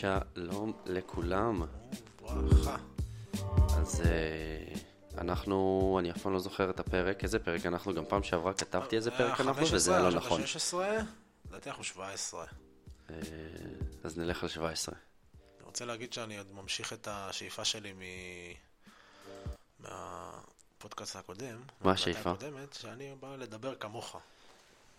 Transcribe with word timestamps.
שלום 0.00 0.72
לכולם. 0.86 1.62
ברכה. 2.20 2.76
אז 3.80 4.00
אה, 4.00 4.74
אנחנו, 5.18 5.96
אני 6.00 6.10
אף 6.10 6.18
פעם 6.22 6.32
לא 6.32 6.38
זוכר 6.38 6.70
את 6.70 6.80
הפרק, 6.80 7.24
איזה 7.24 7.38
פרק 7.38 7.66
אנחנו, 7.66 7.94
גם 7.94 8.04
פעם 8.08 8.22
שעברה 8.22 8.54
כתבתי 8.54 8.96
איזה 8.96 9.10
פרק 9.10 9.40
אנחנו, 9.40 9.66
וזה 9.72 9.96
היה 9.96 10.02
לא 10.02 10.10
נכון. 10.10 10.46
16, 10.46 10.98
לדעתי 11.48 11.68
אנחנו 11.68 11.84
17. 11.84 12.44
אה, 13.10 13.16
אז 14.04 14.18
נלך 14.18 14.42
על 14.42 14.48
17. 14.48 14.94
אני 15.58 15.66
רוצה 15.66 15.84
להגיד 15.84 16.12
שאני 16.12 16.38
עוד 16.38 16.52
ממשיך 16.52 16.92
את 16.92 17.08
השאיפה 17.10 17.64
שלי 17.64 17.92
מ... 17.92 18.00
מהפודקאסט 19.80 21.16
הקודם. 21.16 21.62
מה 21.80 21.92
השאיפה? 21.92 22.30
הקודמת, 22.30 22.72
שאני 22.72 23.14
בא 23.20 23.36
לדבר 23.36 23.74
כמוך. 23.74 24.16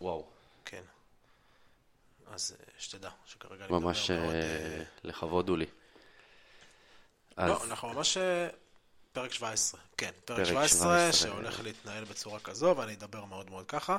וואו. 0.01 0.25
כן. 0.65 0.81
אז 2.33 2.55
אה, 2.59 2.65
שתדע, 2.77 3.09
שכרגע 3.25 3.65
אני 3.65 3.73
מדבר 3.73 3.79
ממש. 3.79 4.11
אה, 4.11 4.17
אה, 4.17 4.83
לכבוד 5.03 5.49
הוא 5.49 5.57
לי. 5.57 5.65
לא, 7.37 7.63
אנחנו 7.63 7.93
ממש... 7.93 8.17
פרק 9.13 9.33
17, 9.33 9.81
כן, 9.97 10.11
פרק 10.25 10.37
פרק 10.37 10.47
17, 10.47 10.77
17. 10.77 11.11
שהולך 11.11 11.59
להתנהל 11.63 12.03
בצורה 12.03 12.39
כזו, 12.39 12.73
ואני 12.77 12.93
אדבר 12.93 13.25
מאוד 13.25 13.49
מאוד 13.49 13.65
ככה. 13.67 13.97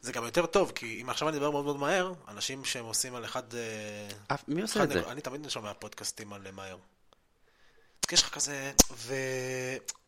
זה 0.00 0.12
גם 0.12 0.24
יותר 0.24 0.46
טוב, 0.46 0.72
כי 0.74 1.02
אם 1.02 1.10
עכשיו 1.10 1.28
אני 1.28 1.36
אדבר 1.36 1.50
מאוד 1.50 1.64
מאוד 1.64 1.76
מהר, 1.76 2.12
אנשים 2.28 2.64
שהם 2.64 2.84
עושים 2.84 3.14
על 3.14 3.24
אחד... 3.24 3.42
אף- 4.26 4.44
מי 4.48 4.62
עושה 4.62 4.84
את 4.84 4.90
זה? 4.90 5.10
אני 5.10 5.20
תמיד 5.20 5.48
שומע 5.48 5.74
פודקאסטים 5.74 6.32
על 6.32 6.50
מהר. 6.50 6.76
יש 8.12 8.22
לך 8.22 8.28
כזה, 8.34 8.72
ו... 8.92 9.14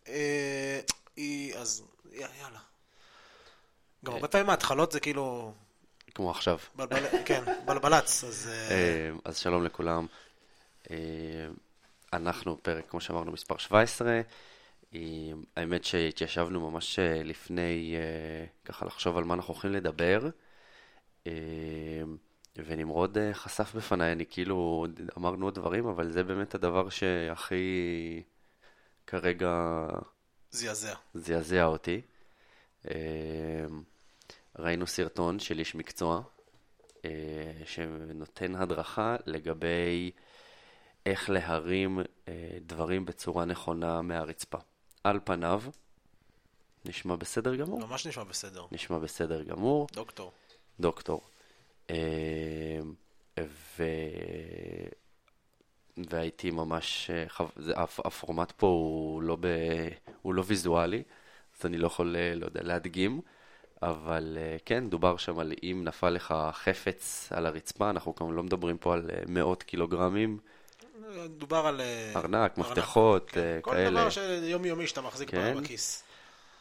אה, 0.08 0.80
אז 1.56 1.82
יאללה. 2.12 2.58
גם 4.04 4.12
הרבה 4.12 4.28
פעמים 4.28 4.50
ההתחלות 4.50 4.92
זה 4.92 5.00
כאילו, 5.00 5.54
כמו 6.14 6.30
עכשיו. 6.30 6.58
בלבל, 6.76 7.02
כן, 7.24 7.42
בלבלץ, 7.64 8.24
אז... 8.24 8.48
אה, 8.52 8.70
אה, 8.70 9.10
אז 9.24 9.38
שלום 9.38 9.64
לכולם. 9.64 10.06
אה, 10.90 10.96
אנחנו 12.12 12.62
פרק, 12.62 12.90
כמו 12.90 13.00
שאמרנו, 13.00 13.32
מספר 13.32 13.56
17. 13.56 14.20
אה, 14.94 15.00
האמת 15.56 15.84
שהתיישבנו 15.84 16.70
ממש 16.70 16.98
לפני, 17.24 17.96
ככה 18.64 18.86
לחשוב 18.86 19.16
על 19.16 19.24
מה 19.24 19.34
אנחנו 19.34 19.54
הולכים 19.54 19.72
לדבר. 19.72 20.28
ונמרוד 22.56 23.18
חשף 23.32 23.74
בפניי, 23.74 24.12
אני 24.12 24.24
כאילו, 24.30 24.86
אמרנו 25.18 25.46
עוד 25.46 25.54
דברים, 25.54 25.86
אבל 25.86 26.10
זה 26.10 26.22
באמת 26.22 26.54
הדבר 26.54 26.88
שהכי 26.88 28.22
כרגע 29.06 29.86
זעזע. 30.50 30.94
זעזע 31.14 31.64
אותי. 31.64 32.00
ראינו 34.58 34.86
סרטון 34.86 35.38
של 35.38 35.58
איש 35.58 35.74
מקצוע 35.74 36.22
אה, 37.04 37.10
שנותן 37.64 38.54
הדרכה 38.56 39.16
לגבי 39.26 40.10
איך 41.06 41.30
להרים 41.30 42.00
אה, 42.28 42.34
דברים 42.66 43.04
בצורה 43.04 43.44
נכונה 43.44 44.02
מהרצפה. 44.02 44.58
על 45.04 45.20
פניו, 45.24 45.62
נשמע 46.84 47.16
בסדר 47.16 47.54
גמור? 47.56 47.78
ממש 47.80 48.06
נשמע 48.06 48.24
בסדר. 48.24 48.66
נשמע 48.72 48.98
בסדר 48.98 49.42
גמור, 49.42 49.86
דוקטור. 49.92 50.32
דוקטור. 50.80 51.20
אה, 51.90 51.96
ו... 53.78 53.84
והייתי 56.10 56.50
ממש, 56.50 57.10
אה, 57.10 57.46
זה- 57.56 57.72
הפורמט 58.04 58.52
פה 58.56 58.66
הוא 58.66 59.22
לא, 59.22 59.36
ב... 59.40 59.46
הוא 60.22 60.34
לא 60.34 60.42
ויזואלי, 60.46 61.02
אז 61.60 61.66
אני 61.66 61.78
לא 61.78 61.86
יכול, 61.86 62.16
אה, 62.16 62.34
לא 62.34 62.46
יודע, 62.46 62.62
להדגים, 62.62 63.20
אבל 63.82 64.38
אה, 64.40 64.56
כן, 64.64 64.90
דובר 64.90 65.16
שם 65.16 65.38
על 65.38 65.52
אם 65.62 65.82
נפל 65.84 66.10
לך 66.10 66.34
חפץ 66.52 67.28
על 67.32 67.46
הרצפה, 67.46 67.90
אנחנו 67.90 68.14
כמובן 68.14 68.34
לא 68.34 68.42
מדברים 68.42 68.78
פה 68.78 68.94
על 68.94 69.10
אה, 69.10 69.22
מאות 69.28 69.62
קילוגרמים, 69.62 70.38
דובר 71.26 71.66
על... 71.66 71.80
אה, 71.80 72.12
ארנק, 72.16 72.58
מפתחות, 72.58 73.30
כן. 73.30 73.40
אה, 73.40 73.58
כל 73.62 73.70
כאלה. 73.70 73.90
דבר 73.90 74.10
שיומיומי 74.10 74.86
שאתה 74.86 75.00
מחזיק 75.00 75.30
כן. 75.30 75.54
בכיס. 75.62 76.04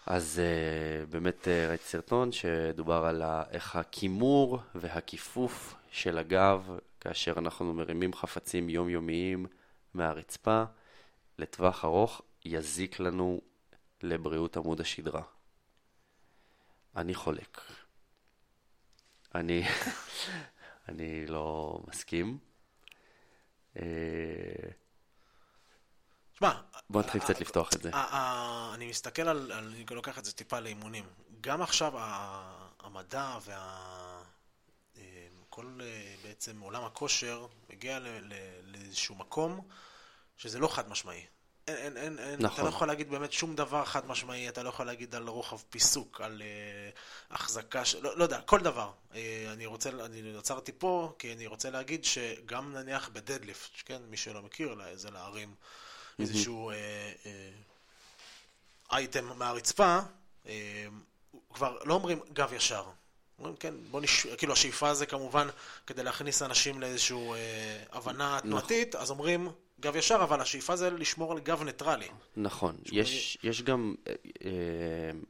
אז 0.05 0.41
uh, 0.41 1.11
באמת 1.11 1.43
uh, 1.47 1.69
ראיתי 1.69 1.83
סרטון 1.83 2.31
שדובר 2.31 3.05
על 3.05 3.23
איך 3.51 3.75
הכימור 3.75 4.59
והכיפוף 4.75 5.75
של 5.91 6.17
הגב 6.17 6.69
כאשר 6.99 7.33
אנחנו 7.37 7.73
מרימים 7.73 8.13
חפצים 8.13 8.69
יומיומיים 8.69 9.45
מהרצפה 9.93 10.63
לטווח 11.39 11.85
ארוך 11.85 12.21
יזיק 12.45 12.99
לנו 12.99 13.41
לבריאות 14.03 14.57
עמוד 14.57 14.81
השדרה. 14.81 15.21
אני 16.95 17.15
חולק. 17.15 17.61
אני, 19.35 19.63
אני 20.89 21.25
לא 21.27 21.79
מסכים. 21.87 22.37
אה, 23.77 23.83
שמע, 26.33 26.61
בוא 26.89 27.01
נתחיל 27.01 27.21
קצת 27.21 27.41
לפתוח 27.41 27.69
את 27.75 27.81
זה. 27.81 27.89
ה- 27.93 28.15
ה- 28.15 28.71
אני 28.75 28.89
מסתכל 28.89 29.21
על, 29.21 29.51
אני 29.51 29.85
לוקח 29.91 30.17
את 30.19 30.25
זה 30.25 30.33
טיפה 30.33 30.59
לאימונים. 30.59 31.05
גם 31.41 31.61
עכשיו 31.61 31.93
המדע 32.79 33.37
וה... 33.45 34.23
אה, 34.97 35.27
כל 35.49 35.79
אה, 35.81 36.15
בעצם 36.23 36.59
עולם 36.59 36.83
הכושר 36.83 37.47
מגיע 37.69 37.99
לאיזשהו 38.63 39.15
מקום 39.15 39.67
שזה 40.37 40.59
לא 40.59 40.67
חד 40.67 40.89
משמעי. 40.89 41.25
אין, 41.67 41.77
אין, 41.77 41.97
אין, 41.97 42.19
אין, 42.19 42.33
אתה 42.33 42.43
נכון. 42.43 42.63
לא 42.63 42.69
יכול 42.69 42.87
להגיד 42.87 43.09
באמת 43.09 43.33
שום 43.33 43.55
דבר 43.55 43.85
חד 43.85 44.07
משמעי, 44.07 44.49
אתה 44.49 44.63
לא 44.63 44.69
יכול 44.69 44.85
להגיד 44.85 45.15
על 45.15 45.27
רוחב 45.27 45.57
פיסוק, 45.69 46.21
על 46.21 46.41
אה, 46.41 46.89
החזקה, 47.35 47.85
ש... 47.85 47.95
לא, 47.95 48.17
לא 48.17 48.23
יודע, 48.23 48.41
כל 48.41 48.59
דבר. 48.59 48.91
אה, 49.15 49.45
אני 49.53 49.65
רוצה, 49.65 49.89
אני 49.89 50.37
עצרתי 50.37 50.71
פה, 50.77 51.13
כי 51.19 51.33
אני 51.33 51.47
רוצה 51.47 51.69
להגיד 51.69 52.05
שגם 52.05 52.73
נניח 52.73 53.09
בדדליפט, 53.13 53.69
כן, 53.85 54.01
מי 54.09 54.17
שלא 54.17 54.41
מכיר, 54.41 54.75
זה 54.95 55.11
להרים 55.11 55.55
איזשהו 56.19 56.69
אה, 56.69 56.75
אה, 57.25 57.49
אייטם 58.91 59.25
מהרצפה, 59.37 59.99
אה, 60.47 60.87
כבר 61.53 61.77
לא 61.85 61.93
אומרים 61.93 62.19
גב 62.33 62.53
ישר. 62.53 62.83
אומרים, 63.39 63.55
כן, 63.55 63.73
בוא 63.91 64.01
נש... 64.01 64.27
כאילו 64.27 64.53
השאיפה 64.53 64.93
זה 64.93 65.05
כמובן 65.05 65.47
כדי 65.87 66.03
להכניס 66.03 66.41
אנשים 66.41 66.81
לאיזושהי 66.81 67.31
אה, 67.33 67.83
הבנה 67.91 68.39
תנועתית, 68.41 68.95
אז 68.95 69.11
אומרים 69.11 69.49
גב 69.81 69.95
ישר, 69.95 70.19
אבל 70.23 70.41
השאיפה 70.41 70.75
זה 70.75 70.89
לשמור 70.89 71.31
על 71.31 71.39
גב 71.39 71.63
ניטרלי. 71.63 72.07
נכון, 72.37 72.75
יש, 72.91 73.37
יש 73.43 73.63
גם 73.63 73.95
אה, 74.07 74.13
אה, 74.45 74.51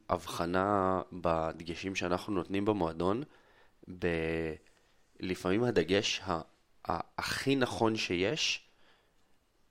הבחנה 0.08 1.00
בדגשים 1.12 1.94
שאנחנו 1.94 2.32
נותנים 2.32 2.64
במועדון, 2.64 3.22
ב... 3.98 4.06
לפעמים 5.20 5.64
הדגש 5.64 6.20
ה... 6.24 6.40
ה... 6.88 7.00
הכי 7.18 7.56
נכון 7.56 7.96
שיש 7.96 8.68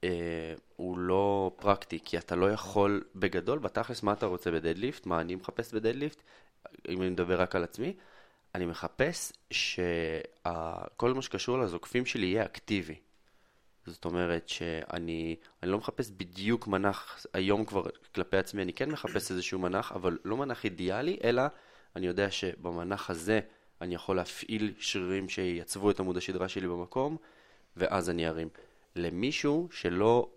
אה, 0.04 0.54
הוא 0.76 0.98
לא 0.98 1.52
פרקטי, 1.56 2.00
כי 2.06 2.18
אתה 2.18 2.36
לא 2.36 2.52
יכול, 2.52 3.04
בגדול, 3.16 3.60
בתכלס, 3.60 4.04
מה 4.04 4.14
אתה 4.14 4.26
רוצה 4.26 4.52
בדדליפט? 4.52 5.06
מה 5.06 5.22
אני 5.22 5.36
מחפש 5.36 5.74
בדדליפט? 5.74 6.22
אם 6.90 7.02
אני 7.02 7.10
מדבר 7.10 7.42
רק 7.42 7.56
על 7.56 7.64
עצמי, 7.64 7.94
אני 8.56 8.66
מחפש 8.66 9.34
שכל 9.52 11.14
מה 11.14 11.22
שקשור 11.22 11.58
לזוקפים 11.58 12.06
שלי 12.06 12.26
יהיה 12.26 12.46
אקטיבי. 12.46 12.96
זאת 13.86 14.06
אומרת 14.06 14.50
שאני 14.50 15.36
אני 15.64 15.72
לא 15.72 15.78
מחפש 15.78 16.12
בדיוק 16.12 16.68
מנח, 16.68 17.26
היום 17.34 17.66
כבר 17.66 17.84
כלפי 18.16 18.38
עצמי 18.38 18.62
אני 18.62 18.74
כן 18.74 18.92
מחפש 18.92 19.32
איזשהו 19.32 19.60
מנח, 19.60 19.92
אבל 19.92 20.18
לא 20.26 20.38
מנח 20.38 20.66
אידיאלי, 20.66 21.18
אלא 21.24 21.44
אני 21.96 22.08
יודע 22.08 22.32
שבמנח 22.32 23.10
הזה 23.10 23.40
אני 23.82 23.96
יכול 23.96 24.16
להפעיל 24.16 24.74
שרירים 24.80 25.30
שייצבו 25.30 25.92
את 25.92 26.00
עמוד 26.00 26.18
השדרה 26.18 26.50
שלי 26.50 26.68
במקום, 26.68 27.18
ואז 27.78 28.10
אני 28.10 28.28
ארים. 28.28 28.50
למישהו 28.96 29.68
שלא 29.72 30.30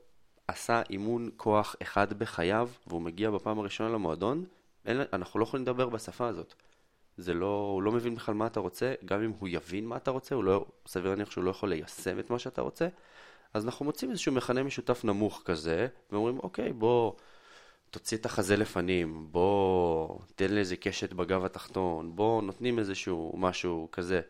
עשה 0.49 0.83
אימון 0.91 1.31
כוח 1.37 1.77
אחד 1.83 2.13
בחייו, 2.13 2.71
והוא 2.87 3.03
מגיע 3.03 3.31
בפעם 3.31 3.59
הראשונה 3.59 3.91
למועדון, 3.91 4.45
אין, 4.87 5.01
אנחנו 5.13 5.41
לא 5.41 5.45
יכולים 5.45 5.67
לדבר 5.67 5.89
בשפה 5.89 6.27
הזאת. 6.29 6.55
זה 7.17 7.35
לא, 7.35 7.71
הוא 7.75 7.83
לא 7.83 7.93
מבין 7.93 8.15
בכלל 8.15 8.35
מה 8.35 8.47
אתה 8.47 8.61
רוצה, 8.61 8.95
גם 9.05 9.23
אם 9.23 9.33
הוא 9.39 9.49
יבין 9.53 9.87
מה 9.87 9.97
אתה 9.97 10.11
רוצה, 10.11 10.35
הוא 10.35 10.45
לא, 10.45 10.67
סביר 10.87 11.11
להניח 11.11 11.31
שהוא 11.31 11.45
לא 11.45 11.51
יכול 11.51 11.69
ליישם 11.69 12.19
את 12.19 12.31
מה 12.31 12.39
שאתה 12.39 12.63
רוצה, 12.63 12.89
אז 13.55 13.65
אנחנו 13.65 13.85
מוצאים 13.85 14.11
איזשהו 14.11 14.33
מכנה 14.33 14.63
משותף 14.63 15.05
נמוך 15.05 15.43
כזה, 15.45 15.87
ואומרים, 16.13 16.39
אוקיי, 16.39 16.73
בוא 16.73 17.13
תוציא 17.91 18.19
את 18.19 18.27
החזה 18.27 18.57
לפנים, 18.57 19.27
בוא 19.31 20.19
תן 20.35 20.53
לי 20.53 20.61
איזה 20.61 20.77
קשת 20.77 21.13
בגב 21.13 21.45
התחתון, 21.45 22.17
בוא 22.17 22.43
נותנים 22.43 22.79
איזשהו 22.79 23.35
משהו 23.37 23.89
כזה. 23.93 24.21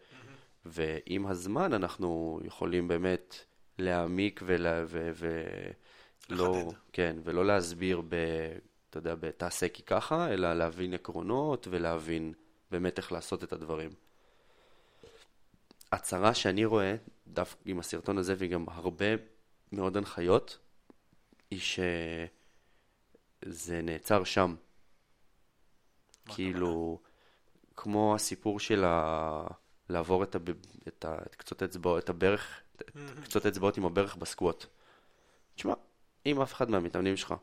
ועם 0.64 1.26
הזמן 1.26 1.72
אנחנו 1.72 2.40
יכולים 2.44 2.88
באמת 2.88 3.36
להעמיק 3.78 4.40
ולה, 4.44 4.84
ו, 4.86 5.10
ו, 5.14 5.42
לא. 6.30 6.72
כן, 6.92 7.16
ולא 7.24 7.46
להסביר 7.46 8.00
ב... 8.08 8.14
אתה 8.90 8.98
יודע, 8.98 9.14
בתעשה 9.14 9.68
כי 9.68 9.82
ככה, 9.82 10.32
אלא 10.32 10.54
להבין 10.54 10.94
עקרונות 10.94 11.68
ולהבין 11.70 12.32
באמת 12.70 12.98
איך 12.98 13.12
לעשות 13.12 13.44
את 13.44 13.52
הדברים. 13.52 13.90
הצרה 15.94 16.34
שאני 16.34 16.64
רואה, 16.64 16.96
דווקא 17.26 17.60
עם 17.64 17.78
הסרטון 17.78 18.18
הזה 18.18 18.34
וגם 18.38 18.64
הרבה 18.68 19.06
מאוד 19.72 19.96
הנחיות, 19.96 20.58
היא 21.50 21.60
שזה 21.60 23.82
נעצר 23.82 24.24
שם. 24.24 24.54
כאילו, 26.26 27.00
כמו 27.76 28.14
הסיפור 28.14 28.60
של 28.60 28.84
ה... 28.84 29.46
לעבור 29.88 30.22
את, 30.22 30.34
הב... 30.34 30.50
את, 30.88 31.04
ה... 31.04 31.18
את 31.26 31.34
קצות 31.34 31.62
האצבעות, 31.62 32.04
את 32.04 32.08
הברך 32.08 32.60
קצות 33.24 33.46
אצבעות 33.46 33.76
עם 33.76 33.84
הברך 33.84 34.16
בסקווט. 34.16 34.66
תשמע, 35.54 35.74
אם 36.26 36.40
אף 36.40 36.52
אחד 36.52 36.70
מהמתאמנים 36.70 37.16
שלך 37.16 37.34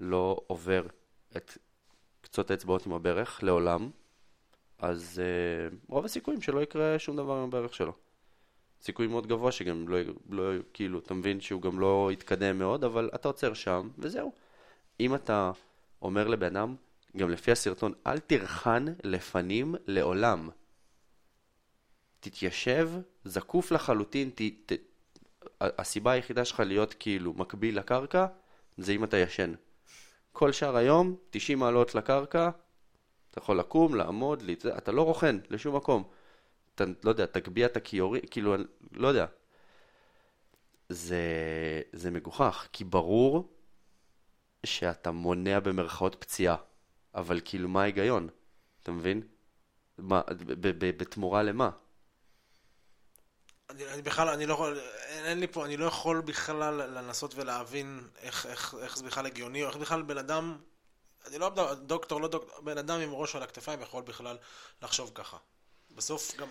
לא 0.00 0.40
עובר 0.46 0.86
את 1.36 1.58
קצות 2.20 2.50
האצבעות 2.50 2.86
עם 2.86 2.92
הברך 2.92 3.42
לעולם, 3.42 3.90
אז 4.78 5.22
uh, 5.22 5.74
רוב 5.88 6.04
הסיכויים 6.04 6.42
שלא 6.42 6.60
יקרה 6.60 6.98
שום 6.98 7.16
דבר 7.16 7.36
עם 7.36 7.44
הברך 7.44 7.74
שלו. 7.74 7.92
סיכוי 8.82 9.06
מאוד 9.06 9.26
גבוה 9.26 9.52
שגם 9.52 9.88
לא, 9.88 9.98
לא, 10.30 10.52
כאילו, 10.72 10.98
אתה 10.98 11.14
מבין 11.14 11.40
שהוא 11.40 11.62
גם 11.62 11.80
לא 11.80 12.10
יתקדם 12.12 12.58
מאוד, 12.58 12.84
אבל 12.84 13.10
אתה 13.14 13.28
עוצר 13.28 13.54
שם, 13.54 13.88
וזהו. 13.98 14.32
אם 15.00 15.14
אתה 15.14 15.50
אומר 16.02 16.28
לבן 16.28 16.56
אדם, 16.56 16.74
גם 17.16 17.30
לפי 17.30 17.52
הסרטון, 17.52 17.92
אל 18.06 18.18
תרחן 18.18 18.84
לפנים 19.04 19.74
לעולם. 19.86 20.48
תתיישב, 22.20 22.90
זקוף 23.24 23.72
לחלוטין, 23.72 24.30
ת, 24.30 24.42
ת, 24.66 24.72
הסיבה 25.60 26.12
היחידה 26.12 26.44
שלך 26.44 26.60
להיות 26.60 26.94
כאילו 26.98 27.32
מקביל 27.32 27.78
לקרקע, 27.78 28.26
זה 28.78 28.92
אם 28.92 29.04
אתה 29.04 29.16
ישן. 29.16 29.52
כל 30.32 30.52
שאר 30.52 30.76
היום, 30.76 31.16
90 31.30 31.58
מעלות 31.58 31.94
לקרקע, 31.94 32.50
אתה 33.30 33.38
יכול 33.38 33.58
לקום, 33.58 33.94
לעמוד, 33.94 34.42
להצ... 34.42 34.66
אתה 34.66 34.92
לא 34.92 35.02
רוכן 35.02 35.36
לשום 35.50 35.76
מקום. 35.76 36.08
אתה, 36.74 36.84
לא 37.04 37.10
יודע, 37.10 37.26
תגביה 37.26 37.66
את 37.66 37.76
הכיורי, 37.76 38.20
כאילו, 38.30 38.56
לא 38.92 39.08
יודע. 39.08 39.26
זה, 40.88 41.22
זה 41.92 42.10
מגוחך, 42.10 42.68
כי 42.72 42.84
ברור 42.84 43.52
שאתה 44.66 45.10
מונע 45.10 45.60
במרכאות 45.60 46.16
פציעה, 46.20 46.56
אבל 47.14 47.40
כאילו, 47.44 47.68
מה 47.68 47.82
ההיגיון? 47.82 48.28
אתה 48.82 48.92
מבין? 48.92 49.22
מה, 49.98 50.20
בתמורה 50.78 51.42
למה? 51.42 51.70
אני, 53.70 53.86
אני 53.86 54.02
בכלל, 54.02 54.28
אני 54.28 54.46
לא 54.46 54.54
יכול, 54.54 54.78
אין, 54.78 55.24
אין 55.24 55.40
לי 55.40 55.46
פה, 55.46 55.64
אני 55.64 55.76
לא 55.76 55.84
יכול 55.84 56.20
בכלל 56.20 56.98
לנסות 56.98 57.34
ולהבין 57.34 58.08
איך, 58.18 58.46
איך, 58.46 58.74
איך 58.82 58.96
זה 58.96 59.04
בכלל 59.04 59.26
הגיוני, 59.26 59.62
או 59.62 59.68
איך 59.68 59.76
בכלל 59.76 60.02
בן 60.02 60.18
אדם, 60.18 60.58
אני 61.28 61.38
לא 61.38 61.50
דוקטור, 61.74 62.20
לא 62.20 62.28
דוקטור, 62.28 62.60
בן 62.60 62.78
אדם 62.78 63.00
עם 63.00 63.12
ראש 63.12 63.36
על 63.36 63.42
הכתפיים 63.42 63.82
יכול 63.82 64.02
בכלל 64.02 64.36
לחשוב 64.82 65.10
ככה. 65.14 65.36
בסוף 65.96 66.36
גם... 66.36 66.48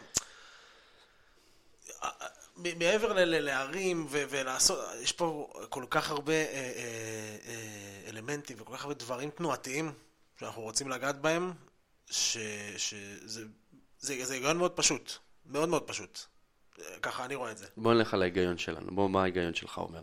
מעבר 2.57 3.13
להרים 3.25 4.07
ולעשות, 4.09 4.79
יש 5.01 5.11
פה 5.11 5.53
כל 5.69 5.85
כך 5.89 6.11
הרבה 6.11 6.33
אה, 6.33 6.43
אה, 6.53 7.37
אה, 7.47 8.09
אלמנטים 8.09 8.61
וכל 8.61 8.73
כך 8.77 8.83
הרבה 8.83 8.93
דברים 8.93 9.29
תנועתיים 9.29 9.93
שאנחנו 10.39 10.61
רוצים 10.61 10.89
לגעת 10.89 11.21
בהם, 11.21 11.53
שזה 12.09 13.43
היגיון 14.29 14.57
מאוד 14.57 14.71
פשוט, 14.71 15.11
מאוד 15.45 15.69
מאוד 15.69 15.83
פשוט. 15.83 16.19
ככה 17.01 17.25
אני 17.25 17.35
רואה 17.35 17.51
את 17.51 17.57
זה. 17.57 17.67
בוא 17.77 17.93
נלך 17.93 18.13
על 18.13 18.21
ההיגיון 18.21 18.57
שלנו, 18.57 18.95
בוא, 18.95 19.09
מה 19.09 19.21
ההיגיון 19.21 19.53
שלך 19.53 19.77
אומר? 19.77 20.01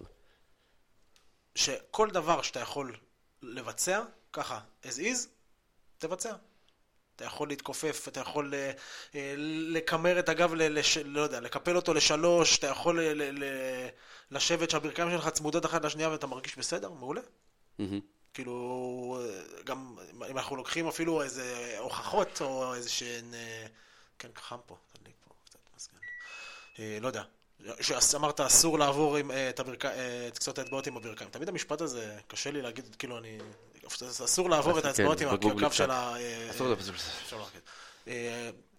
שכל 1.54 2.10
דבר 2.10 2.42
שאתה 2.42 2.60
יכול 2.60 2.96
לבצע, 3.42 4.02
ככה, 4.34 4.60
as 4.84 4.98
is, 4.98 5.28
תבצע. 5.98 6.34
אתה 7.16 7.24
יכול 7.24 7.48
להתכופף, 7.48 8.08
אתה 8.08 8.20
יכול 8.20 8.54
אה, 8.54 8.70
אה, 9.14 9.34
לקמר 9.68 10.18
את 10.18 10.28
הגב, 10.28 10.54
לש, 10.54 10.98
לא 10.98 11.20
יודע, 11.20 11.40
לקפל 11.40 11.76
אותו 11.76 11.94
לשלוש, 11.94 12.58
אתה 12.58 12.66
יכול 12.66 13.00
ל, 13.00 13.44
ל, 13.44 13.44
לשבת 14.30 14.70
שהברכיים 14.70 15.10
שלך 15.10 15.28
צמודות 15.28 15.66
אחת 15.66 15.84
לשנייה 15.84 16.10
ואתה 16.10 16.26
מרגיש 16.26 16.58
בסדר, 16.58 16.90
מעולה. 16.90 17.20
Mm-hmm. 17.20 17.82
כאילו, 18.34 19.18
גם 19.64 19.96
אם 20.30 20.38
אנחנו 20.38 20.56
לוקחים 20.56 20.88
אפילו 20.88 21.22
איזה 21.22 21.76
הוכחות 21.78 22.40
או 22.40 22.74
איזה 22.74 22.90
שהן... 22.90 23.34
אה, 23.34 23.66
כן, 24.18 24.28
חם 24.36 24.58
פה, 24.66 24.76
תדליק 24.92 25.14
פה 25.24 25.34
קצת 25.44 25.58
מזגן. 25.76 25.98
לא 27.00 27.06
יודע. 27.06 27.22
שאמרת 27.80 28.40
אסור 28.40 28.78
לעבור 28.78 29.16
עם, 29.16 29.30
את, 29.48 29.60
הברכ... 29.60 29.84
את 30.28 30.38
קצות 30.38 30.58
האצבעות 30.58 30.86
עם 30.86 30.96
הברכיים. 30.96 31.30
תמיד 31.30 31.48
המשפט 31.48 31.80
הזה, 31.80 32.18
קשה 32.28 32.50
לי 32.50 32.62
להגיד, 32.62 32.96
כאילו 32.98 33.18
אני 33.18 33.38
אסור 34.24 34.50
לעבור 34.50 34.78
את 34.78 34.84
האצבעות 34.84 35.20
עם 35.20 35.28
הקו 35.28 35.72
של 35.72 35.90
ה... 35.90 36.14
אסור 36.50 36.68
לדבר. 36.68 37.44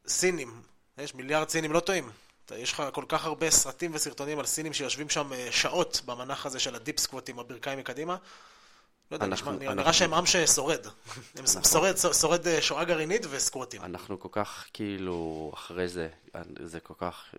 סינים, 0.08 0.62
יש 0.98 1.16
מיליארד 1.16 1.50
סינים 1.50 1.72
לא 1.72 1.80
טועים. 1.80 2.10
יש 2.52 2.74
לך 2.74 2.84
כל 2.94 3.04
כך 3.08 3.26
הרבה 3.26 3.52
סרטים 3.52 3.92
וסרטונים 3.94 4.40
על 4.40 4.46
סינים 4.46 4.74
שיושבים 4.74 5.10
שם 5.10 5.34
אה, 5.34 5.48
שעות 5.52 6.02
במנח 6.06 6.46
הזה 6.46 6.60
של 6.60 6.76
הדיפ 6.76 7.00
סקווט 7.00 7.30
עם 7.30 7.40
הברכיים 7.40 7.80
מקדימה. 7.80 8.16
לא 9.12 9.16
יודע, 9.16 9.28
נראה 9.76 9.94
שהם 9.94 10.14
עם 10.14 10.26
ששורד. 10.26 10.88
הם 11.36 11.46
שורד 12.14 12.48
אה, 12.48 12.62
שואה 12.62 12.84
גרעינית 12.84 13.26
וסקווטים. 13.30 13.82
אנחנו 13.82 14.20
כל 14.20 14.30
כך 14.32 14.66
כאילו 14.74 15.52
אחרי 15.54 15.88
זה, 15.88 16.10
זה 16.60 16.80
כל 16.80 16.94
כך 16.98 17.36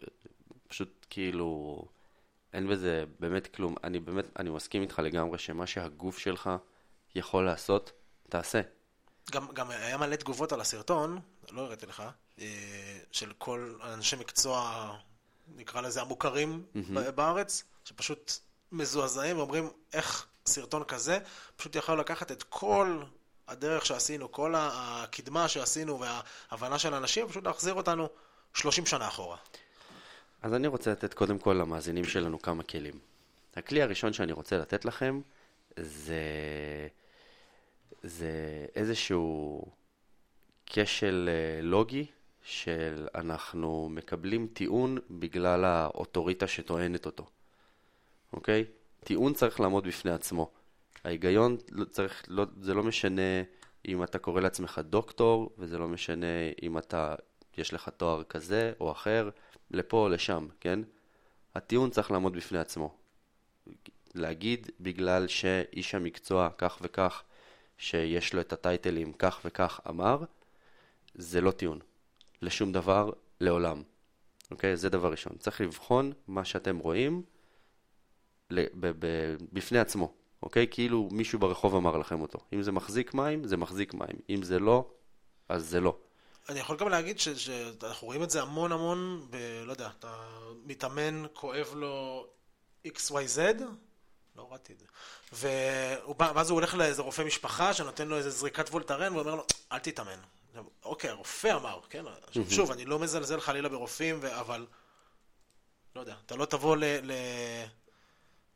פשוט 0.69 1.07
כאילו 1.11 1.83
אין 2.53 2.69
בזה 2.69 3.05
באמת 3.21 3.55
כלום. 3.55 3.75
אני 3.85 4.01
באמת, 4.01 4.25
אני 4.39 4.51
מסכים 4.51 4.83
איתך 4.83 4.99
לגמרי 4.99 5.39
שמה 5.39 5.67
שהגוף 5.67 6.19
שלך 6.19 6.51
יכול 7.17 7.45
לעשות, 7.45 7.93
תעשה. 8.29 8.61
גם, 9.31 9.49
גם 9.55 9.71
היה 9.71 9.97
מלא 9.97 10.17
תגובות 10.17 10.53
על 10.53 10.61
הסרטון, 10.61 11.21
לא 11.51 11.63
הראיתי 11.63 11.87
לך, 11.87 12.03
אה, 12.41 12.99
של 13.13 13.33
כל 13.39 13.75
אנשי 13.83 14.17
מקצוע, 14.17 14.91
נקרא 15.57 15.81
לזה 15.81 16.01
המוכרים 16.01 16.65
mm-hmm. 16.75 17.11
בארץ, 17.11 17.65
שפשוט 17.85 18.33
מזועזעים 18.73 19.39
ואומרים 19.39 19.71
איך 19.93 20.27
סרטון 20.47 20.85
כזה 20.85 21.19
פשוט 21.57 21.77
יכול 21.77 22.01
לקחת 22.01 22.33
את 22.33 22.43
כל 22.43 23.03
הדרך 23.49 23.87
שעשינו, 23.87 24.33
כל 24.33 24.55
הקדמה 24.57 25.49
שעשינו 25.49 26.01
וההבנה 26.01 26.79
של 26.79 26.95
האנשים, 26.95 27.29
פשוט 27.29 27.47
להחזיר 27.47 27.75
אותנו 27.75 28.09
30 28.55 28.87
שנה 28.87 29.09
אחורה. 29.09 29.37
אז 30.43 30.55
אני 30.55 30.67
רוצה 30.67 30.91
לתת 30.93 31.15
קודם 31.15 31.39
כל 31.39 31.53
למאזינים 31.53 32.05
שלנו 32.05 32.43
כמה 32.43 32.63
כלים. 32.63 32.99
הכלי 33.57 33.83
הראשון 33.83 34.13
שאני 34.13 34.33
רוצה 34.33 34.59
לתת 34.59 34.85
לכם 34.85 35.21
זה 35.77 36.21
זה 38.07 38.67
איזשהו 38.75 39.63
כשל 40.67 41.29
אה, 41.33 41.63
לוגי 41.63 42.07
של 42.43 43.09
אנחנו 43.15 43.89
מקבלים 43.91 44.49
טיעון 44.53 44.99
בגלל 45.11 45.65
האוטוריטה 45.65 46.47
שטוענת 46.47 47.07
אותו, 47.07 47.27
אוקיי? 48.33 48.65
טיעון 49.05 49.35
צריך 49.35 49.61
לעמוד 49.61 49.87
בפני 49.87 50.11
עצמו. 50.11 50.51
ההיגיון 51.05 51.57
לא 51.71 51.85
צריך, 51.85 52.25
לא, 52.29 52.45
זה 52.61 52.75
לא 52.75 52.83
משנה 52.83 53.43
אם 53.89 54.03
אתה 54.03 54.19
קורא 54.19 54.41
לעצמך 54.41 54.81
דוקטור, 54.85 55.51
וזה 55.59 55.79
לא 55.79 55.89
משנה 55.89 56.27
אם 56.63 56.79
אתה, 56.79 57.15
יש 57.59 57.75
לך 57.75 57.89
תואר 57.89 58.23
כזה 58.25 58.73
או 58.81 58.93
אחר, 58.93 59.31
לפה 59.71 59.97
או 59.97 60.09
לשם, 60.09 60.49
כן? 60.61 60.81
הטיעון 61.55 61.91
צריך 61.91 62.11
לעמוד 62.11 62.37
בפני 62.37 62.59
עצמו. 62.59 62.95
להגיד 64.15 64.71
בגלל 64.81 65.27
שאיש 65.27 65.95
המקצוע 65.95 66.49
כך 66.59 66.79
וכך 66.83 67.23
שיש 67.79 68.35
לו 68.35 68.41
את 68.41 68.53
הטייטלים 68.53 69.13
כך 69.13 69.41
וכך 69.45 69.81
אמר, 69.89 70.19
זה 71.15 71.41
לא 71.41 71.51
טיעון. 71.51 71.79
לשום 72.43 72.73
דבר, 72.73 73.11
לעולם. 73.41 73.83
אוקיי? 74.51 74.77
זה 74.77 74.89
דבר 74.89 75.11
ראשון. 75.11 75.33
צריך 75.39 75.61
לבחון 75.61 76.13
מה 76.29 76.45
שאתם 76.45 76.79
רואים 76.79 77.23
בפני 79.53 79.79
עצמו. 79.79 80.13
אוקיי? 80.43 80.67
כאילו 80.71 81.09
מישהו 81.13 81.39
ברחוב 81.39 81.75
אמר 81.75 81.97
לכם 81.97 82.21
אותו. 82.21 82.39
אם 82.53 82.63
זה 82.63 82.73
מחזיק 82.73 83.15
מים, 83.15 83.45
זה 83.45 83.57
מחזיק 83.57 83.95
מים. 83.95 84.17
אם 84.31 84.43
זה 84.43 84.59
לא, 84.59 84.91
אז 85.49 85.67
זה 85.67 85.81
לא. 85.81 85.97
אני 86.49 86.61
יכול 86.61 86.77
גם 86.77 86.89
להגיד 86.89 87.19
שאנחנו 87.19 88.07
רואים 88.07 88.23
את 88.23 88.31
זה 88.31 88.43
המון 88.43 88.73
המון, 88.73 89.27
ב, 89.31 89.37
לא 89.65 89.73
יודע, 89.73 89.91
אתה 89.99 90.15
מתאמן, 90.65 91.23
כואב 91.33 91.73
לו 91.75 92.27
XYZ, 92.87 93.63
לא 94.37 94.43
הורדתי 94.43 94.73
את 94.73 94.79
זה. 94.79 94.87
ואז 96.19 96.51
הוא 96.51 96.57
הולך 96.57 96.75
לאיזה 96.75 97.03
רופא 97.03 97.23
משפחה 97.23 97.75
שנותן 97.75 98.09
לו 98.09 98.17
איזה 98.17 98.31
זריקת 98.31 98.69
וולטרן 98.69 99.17
ואומר 99.17 99.35
לו, 99.35 99.45
אל 99.73 99.79
תתאמן. 99.79 100.19
אוקיי, 100.85 101.11
הרופא 101.11 101.57
אמר, 101.57 101.81
כן? 101.91 102.05
שוב, 102.51 102.71
אני 102.71 102.85
לא 102.85 102.99
מזלזל 102.99 103.41
חלילה 103.41 103.69
ברופאים, 103.69 104.21
אבל... 104.25 104.67
לא 105.97 106.01
יודע, 106.01 106.15
אתה 106.27 106.37
לא 106.37 106.45
תבוא 106.45 106.77
ל... 106.77 106.85
ל... 106.85 107.13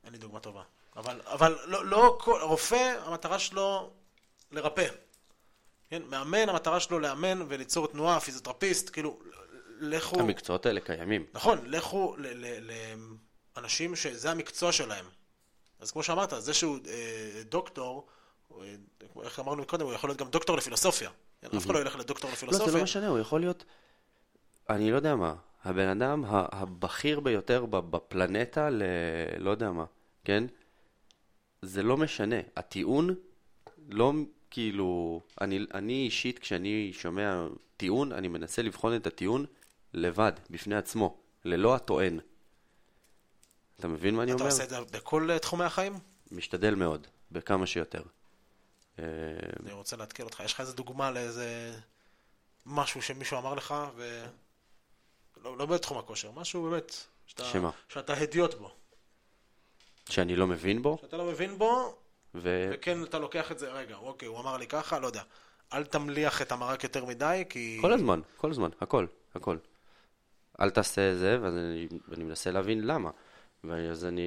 אין 0.05 0.13
לי 0.13 0.19
דוגמה 0.19 0.41
טובה. 0.41 0.63
אבל, 0.97 1.21
אבל 1.25 1.59
לא, 1.65 1.87
לא 1.87 2.19
כל... 2.21 2.41
רופא, 2.43 2.99
המטרה 3.05 3.39
שלו 3.39 3.91
לרפא. 4.51 4.87
כן? 5.89 6.03
מאמן, 6.03 6.49
המטרה 6.49 6.81
שלו 6.81 6.99
לאמן 6.99 7.43
וליצור 7.49 7.87
תנועה, 7.87 8.21
פיזיותרפיסט, 8.21 8.91
כאילו, 8.93 9.19
לכו... 9.81 10.21
המקצועות 10.21 10.67
האלה 10.67 10.81
קיימים. 10.81 11.27
נכון, 11.33 11.59
לכו 11.67 12.17
לאנשים 13.57 13.97
שזה 13.97 14.31
המקצוע 14.31 14.73
שלהם. 14.73 15.05
אז 15.81 15.91
כמו 15.91 16.03
שאמרת, 16.03 16.33
זה 16.39 16.55
שהוא 16.55 16.79
אה, 16.89 17.43
דוקטור, 17.49 18.07
אה, 18.61 18.75
איך 19.23 19.41
אמרנו 19.41 19.65
קודם, 19.65 19.87
הוא 19.87 19.95
יכול 19.95 20.11
להיות 20.11 20.19
גם 20.19 20.29
דוקטור 20.29 20.57
לפילוסופיה. 20.57 21.11
Mm-hmm. 21.11 21.57
אף 21.57 21.67
אחד 21.67 21.75
לא 21.75 21.79
ילך 21.79 21.97
לדוקטור 21.97 22.31
לפילוסופיה. 22.31 22.67
לא, 22.67 22.73
זה 22.73 22.79
לא 22.79 22.85
משנה, 22.85 23.09
הוא 23.09 23.19
יכול 23.19 23.41
להיות, 23.41 23.65
אני 24.71 24.91
לא 24.91 24.97
יודע 24.97 25.17
מה, 25.17 25.35
הבן 25.65 25.89
אדם 25.89 26.25
הבכיר 26.29 27.21
ביותר 27.21 27.67
בפלנטה 27.67 28.71
ל... 28.71 28.83
לא 29.39 29.51
יודע 29.51 29.71
מה, 29.71 29.85
כן? 30.25 30.45
זה 31.63 31.83
לא 31.83 31.97
משנה. 31.97 32.37
הטיעון 32.57 33.15
לא 33.89 34.13
כאילו... 34.51 35.21
אני, 35.41 35.67
אני 35.75 35.93
אישית, 35.93 36.39
כשאני 36.39 36.91
שומע 36.93 37.47
טיעון, 37.77 38.13
אני 38.13 38.29
מנסה 38.29 38.63
לבחון 38.63 38.97
את 38.97 39.07
הטיעון 39.07 39.47
לבד, 39.95 40.33
בפני 40.51 40.77
עצמו, 40.77 41.17
ללא 41.45 41.75
הטוען. 41.75 42.21
אתה 43.81 43.89
מבין 43.89 44.15
מה 44.15 44.23
אני 44.23 44.33
אתה 44.33 44.41
אומר? 44.41 44.53
עושה 44.53 44.65
את 44.65 44.69
זה 44.69 44.81
בכל 44.93 45.31
אה, 45.31 45.39
תחומי 45.39 45.65
החיים? 45.65 45.99
משתדל 46.31 46.75
מאוד, 46.75 47.07
בכמה 47.33 47.67
שיותר. 47.67 48.03
אה, 48.99 49.05
אני 49.63 49.73
רוצה 49.73 49.97
לעדכן 49.97 50.23
אותך, 50.23 50.41
יש 50.45 50.53
לך 50.53 50.61
איזה 50.61 50.73
דוגמה 50.73 51.11
לאיזה 51.11 51.73
משהו 52.67 53.03
שמישהו 53.03 53.39
אמר 53.39 53.55
לך, 53.55 53.75
ו... 53.97 54.25
לא, 55.45 55.67
בתחום 55.67 55.99
הכושר, 55.99 56.31
משהו 56.31 56.63
באמת, 56.71 56.95
שאתה, 57.27 57.45
שמה? 57.45 57.71
שאתה 57.89 58.13
הדיוט 58.13 58.55
בו, 58.55 58.71
שאני 60.09 60.37
לא 60.37 60.47
מבין 60.47 60.83
בו, 60.83 60.99
שאתה 61.01 61.17
לא 61.17 61.25
מבין 61.25 61.59
בו, 61.59 61.97
ו... 62.35 62.71
וכן 62.73 63.05
אתה 63.05 63.19
לוקח 63.19 63.53
את 63.53 63.59
זה, 63.59 63.73
רגע, 63.73 63.97
אוקיי, 63.97 64.29
הוא 64.29 64.41
אמר 64.41 64.57
לי 64.57 64.67
ככה, 64.67 64.99
לא 64.99 65.07
יודע. 65.07 65.23
אל 65.73 65.85
תמליח 65.85 66.43
את 66.43 66.53
המרק 66.53 66.85
יותר 66.85 67.05
מדי, 67.05 67.45
כי... 67.49 67.79
כל 67.81 67.93
הזמן, 67.93 68.21
כל 68.37 68.51
הזמן, 68.51 68.71
הכל, 68.81 69.07
הכל. 69.35 69.57
אל 70.61 70.71
תעשה 70.71 71.15
זה, 71.17 71.39
ואני 71.43 72.25
מנסה 72.25 72.51
להבין 72.51 72.87
למה. 72.87 73.11
ואז 73.65 74.05
אני... 74.05 74.23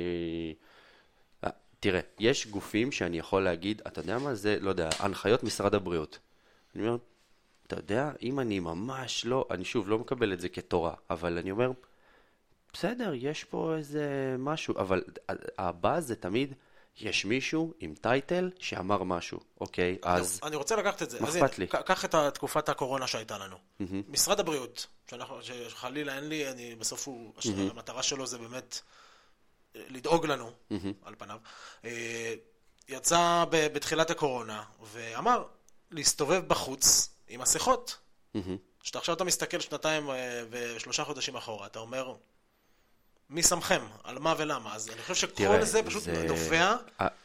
אה, 1.44 1.50
תראה, 1.80 2.00
יש 2.20 2.48
גופים 2.48 2.92
שאני 2.92 3.20
יכול 3.20 3.44
להגיד, 3.44 3.82
אתה 3.88 4.00
יודע 4.00 4.18
מה 4.18 4.36
זה, 4.36 4.58
לא 4.62 4.70
יודע, 4.70 4.90
הנחיות 5.00 5.44
משרד 5.44 5.76
הבריאות. 5.76 6.20
אני 6.76 6.88
אומר, 6.88 6.98
אתה 7.68 7.76
יודע, 7.76 8.12
אם 8.22 8.40
אני 8.40 8.60
ממש 8.60 9.26
לא, 9.26 9.46
אני 9.52 9.66
שוב 9.66 9.90
לא 9.90 10.00
מקבל 10.00 10.34
את 10.34 10.40
זה 10.40 10.50
כתורה, 10.50 10.94
אבל 11.10 11.38
אני 11.38 11.52
אומר, 11.52 11.72
בסדר, 12.74 13.12
יש 13.16 13.44
פה 13.44 13.76
איזה 13.78 14.36
משהו, 14.40 14.78
אבל 14.78 15.04
הבא 15.58 16.00
זה 16.00 16.16
תמיד, 16.16 16.54
יש 17.02 17.26
מישהו 17.26 17.74
עם 17.80 17.94
טייטל 18.02 18.52
שאמר 18.60 19.04
משהו, 19.04 19.40
אוקיי? 19.62 19.98
אז 20.04 20.40
אני 20.44 20.56
רוצה 20.56 20.76
לקחת 20.76 21.02
את 21.02 21.10
זה. 21.10 21.20
מה 21.22 21.30
אכפת 21.30 21.60
לי? 21.60 21.68
קח 21.68 22.06
את 22.06 22.16
תקופת 22.34 22.70
הקורונה 22.70 23.08
שהייתה 23.08 23.38
לנו. 23.38 23.58
משרד 24.10 24.40
הבריאות, 24.40 24.88
שאנחנו- 25.10 25.42
שחלילה 25.42 26.16
אין 26.16 26.30
לי, 26.30 26.52
אני, 26.52 26.76
בסוף 26.76 27.08
הוא, 27.08 27.34
המטרה 27.72 28.04
שלו 28.04 28.28
זה 28.28 28.38
באמת 28.38 28.82
לדאוג 29.76 30.26
לנו, 30.26 30.52
על 31.06 31.16
פניו. 31.18 31.38
אה, 31.86 32.34
יצא 32.90 33.46
בתחילת 33.52 34.10
הקורונה 34.12 34.64
ואמר 34.92 35.44
להסתובב 35.92 36.44
בחוץ 36.48 37.10
עם 37.28 37.42
מסכות. 37.42 37.98
שאתה 38.84 38.98
עכשיו 39.00 39.16
אתה 39.16 39.24
מסתכל 39.24 39.60
שנתיים 39.60 40.10
אה, 40.10 40.44
ושלושה 40.50 41.04
חודשים 41.04 41.36
אחורה, 41.36 41.66
אתה 41.68 41.80
אומר, 41.80 42.14
מי 43.30 43.44
שמכם? 43.44 43.82
על 44.04 44.20
מה 44.20 44.34
ולמה? 44.38 44.76
אז 44.76 44.90
אני 44.90 45.02
חושב 45.02 45.16
שכל 45.16 45.34
תראה, 45.36 45.66
זה 45.66 45.84
פשוט 45.84 46.04
זה- 46.04 46.26
נובע. 46.28 46.76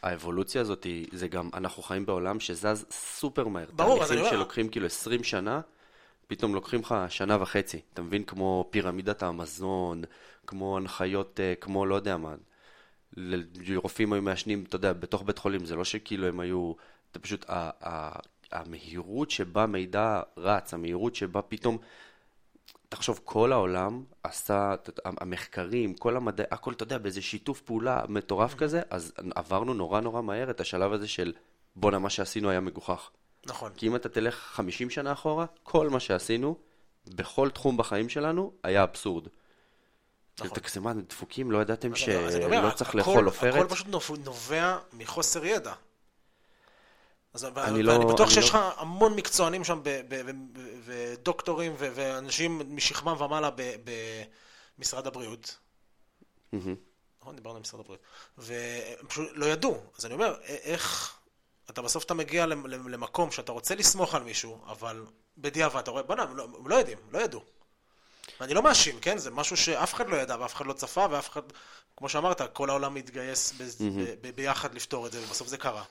האבולוציה 0.03 0.61
הזאת, 0.61 0.87
זה 1.13 1.29
גם, 1.29 1.51
אנחנו 1.55 1.83
חיים 1.83 2.07
בעולם 2.07 2.41
שזז 2.41 2.85
סופר 2.91 3.49
מהר. 3.49 3.67
ברור, 3.73 4.03
אז 4.05 4.13
אני 4.13 4.21
אומר- 4.21 4.31
שלוקחים 4.31 4.69
כאילו 4.69 4.87
20 4.87 5.25
שנה, 5.25 5.61
פתאום 6.27 6.55
לוקחים 6.55 6.81
לך 6.81 6.95
שנה 7.09 7.43
וחצי. 7.43 7.81
אתה 7.95 8.03
מבין? 8.03 8.25
כמו 8.25 8.69
פירמידת 8.71 9.23
האמזון, 9.23 10.03
כמו 10.49 10.77
הנחיות, 10.77 11.41
אה, 11.41 11.55
כמו 11.61 11.87
לא 11.87 11.95
יודע 11.95 12.17
מה. 12.17 12.35
רופאים 13.77 14.13
היו 14.13 14.23
מעשנים, 14.23 14.65
אתה 14.69 14.77
יודע, 14.77 14.93
בתוך 14.93 15.23
בית 15.23 15.39
חולים, 15.39 15.65
זה 15.65 15.77
לא 15.77 15.85
שכאילו 15.85 16.27
הם 16.27 16.41
היו... 16.41 16.73
זה 17.15 17.21
פשוט 17.21 17.45
ה- 17.51 17.71
ה- 17.89 18.19
המהירות 18.53 19.31
שבה 19.31 19.67
מידע 19.67 20.21
רץ, 20.37 20.75
המהירות 20.75 21.15
שבה 21.15 21.43
פתאום... 21.43 21.79
תחשוב, 22.89 23.21
כל 23.25 23.53
העולם 23.53 24.05
עשה, 24.23 24.75
אתה 24.75 24.93
המחקרים, 25.05 25.95
כל 25.95 26.17
המדע, 26.17 26.45
הכל, 26.51 26.73
אתה 26.73 26.83
יודע, 26.83 26.99
באיזה 26.99 27.23
שיתוף 27.23 27.61
פעולה 27.61 28.03
מטורף 28.09 28.55
כזה, 28.55 28.83
אז 28.91 29.13
עברנו 29.35 29.75
נורא 29.75 30.01
נורא 30.01 30.23
מהר 30.23 30.51
את 30.51 30.61
השלב 30.61 30.93
הזה 30.93 31.09
של 31.09 31.33
בואנה, 31.77 31.99
מה 31.99 32.11
שעשינו 32.11 32.51
היה 32.51 32.61
מגוחך. 32.61 33.11
נכון. 33.47 33.73
כי 33.77 33.87
אם 33.87 33.97
אתה 33.97 34.09
תלך 34.09 34.35
50 34.35 34.91
שנה 34.91 35.13
אחורה, 35.13 35.47
כל 35.63 35.91
מה 35.91 36.01
שעשינו, 36.01 36.57
בכל 37.15 37.51
תחום 37.51 37.77
בחיים 37.77 38.09
שלנו, 38.09 38.53
היה 38.63 38.83
אבסורד. 38.83 39.29
נכון. 40.47 40.59
תקסם 40.59 40.83
מה, 40.83 40.93
דפוקים, 40.95 41.51
לא 41.51 41.59
ידעתם 41.59 41.93
אני 41.95 42.05
אומר, 42.11 42.31
שלא 42.31 42.67
הכל- 42.69 42.77
צריך 42.77 42.95
לאכול 42.95 43.25
עופרת? 43.27 43.55
הכל 43.55 43.69
פשוט 43.69 43.87
נוב- 43.87 44.11
נובע 44.25 44.79
מחוסר 44.93 45.45
ידע. 45.45 45.73
אז 47.35 47.45
אני 47.45 47.53
ואני 47.55 47.83
לא- 47.83 48.13
בטוח 48.15 48.27
אני 48.29 48.35
שיש 48.35 48.45
לא- 48.45 48.49
לך 48.51 48.79
המון 48.81 49.17
מקצוענים 49.17 49.65
שם, 49.65 49.81
ודוקטורים 50.85 51.75
ואנשים 51.79 52.77
משכמם 52.77 53.15
ומעלה 53.21 53.51
במשרד 54.79 55.07
הבריאות. 55.07 55.57
נכון, 56.53 57.37
דיברנו 57.37 57.57
על 57.57 57.61
משרד 57.61 57.81
הבריאות. 57.81 58.01
והם 58.39 59.07
פשוט 59.09 59.29
לא 59.35 59.47
ידעו. 59.47 59.79
אז 59.99 60.07
אני 60.07 60.15
אומר, 60.15 60.37
איך... 60.45 61.15
אתה 61.71 61.83
בסוף 61.83 62.05
אתה 62.05 62.15
מגיע 62.15 62.47
למ- 62.47 62.67
למ- 62.67 62.89
למקום 62.89 63.31
שאתה 63.31 63.53
רוצה 63.53 63.75
לסמוך 63.75 64.15
על 64.15 64.23
מישהו, 64.23 64.59
אבל 64.67 65.07
בדיעבד 65.39 65.77
אתה 65.83 65.91
רואה, 65.91 66.03
בוא'נה, 66.03 66.25
לא- 66.35 66.45
הם 66.59 66.69
לא 66.69 66.75
יודעים, 66.75 66.99
לא 67.11 67.19
ידעו. 67.19 67.41
ואני 68.41 68.55
לא 68.55 68.63
מאשים, 68.63 69.01
כן? 69.01 69.19
זה 69.19 69.31
משהו 69.31 69.57
שאף 69.57 69.95
אחד 69.95 70.09
לא 70.09 70.17
ידע 70.17 70.37
ואף 70.41 70.55
אחד 70.55 70.67
לא 70.67 70.73
צפה 70.73 71.07
ואף 71.11 71.29
אחד, 71.31 71.43
כמו 71.97 72.09
שאמרת, 72.09 72.55
כל 72.55 72.71
העולם 72.71 72.95
מתגייס 72.95 73.53
ב- 73.53 73.63
ב- 74.05 74.27
ב- 74.29 74.31
ביחד 74.37 74.75
לפתור 74.75 75.07
את 75.07 75.13
זה, 75.13 75.23
ובסוף 75.23 75.49
זה 75.49 75.59
קרה. 75.59 75.85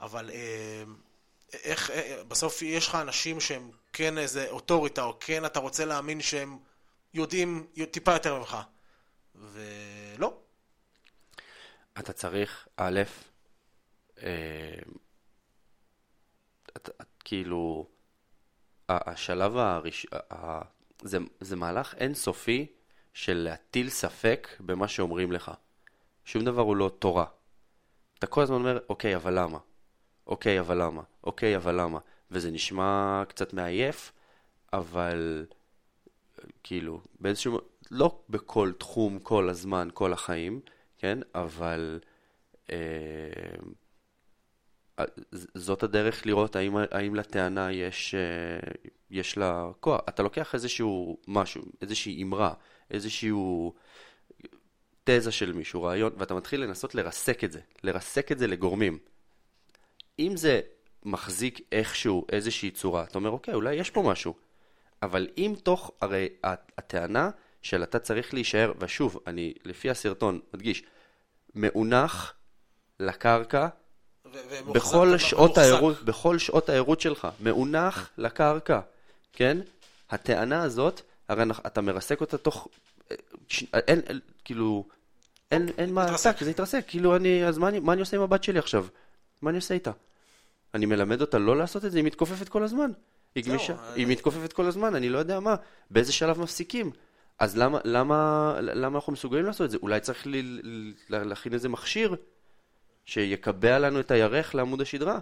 אבל 0.00 0.30
אה, 0.30 0.82
איך, 1.52 1.90
אה, 1.90 2.22
בסוף 2.28 2.62
יש 2.62 2.86
לך 2.88 2.94
אנשים 2.94 3.40
שהם 3.40 3.70
כן 3.92 4.18
איזה 4.18 4.48
אוטוריטה, 4.50 5.02
או 5.02 5.16
כן 5.20 5.44
אתה 5.44 5.58
רוצה 5.60 5.84
להאמין 5.84 6.20
שהם 6.20 6.58
יודעים 7.14 7.66
טיפה 7.90 8.12
יותר 8.12 8.38
ממך. 8.38 8.56
ולא. 9.34 10.38
אתה 11.98 12.12
צריך, 12.12 12.68
א', 12.76 13.00
אה, 14.22 14.78
אתה- 16.76 16.92
את- 17.02 17.22
כאילו, 17.24 17.86
השלב 18.88 19.56
הראש... 19.56 20.06
זה, 21.02 21.18
זה 21.40 21.56
מהלך 21.56 21.94
אינסופי 21.94 22.66
של 23.14 23.34
להטיל 23.34 23.88
ספק 23.88 24.48
במה 24.60 24.88
שאומרים 24.88 25.32
לך. 25.32 25.50
שום 26.24 26.44
דבר 26.44 26.62
הוא 26.62 26.76
לא 26.76 26.90
תורה. 26.98 27.24
אתה 28.18 28.26
כל 28.26 28.42
הזמן 28.42 28.56
אומר, 28.56 28.78
אוקיי, 28.88 29.16
אבל 29.16 29.38
למה? 29.38 29.58
אוקיי, 30.26 30.60
אבל 30.60 30.82
למה? 30.82 31.02
אוקיי, 31.24 31.56
אבל 31.56 31.80
למה? 31.80 31.98
וזה 32.30 32.50
נשמע 32.50 33.22
קצת 33.28 33.52
מעייף, 33.52 34.12
אבל 34.72 35.46
כאילו, 36.62 37.00
באיזשהו... 37.20 37.60
לא 37.90 38.18
בכל 38.30 38.72
תחום, 38.78 39.18
כל 39.18 39.48
הזמן, 39.48 39.88
כל 39.94 40.12
החיים, 40.12 40.60
כן? 40.98 41.18
אבל 41.34 42.00
אה, 42.70 42.76
זאת 45.54 45.82
הדרך 45.82 46.26
לראות 46.26 46.56
האם, 46.56 46.76
האם 46.90 47.14
לטענה 47.14 47.72
יש, 47.72 48.14
אה, 48.14 48.72
יש 49.10 49.38
לה 49.38 49.70
כוח. 49.80 50.00
אתה 50.08 50.22
לוקח 50.22 50.54
איזשהו 50.54 51.18
משהו, 51.28 51.62
איזושהי 51.82 52.22
אמרה, 52.22 52.54
איזשהו 52.90 53.74
תזה 55.04 55.32
של 55.32 55.52
מישהו, 55.52 55.82
רעיון, 55.82 56.12
ואתה 56.16 56.34
מתחיל 56.34 56.60
לנסות 56.60 56.94
לרסק 56.94 57.44
את 57.44 57.52
זה, 57.52 57.60
לרסק 57.82 58.32
את 58.32 58.38
זה 58.38 58.46
לגורמים. 58.46 58.98
אם 60.18 60.36
זה 60.36 60.60
מחזיק 61.04 61.60
איכשהו 61.72 62.26
איזושהי 62.32 62.70
צורה, 62.70 63.04
אתה 63.04 63.18
אומר, 63.18 63.30
אוקיי, 63.30 63.54
אולי 63.54 63.74
יש 63.74 63.90
פה 63.90 64.02
משהו. 64.02 64.34
אבל 65.02 65.28
אם 65.38 65.54
תוך, 65.62 65.92
הרי 66.00 66.28
הט- 66.44 66.72
הטענה 66.78 67.30
של 67.62 67.82
אתה 67.82 67.98
צריך 67.98 68.34
להישאר, 68.34 68.72
ושוב, 68.78 69.18
אני 69.26 69.54
לפי 69.64 69.90
הסרטון 69.90 70.40
מדגיש, 70.54 70.82
מאונח 71.54 72.34
לקרקע 73.00 73.68
בכל 74.72 75.18
שעות. 75.18 75.58
הערות, 75.58 76.02
בכל 76.02 76.38
שעות 76.38 76.68
הערות 76.68 77.00
שלך, 77.00 77.28
מאונח 77.40 78.10
לקרקע, 78.18 78.80
כן? 79.32 79.58
הטענה 80.10 80.62
הזאת, 80.62 81.00
הרי 81.28 81.44
אתה 81.66 81.80
מרסק 81.80 82.20
אותה 82.20 82.38
תוך, 82.38 82.68
אה, 83.10 83.16
אין, 83.74 84.00
אין, 84.06 84.20
כאילו, 84.44 84.84
אין, 85.50 85.68
אין 85.78 85.92
מה, 85.94 86.04
מתרסק. 86.04 86.36
טק, 86.36 86.44
זה 86.44 86.50
יתרסק, 86.50 86.84
כאילו 86.86 87.16
אני, 87.16 87.46
אז 87.46 87.58
מה 87.58 87.68
אני, 87.68 87.80
מה 87.80 87.92
אני 87.92 88.00
עושה 88.00 88.16
עם 88.16 88.22
הבת 88.22 88.44
שלי 88.44 88.58
עכשיו? 88.58 88.86
מה 89.42 89.50
אני 89.50 89.56
עושה 89.58 89.74
איתה? 89.74 89.90
אני 90.74 90.86
מלמד 90.86 91.20
אותה 91.20 91.38
לא 91.38 91.56
לעשות 91.56 91.84
את 91.84 91.92
זה, 91.92 91.98
היא 91.98 92.04
מתכופפת 92.04 92.48
כל 92.48 92.62
הזמן. 92.62 92.90
היא 93.34 93.44
גמישה, 93.44 93.72
אני- 93.72 94.02
היא 94.02 94.06
מתכופפת 94.06 94.52
כל 94.52 94.66
הזמן, 94.66 94.94
אני 94.94 95.08
לא 95.08 95.18
יודע 95.18 95.40
מה, 95.40 95.54
באיזה 95.90 96.12
שלב 96.12 96.40
מפסיקים. 96.40 96.90
אז 97.38 97.56
למה, 97.56 97.78
למה, 97.84 98.54
למה 98.60 98.98
אנחנו 98.98 99.12
מסוגלים 99.12 99.44
לעשות 99.44 99.64
את 99.64 99.70
זה? 99.70 99.76
אולי 99.82 100.00
צריך 100.00 100.26
להכין 101.08 101.52
איזה 101.54 101.68
מכשיר 101.68 102.16
שיקבע 103.06 103.78
לנו 103.78 104.00
את 104.00 104.10
הירך 104.10 104.54
לעמוד 104.54 104.80
השדרה. 104.80 105.18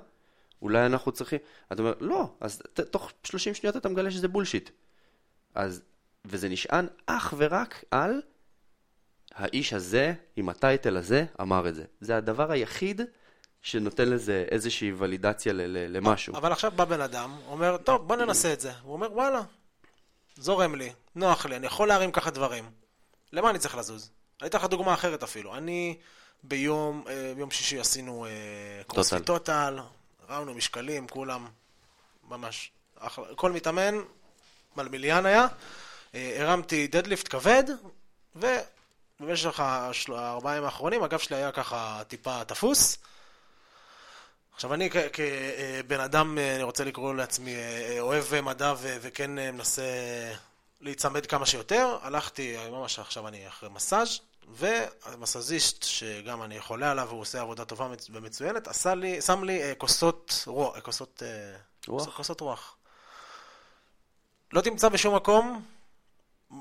אולי 0.62 0.86
אנחנו 0.86 1.12
צריכים... 1.12 1.38
אתה 1.72 1.82
אומר, 1.82 1.94
לא, 2.00 2.34
אז 2.40 2.62
ת, 2.72 2.80
תוך 2.80 3.12
30 3.24 3.54
שניות 3.54 3.76
אתה 3.76 3.88
מגלה 3.88 4.10
שזה 4.10 4.28
בולשיט. 4.28 4.70
אז, 5.54 5.82
וזה 6.24 6.48
נשען 6.48 6.86
אך 7.06 7.34
ורק 7.36 7.84
על 7.90 8.22
האיש 9.34 9.72
הזה, 9.72 10.14
עם 10.36 10.48
הטייטל 10.48 10.96
הזה, 10.96 11.24
אמר 11.40 11.68
את 11.68 11.74
זה. 11.74 11.84
זה 12.00 12.16
הדבר 12.16 12.50
היחיד 12.50 13.00
שנותן 13.62 14.08
לזה 14.08 14.44
איזושהי 14.50 14.92
ולידציה 14.92 15.52
ל, 15.52 15.60
ל, 15.60 15.96
למשהו. 15.96 16.36
אבל 16.36 16.52
עכשיו 16.52 16.70
בא 16.70 16.84
בן 16.84 17.00
אדם, 17.00 17.36
אומר, 17.46 17.76
טוב, 17.76 18.08
בוא 18.08 18.16
ננסה 18.16 18.52
את 18.52 18.60
זה. 18.60 18.72
הוא 18.82 18.92
אומר, 18.92 19.12
וואלה, 19.12 19.40
זורם 20.36 20.74
לי, 20.74 20.92
נוח 21.14 21.46
לי, 21.46 21.56
אני 21.56 21.66
יכול 21.66 21.88
להרים 21.88 22.12
ככה 22.12 22.30
דברים. 22.30 22.64
למה 23.32 23.50
אני 23.50 23.58
צריך 23.58 23.74
לזוז? 23.76 24.10
אני 24.40 24.48
אתן 24.48 24.58
לך 24.58 24.64
דוגמה 24.64 24.94
אחרת 24.94 25.22
אפילו. 25.22 25.56
אני 25.56 25.96
ביום, 26.48 27.04
אה, 27.08 27.32
ביום 27.36 27.50
שישי 27.50 27.80
עשינו 27.80 28.26
אה, 28.26 28.30
CrossFit 28.86 29.26
Total, 29.26 29.78
הרמנו 30.30 30.54
משקלים, 30.54 31.08
כולם, 31.08 31.46
ממש, 32.28 32.70
אחלה. 32.98 33.24
כל 33.36 33.52
מתאמן, 33.52 33.94
מלמיליאן 34.76 35.26
היה, 35.26 35.46
אה, 36.14 36.36
הרמתי 36.38 36.86
deadlift 36.86 37.28
כבד, 37.28 37.64
במשך 39.20 39.60
הארבעה 39.60 40.52
ימים 40.52 40.64
האחרונים 40.64 41.02
הגב 41.02 41.18
שלי 41.18 41.36
היה 41.36 41.52
ככה 41.52 42.02
טיפה 42.08 42.44
תפוס. 42.44 42.98
עכשיו 44.54 44.74
אני 44.74 44.90
כבן 44.90 46.00
אדם, 46.00 46.38
אני 46.38 46.62
רוצה 46.62 46.84
לקרוא 46.84 47.14
לעצמי 47.14 47.56
אוהב 48.00 48.40
מדע 48.40 48.74
וכן 48.78 49.30
מנסה 49.30 49.82
להיצמד 50.80 51.26
כמה 51.26 51.46
שיותר, 51.46 51.98
הלכתי, 52.02 52.56
ממש 52.70 52.98
עכשיו 52.98 53.28
אני 53.28 53.48
אחרי 53.48 53.68
מסאז' 53.68 54.20
והמסאזיסט, 54.48 55.82
שגם 55.82 56.42
אני 56.42 56.60
חולה 56.60 56.90
עליו 56.90 57.06
והוא 57.08 57.20
עושה 57.20 57.40
עבודה 57.40 57.64
טובה 57.64 57.88
ומצוינת, 58.10 58.68
עשה 58.68 58.94
לי, 58.94 59.22
שם 59.22 59.44
לי 59.44 59.60
כוסות 59.78 60.44
רוח, 60.46 60.78
כוסות 60.78 61.22
רוח. 61.88 62.16
כוסות 62.16 62.40
רוח. 62.40 62.76
לא 64.52 64.60
תמצא 64.60 64.88
בשום 64.88 65.14
מקום 65.14 65.64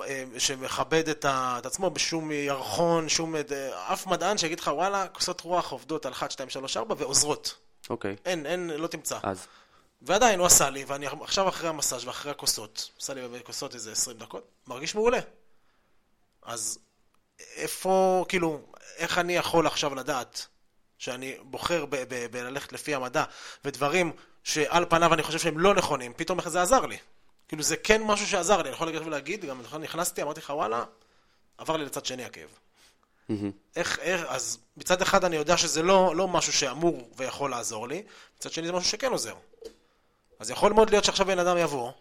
אה, 0.02 0.24
שמכבד 0.38 1.10
את, 1.10 1.26
ה, 1.26 1.56
את 1.60 1.66
עצמו 1.66 1.90
בשום 1.90 2.32
ירחון, 2.32 3.10
שום... 3.10 3.36
אה, 3.36 3.94
אף 3.94 4.08
מדען 4.08 4.38
שיגיד 4.38 4.60
לך, 4.60 4.68
וואלה, 4.74 5.08
כוסות 5.08 5.42
רוח 5.42 5.72
עובדות 5.72 6.06
על 6.06 6.12
1, 6.12 6.32
2, 6.32 6.50
3, 6.50 6.78
4 6.78 6.96
ועוזרות. 6.98 7.56
אוקיי. 7.90 8.16
אין, 8.26 8.46
אין, 8.46 8.70
לא 8.70 8.88
תמצא. 8.88 9.20
אז? 9.24 9.48
ועדיין 10.02 10.40
הוא 10.40 10.46
עשה 10.46 10.70
לי, 10.70 10.84
ואני 10.86 11.08
עכשיו 11.22 11.50
אחרי 11.50 11.70
המסאז' 11.70 12.06
ואחרי 12.06 12.32
הכוסות, 12.32 12.92
עשה 13.02 13.14
לי 13.14 13.28
בכוסות 13.28 13.76
איזה 13.76 13.92
20 13.92 14.18
דקות, 14.18 14.48
מרגיש 14.68 14.96
מעולה. 14.96 15.20
אז 16.42 16.80
איפה, 17.56 18.26
כאילו, 18.30 18.62
איך 18.98 19.18
אני 19.18 19.36
יכול 19.36 19.68
עכשיו 19.68 19.96
לדעת 19.96 20.48
שאני 20.98 21.38
בוחר 21.42 21.86
בללכת 22.32 22.74
לפי 22.74 22.96
המדע 22.96 23.24
ודברים 23.66 24.12
שעל 24.44 24.86
פניו 24.90 25.14
אני 25.14 25.24
חושב 25.24 25.40
שהם 25.40 25.60
לא 25.60 25.74
נכונים, 25.74 26.14
פתאום 26.16 26.40
איך 26.40 26.50
זה 26.50 26.62
עזר 26.62 26.86
לי. 26.86 26.98
כאילו 27.48 27.64
זה 27.64 27.78
כן 27.78 28.04
משהו 28.04 28.28
שעזר 28.28 28.58
לי, 28.58 28.64
אני 28.64 28.70
יכול 28.70 28.88
להגיד 28.88 29.02
ולהגיד, 29.08 29.46
גם 29.46 29.62
נכון, 29.62 29.82
נכנסתי, 29.82 30.22
אמרתי 30.22 30.40
לך 30.40 30.50
וואלה, 30.50 30.84
עבר 31.58 31.78
לי 31.78 31.86
לצד 31.86 32.06
שני 32.06 32.26
הכאב. 32.26 32.50
איך, 33.76 34.00
איך, 34.00 34.22
אז 34.28 34.60
מצד 34.78 35.02
אחד 35.02 35.26
אני 35.26 35.36
יודע 35.36 35.58
שזה 35.58 35.84
לא, 35.84 36.16
לא 36.16 36.28
משהו 36.28 36.54
שאמור 36.54 37.10
ויכול 37.18 37.52
לעזור 37.52 37.88
לי, 37.88 38.04
מצד 38.38 38.52
שני 38.52 38.68
זה 38.68 38.74
משהו 38.74 38.90
שכן 38.90 39.12
עוזר. 39.12 39.36
אז 40.40 40.50
יכול 40.50 40.74
מאוד 40.74 40.90
להיות 40.90 41.04
שעכשיו 41.04 41.26
בן 41.26 41.40
אדם 41.40 41.58
יבוא, 41.58 41.92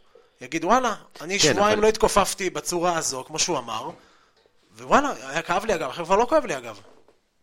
יגיד 0.40 0.64
וואלה, 0.64 0.94
אני 1.20 1.38
כן, 1.38 1.52
שבועיים 1.52 1.78
אבל... 1.78 1.82
לא 1.82 1.88
התכופפתי 1.88 2.50
בצורה 2.50 2.98
הזו, 2.98 3.24
כמו 3.26 3.38
שהוא 3.38 3.58
אמר, 3.58 3.90
ווואלה, 4.78 5.12
היה 5.30 5.42
כאב 5.42 5.64
לי 5.64 5.74
אגב, 5.74 5.88
עכשיו 5.88 6.04
כבר 6.04 6.16
לא 6.16 6.26
כואב 6.28 6.44
לי 6.44 6.56
אגב. 6.56 6.80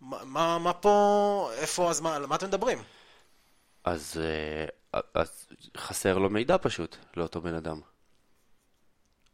מה, 0.02 0.58
מה 0.60 0.74
פה, 0.74 1.52
איפה, 1.54 1.90
אז 1.90 2.02
מה, 2.02 2.16
על 2.16 2.26
מה 2.26 2.36
אתם 2.36 2.48
מדברים? 2.48 2.78
אז, 3.84 4.22
אה, 4.94 5.00
אז 5.14 5.48
חסר 5.78 6.18
לו 6.18 6.30
מידע 6.30 6.58
פשוט, 6.62 6.96
לאותו 7.18 7.42
בן 7.42 7.54
אדם. 7.54 7.82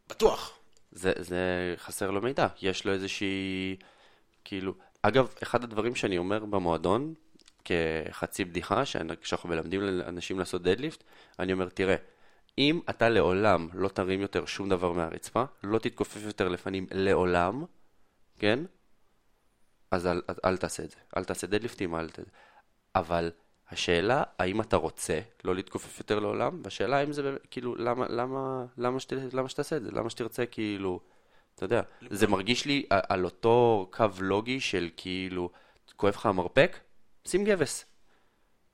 בטוח. 0.09 0.59
זה, 0.91 1.13
זה 1.17 1.73
חסר 1.77 2.11
לו 2.11 2.21
מידע, 2.21 2.47
יש 2.61 2.85
לו 2.85 2.93
איזושהי, 2.93 3.75
כאילו, 4.43 4.73
אגב, 5.01 5.33
אחד 5.43 5.63
הדברים 5.63 5.95
שאני 5.95 6.17
אומר 6.17 6.45
במועדון, 6.45 7.13
כחצי 7.65 8.45
בדיחה, 8.45 8.83
כשאנחנו 9.21 9.49
מלמדים 9.49 9.81
לאנשים 9.81 10.39
לעשות 10.39 10.61
דדליפט, 10.61 11.03
אני 11.39 11.53
אומר, 11.53 11.69
תראה, 11.69 11.95
אם 12.57 12.79
אתה 12.89 13.09
לעולם 13.09 13.67
לא 13.73 13.87
תרים 13.87 14.21
יותר 14.21 14.45
שום 14.45 14.69
דבר 14.69 14.91
מהרצפה, 14.91 15.43
לא 15.63 15.79
תתכופף 15.79 16.21
יותר 16.23 16.47
לפנים 16.47 16.87
לעולם, 16.91 17.65
כן? 18.39 18.59
אז 19.91 20.07
אל, 20.07 20.21
אל, 20.29 20.35
אל 20.45 20.57
תעשה 20.57 20.83
את 20.83 20.91
זה. 20.91 20.97
אל 21.17 21.23
תעשה 21.23 21.47
דדליפטים, 21.47 21.95
אל 21.95 22.09
תעשה. 22.09 22.29
אבל 22.95 23.31
השאלה, 23.69 24.23
האם 24.39 24.61
אתה 24.61 24.77
רוצה 24.77 25.19
לא 25.43 25.55
להתכופף 25.55 25.99
יותר 25.99 26.19
לעולם? 26.19 26.61
והשאלה 26.63 26.97
האם 26.97 27.13
זה, 27.13 27.37
כאילו, 27.51 27.75
למה, 27.75 28.07
למה, 28.09 28.65
למה, 28.77 28.99
שת, 28.99 29.13
למה 29.33 29.49
שתעשה 29.49 29.77
את 29.77 29.83
זה? 29.83 29.91
למה 29.91 30.09
שתרצה, 30.09 30.45
כאילו, 30.45 30.99
אתה 31.55 31.65
יודע, 31.65 31.81
זה 32.09 32.27
מרגיש 32.27 32.65
לי 32.65 32.85
על 32.89 33.25
אותו 33.25 33.87
קו 33.91 34.05
לוגי 34.19 34.59
של 34.59 34.89
כאילו, 34.97 35.49
כואב 35.95 36.13
לך 36.13 36.25
המרפק? 36.25 36.77
שים 37.27 37.43
גבס. 37.45 37.85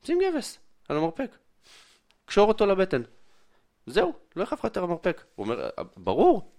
שים 0.03 0.19
גבס 0.21 0.59
על 0.89 0.97
המרפק. 0.97 1.37
קשור 2.25 2.47
אותו 2.47 2.65
לבטן. 2.65 3.01
זהו, 3.85 4.13
לא 4.35 4.43
יכאב 4.43 4.59
לך 4.59 4.63
יותר 4.63 4.83
המרפק. 4.83 5.23
הוא 5.35 5.43
אומר, 5.43 5.69
ברור, 5.97 6.51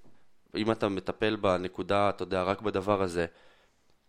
אם 0.57 0.73
אתה 0.73 0.89
מטפל 0.89 1.37
בנקודה, 1.37 2.11
אתה 2.11 2.23
יודע, 2.23 2.43
רק 2.43 2.61
בדבר 2.61 3.03
הזה, 3.03 3.27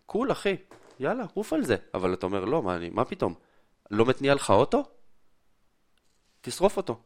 קול 0.06 0.32
אחי, 0.32 0.56
יאללה, 1.00 1.26
עוף 1.34 1.54
על 1.54 1.64
זה. 1.64 1.76
אבל 1.94 2.14
אתה 2.14 2.26
אומר, 2.26 2.46
לא, 2.46 2.64
מה, 2.64 2.76
אני, 2.76 2.90
מה 2.90 3.06
פתאום? 3.06 3.34
לא 3.92 4.06
מתניע 4.06 4.36
לך 4.36 4.50
אוטו? 4.50 4.84
תשרוף 6.42 6.78
אותו. 6.78 7.00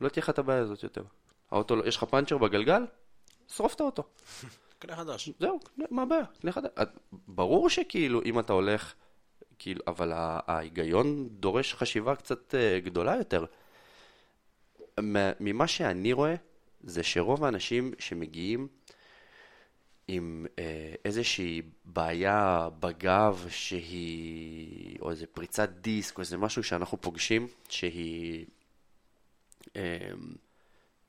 לא 0.00 0.08
תהיה 0.08 0.22
לך 0.22 0.30
את 0.30 0.38
הבעיה 0.38 0.60
הזאת 0.60 0.82
יותר. 0.82 1.02
האוטו, 1.50 1.86
יש 1.86 1.96
לך 1.96 2.04
פאנצ'ר 2.04 2.38
בגלגל? 2.38 2.82
שרוף 3.48 3.74
את 3.74 3.80
האוטו. 3.80 4.02
קנה 4.78 4.96
חדש. 4.96 5.30
זהו, 5.38 5.60
מה 5.90 6.02
הבעיה? 6.02 6.24
קנה 6.40 6.52
חדש. 6.52 6.70
ברור 7.12 7.70
שכאילו, 7.70 8.22
אם 8.22 8.38
אתה 8.38 8.52
הולך, 8.52 8.94
כאילו, 9.58 9.82
אבל 9.86 10.12
ההיגיון 10.14 11.28
דורש 11.28 11.74
חשיבה 11.74 12.16
קצת 12.16 12.54
uh, 12.54 12.84
גדולה 12.84 13.16
יותר. 13.16 13.44
ממה 15.40 15.66
שאני 15.66 16.12
רואה, 16.12 16.34
זה 16.80 17.02
שרוב 17.02 17.44
האנשים 17.44 17.92
שמגיעים 17.98 18.68
עם 20.08 20.46
אה, 20.58 20.94
איזושהי 21.04 21.62
בעיה 21.84 22.68
בגב 22.80 23.46
שהיא, 23.48 24.98
או 25.00 25.10
איזה 25.10 25.26
פריצת 25.26 25.68
דיסק, 25.68 26.16
או 26.16 26.20
איזה 26.20 26.36
משהו 26.36 26.62
שאנחנו 26.62 27.00
פוגשים, 27.00 27.48
שהיא, 27.68 28.46
אה, 29.76 30.10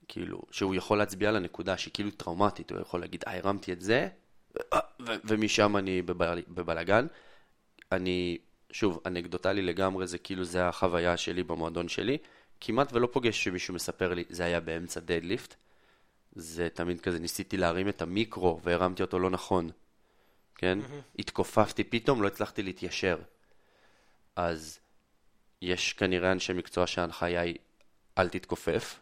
כאילו, 0.07 0.41
שהוא 0.51 0.75
יכול 0.75 0.97
להצביע 0.97 1.29
על 1.29 1.35
הנקודה 1.35 1.77
שהיא 1.77 1.93
כאילו 1.93 2.11
טראומטית, 2.11 2.71
הוא 2.71 2.81
יכול 2.81 2.99
להגיד, 2.99 3.23
אה, 3.27 3.37
הרמתי 3.37 3.73
את 3.73 3.81
זה, 3.81 4.07
ומשם 4.99 5.77
אני 5.77 6.01
בבל, 6.01 6.41
בבלגן. 6.47 7.07
אני, 7.91 8.37
שוב, 8.71 8.99
אנקדוטלי 9.05 9.61
לגמרי, 9.61 10.07
זה 10.07 10.17
כאילו, 10.17 10.43
זה 10.43 10.67
החוויה 10.67 11.17
שלי 11.17 11.43
במועדון 11.43 11.87
שלי. 11.87 12.17
כמעט 12.61 12.93
ולא 12.93 13.07
פוגש 13.11 13.43
שמישהו 13.43 13.73
מספר 13.73 14.13
לי, 14.13 14.23
זה 14.29 14.45
היה 14.45 14.59
באמצע 14.59 14.99
דדליפט. 14.99 15.55
זה 16.35 16.69
תמיד 16.73 17.01
כזה, 17.01 17.19
ניסיתי 17.19 17.57
להרים 17.57 17.89
את 17.89 18.01
המיקרו 18.01 18.59
והרמתי 18.63 19.01
אותו 19.01 19.19
לא 19.19 19.29
נכון, 19.29 19.69
כן? 20.55 20.79
Mm-hmm. 20.81 21.19
התכופפתי 21.19 21.83
פתאום, 21.83 22.21
לא 22.21 22.27
הצלחתי 22.27 22.63
להתיישר. 22.63 23.17
אז 24.35 24.79
יש 25.61 25.93
כנראה 25.93 26.31
אנשי 26.31 26.53
מקצוע 26.53 26.87
שההנחיה 26.87 27.41
היא, 27.41 27.55
אל 28.17 28.29
תתכופף, 28.29 28.99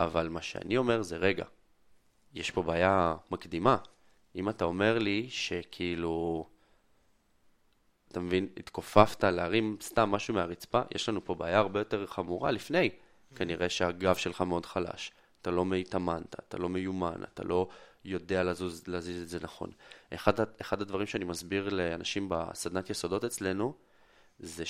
אבל 0.00 0.28
מה 0.28 0.42
שאני 0.42 0.76
אומר 0.76 1.02
זה, 1.02 1.16
רגע, 1.16 1.44
יש 2.34 2.50
פה 2.50 2.62
בעיה 2.62 3.16
מקדימה. 3.30 3.76
אם 4.36 4.48
אתה 4.48 4.64
אומר 4.64 4.98
לי 4.98 5.26
שכאילו, 5.30 6.46
אתה 8.12 8.20
מבין, 8.20 8.48
התכופפת 8.56 9.24
להרים 9.24 9.76
סתם 9.82 10.10
משהו 10.10 10.34
מהרצפה, 10.34 10.80
יש 10.94 11.08
לנו 11.08 11.24
פה 11.24 11.34
בעיה 11.34 11.58
הרבה 11.58 11.80
יותר 11.80 12.06
חמורה 12.06 12.50
לפני. 12.50 12.90
כנראה 13.34 13.68
שהגב 13.68 14.16
שלך 14.16 14.40
מאוד 14.40 14.66
חלש. 14.66 15.12
אתה 15.42 15.50
לא 15.50 15.64
התאמנת, 15.80 16.34
אתה 16.48 16.58
לא 16.58 16.68
מיומן, 16.68 17.22
אתה 17.34 17.44
לא 17.44 17.68
יודע 18.04 18.44
לזוז, 18.44 18.82
להזיז 18.88 19.22
את 19.22 19.28
זה 19.28 19.38
נכון. 19.42 19.70
אחד, 20.14 20.32
אחד 20.60 20.82
הדברים 20.82 21.06
שאני 21.06 21.24
מסביר 21.24 21.68
לאנשים 21.68 22.28
בסדנת 22.28 22.90
יסודות 22.90 23.24
אצלנו, 23.24 23.74
זה 24.38 24.64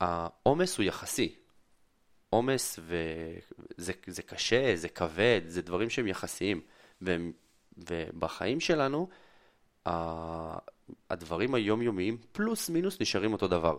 שהעומס 0.00 0.78
הוא 0.78 0.84
יחסי. 0.84 1.34
עומס 2.30 2.78
וזה 2.82 3.92
זה 4.06 4.22
קשה, 4.22 4.76
זה 4.76 4.88
כבד, 4.88 5.40
זה 5.46 5.62
דברים 5.62 5.90
שהם 5.90 6.06
יחסיים. 6.06 6.60
והם, 7.00 7.32
ובחיים 7.76 8.60
שלנו, 8.60 9.08
הדברים 11.10 11.54
היומיומיים 11.54 12.16
פלוס 12.32 12.70
מינוס 12.70 13.00
נשארים 13.00 13.32
אותו 13.32 13.48
דבר. 13.48 13.78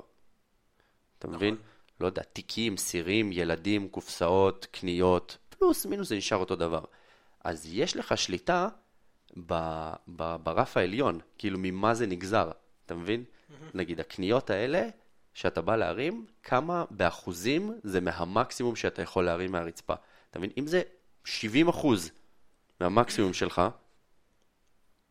אתה 1.19 1.27
נכון. 1.27 1.35
מבין? 1.35 1.55
לא 1.99 2.05
יודע, 2.05 2.23
תיקים, 2.23 2.77
סירים, 2.77 3.31
ילדים, 3.31 3.87
קופסאות, 3.87 4.67
קניות, 4.71 5.37
פלוס 5.49 5.85
מינוס 5.85 6.09
זה 6.09 6.15
נשאר 6.15 6.37
אותו 6.37 6.55
דבר. 6.55 6.83
אז 7.43 7.67
יש 7.73 7.97
לך 7.97 8.17
שליטה 8.17 8.67
ב, 9.45 9.53
ב, 10.07 10.35
ברף 10.43 10.77
העליון, 10.77 11.19
כאילו 11.37 11.59
ממה 11.61 11.93
זה 11.93 12.07
נגזר, 12.07 12.51
אתה 12.85 12.95
מבין? 12.95 13.23
נגיד, 13.73 13.99
הקניות 13.99 14.49
האלה, 14.49 14.89
שאתה 15.33 15.61
בא 15.61 15.75
להרים, 15.75 16.25
כמה 16.43 16.85
באחוזים 16.91 17.79
זה 17.83 18.01
מהמקסימום 18.01 18.75
שאתה 18.75 19.01
יכול 19.01 19.25
להרים 19.25 19.51
מהרצפה. 19.51 19.93
אתה 20.29 20.39
מבין? 20.39 20.51
אם 20.57 20.67
זה 20.67 20.81
70 21.25 21.67
אחוז 21.67 22.11
מהמקסימום 22.79 23.33
שלך, 23.33 23.61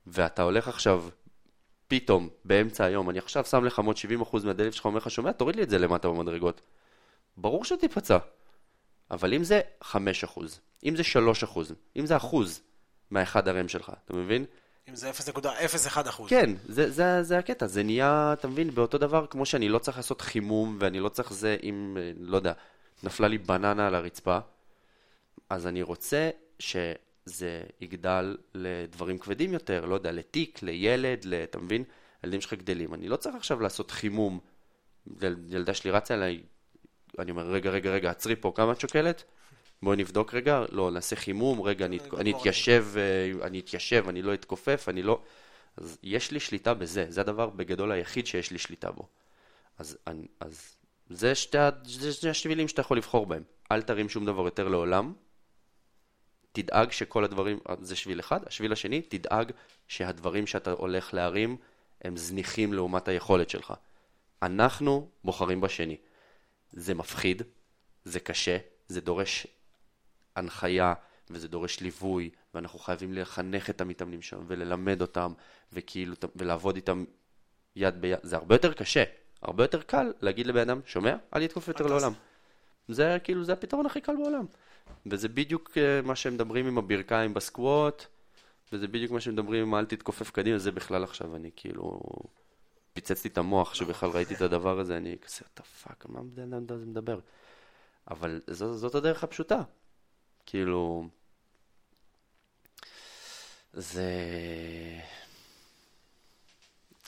ואתה 0.06 0.42
הולך 0.42 0.68
עכשיו 0.68 1.04
פתאום, 1.88 2.28
באמצע 2.44 2.84
היום, 2.84 3.10
אני 3.10 3.18
עכשיו 3.18 3.44
שם 3.44 3.64
לך 3.64 3.78
עוד 3.78 3.96
70% 4.22 4.44
מהדלת 4.44 4.74
שלך, 4.74 4.84
אומר 4.84 4.98
לך, 4.98 5.10
שומע, 5.10 5.32
תוריד 5.32 5.56
לי 5.56 5.62
את 5.62 5.70
זה 5.70 5.78
למטה 5.78 6.08
במדרגות. 6.08 6.60
ברור 7.36 7.64
שתיפצע. 7.64 8.18
אבל 9.10 9.34
אם 9.34 9.44
זה 9.44 9.60
5%, 9.82 9.94
אם 10.84 10.96
זה 10.96 11.02
3%, 11.44 11.58
אם 11.96 12.06
זה 12.06 12.16
אחוז 12.16 12.60
מהאחד 13.10 13.48
הרם 13.48 13.68
שלך, 13.68 13.92
אתה 14.04 14.16
מבין? 14.16 14.44
אם 14.88 14.94
זה 14.94 15.10
0.01 15.10 16.08
אחוז. 16.08 16.30
כן, 16.30 16.50
זה, 16.68 16.90
זה, 16.90 17.22
זה 17.22 17.38
הקטע, 17.38 17.66
זה 17.66 17.82
נהיה, 17.82 18.32
אתה 18.32 18.48
מבין, 18.48 18.70
באותו 18.70 18.98
דבר, 18.98 19.26
כמו 19.26 19.46
שאני 19.46 19.68
לא 19.68 19.78
צריך 19.78 19.96
לעשות 19.96 20.20
חימום, 20.20 20.76
ואני 20.80 21.00
לא 21.00 21.08
צריך 21.08 21.32
זה, 21.32 21.56
אם, 21.62 21.96
לא 22.18 22.36
יודע, 22.36 22.52
נפלה 23.02 23.28
לי 23.28 23.38
בננה 23.38 23.86
על 23.86 23.94
הרצפה, 23.94 24.38
אז 25.50 25.66
אני 25.66 25.82
רוצה 25.82 26.30
ש... 26.58 26.76
זה 27.24 27.62
יגדל 27.80 28.36
לדברים 28.54 29.18
כבדים 29.18 29.52
יותר, 29.52 29.84
לא 29.84 29.94
יודע, 29.94 30.12
לתיק, 30.12 30.62
לילד. 30.62 31.26
אתה 31.44 31.58
מבין? 31.58 31.84
הילדים 32.22 32.40
שלך 32.40 32.52
גדלים. 32.52 32.94
אני 32.94 33.08
לא 33.08 33.16
צריך 33.16 33.36
עכשיו 33.36 33.60
לעשות 33.60 33.90
חימום. 33.90 34.40
ילדה 35.48 35.74
שלי 35.74 35.90
רצה 35.90 36.14
אליי, 36.14 36.42
אני 37.18 37.30
אומר, 37.30 37.42
רגע, 37.42 37.70
רגע, 37.70 37.90
רגע, 37.90 38.10
עצרי 38.10 38.36
פה, 38.36 38.52
כמה 38.54 38.72
את 38.72 38.80
שוקלת? 38.80 39.24
בואי 39.82 39.96
נבדוק 39.96 40.34
רגע, 40.34 40.64
לא, 40.70 40.90
נעשה 40.90 41.16
חימום, 41.16 41.62
רגע, 41.62 41.84
אני, 41.86 41.98
אני 42.18 42.32
אתיישב, 42.32 42.86
אה, 42.96 43.46
אני 43.46 43.60
אתיישב, 43.60 44.04
אני 44.08 44.22
לא 44.22 44.34
אתכופף, 44.34 44.88
אני 44.88 45.02
לא... 45.02 45.22
אז 45.76 45.98
יש 46.02 46.30
לי 46.30 46.40
שליטה 46.40 46.74
בזה, 46.74 47.06
זה 47.08 47.20
הדבר 47.20 47.50
בגדול 47.50 47.92
היחיד 47.92 48.26
שיש 48.26 48.50
לי 48.50 48.58
שליטה 48.58 48.90
בו. 48.90 49.08
אז, 49.78 49.98
אז 50.40 50.76
זה 51.10 51.34
שתי, 51.34 51.58
זה 51.84 52.12
שתי 52.12 52.28
השבילים 52.28 52.68
שאתה 52.68 52.80
יכול 52.80 52.96
לבחור 52.96 53.26
בהם. 53.26 53.42
אל 53.72 53.82
תרים 53.82 54.08
שום 54.08 54.26
דבר 54.26 54.44
יותר 54.44 54.68
לעולם, 54.68 55.12
תדאג 56.52 56.92
שכל 56.92 57.24
הדברים, 57.24 57.58
זה 57.80 57.96
שביל 57.96 58.20
אחד, 58.20 58.40
השביל 58.46 58.72
השני, 58.72 59.02
תדאג 59.02 59.52
שהדברים 59.88 60.46
שאתה 60.46 60.70
הולך 60.70 61.14
להרים 61.14 61.56
הם 62.02 62.16
זניחים 62.16 62.72
לעומת 62.72 63.08
היכולת 63.08 63.50
שלך. 63.50 63.74
אנחנו 64.42 65.08
בוחרים 65.24 65.60
בשני. 65.60 65.96
זה 66.72 66.94
מפחיד, 66.94 67.42
זה 68.04 68.20
קשה, 68.20 68.58
זה 68.88 69.00
דורש 69.00 69.46
הנחיה 70.36 70.94
וזה 71.30 71.48
דורש 71.48 71.80
ליווי, 71.80 72.30
ואנחנו 72.54 72.78
חייבים 72.78 73.12
לחנך 73.12 73.70
את 73.70 73.80
המתאמנים 73.80 74.22
שם 74.22 74.44
וללמד 74.46 75.00
אותם, 75.00 75.32
וכאילו, 75.72 76.14
ולעבוד 76.36 76.76
איתם 76.76 77.04
יד 77.76 78.00
ביד. 78.00 78.18
זה 78.22 78.36
הרבה 78.36 78.54
יותר 78.54 78.72
קשה, 78.72 79.04
הרבה 79.42 79.64
יותר 79.64 79.82
קל 79.82 80.12
להגיד 80.20 80.46
לבן 80.46 80.60
אדם, 80.60 80.80
שומע? 80.86 81.16
אל 81.36 81.42
יתקוף 81.42 81.68
יותר 81.68 81.86
לעולם. 81.86 82.12
זה 82.88 83.18
כאילו, 83.24 83.44
זה 83.44 83.52
הפתרון 83.52 83.86
הכי 83.86 84.00
קל 84.00 84.16
בעולם. 84.16 84.46
וזה 85.06 85.28
בדיוק 85.28 85.70
אה, 85.76 86.02
מה 86.02 86.16
שהם 86.16 86.34
מדברים 86.34 86.66
עם 86.66 86.78
הברכיים 86.78 87.34
בסקווט, 87.34 88.06
וזה 88.72 88.88
בדיוק 88.88 89.12
מה 89.12 89.20
שהם 89.20 89.32
מדברים 89.32 89.62
עם 89.62 89.74
אל 89.74 89.84
תתכופף 89.84 90.30
קדימה, 90.30 90.58
זה 90.58 90.72
בכלל 90.72 91.04
עכשיו, 91.04 91.36
אני 91.36 91.50
כאילו... 91.56 92.00
פיצצתי 92.92 93.28
את 93.28 93.38
המוח 93.38 93.74
שבכלל 93.74 94.10
ראיתי 94.10 94.34
את 94.34 94.40
הדבר 94.40 94.80
הזה, 94.80 94.96
אני 94.96 95.16
כזה, 95.22 95.40
the 95.58 95.62
fuck, 95.84 96.04
מה 96.08 96.20
בן 96.22 96.52
אדם 96.52 96.76
הזה 96.76 96.86
מדבר? 96.86 97.18
אבל 98.10 98.40
זאת, 98.50 98.78
זאת 98.78 98.94
הדרך 98.94 99.24
הפשוטה. 99.24 99.60
כאילו, 100.46 101.08
זה... 103.72 104.10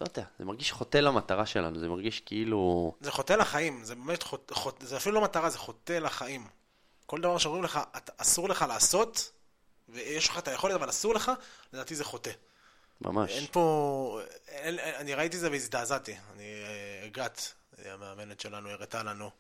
לא 0.01 0.07
יודע, 0.07 0.25
זה 0.39 0.45
מרגיש 0.45 0.73
חוטא 0.73 0.99
למטרה 0.99 1.47
שלנו, 1.47 1.79
זה 1.79 1.89
מרגיש 1.89 2.21
כאילו... 2.21 2.95
זה 3.01 3.13
חוטא 3.13 3.33
לחיים, 3.33 3.85
זה 3.85 3.95
באמת 3.95 4.23
חוטא, 4.23 4.55
חוט... 4.55 4.81
זה 4.81 4.97
אפילו 4.97 5.15
לא 5.15 5.21
מטרה, 5.21 5.51
זה 5.51 5.59
חוטא 5.59 5.93
לחיים. 5.93 6.47
כל 7.07 7.21
דבר 7.21 7.39
שאומרים 7.39 7.65
לך, 7.65 7.81
אסור 8.17 8.49
לך 8.49 8.65
לעשות, 8.69 9.31
ויש 9.89 10.29
לך 10.29 10.39
את 10.39 10.49
היכולת, 10.49 10.75
אבל 10.75 10.91
אסור 10.91 11.15
לך, 11.15 11.33
לדעתי 11.73 11.95
זה 11.95 12.05
חוטא. 12.05 12.31
ממש. 13.01 13.31
אין 13.31 13.47
פה... 13.53 14.21
אין, 14.49 14.79
אני 14.79 15.15
ראיתי 15.15 15.37
את 15.37 15.41
זה 15.41 15.51
והזדעזעתי. 15.51 16.17
אני 16.35 16.45
הגעת, 17.05 17.53
המאמנת 17.85 18.41
שלנו 18.41 18.71
הראתה 18.71 19.03
לנו 19.03 19.31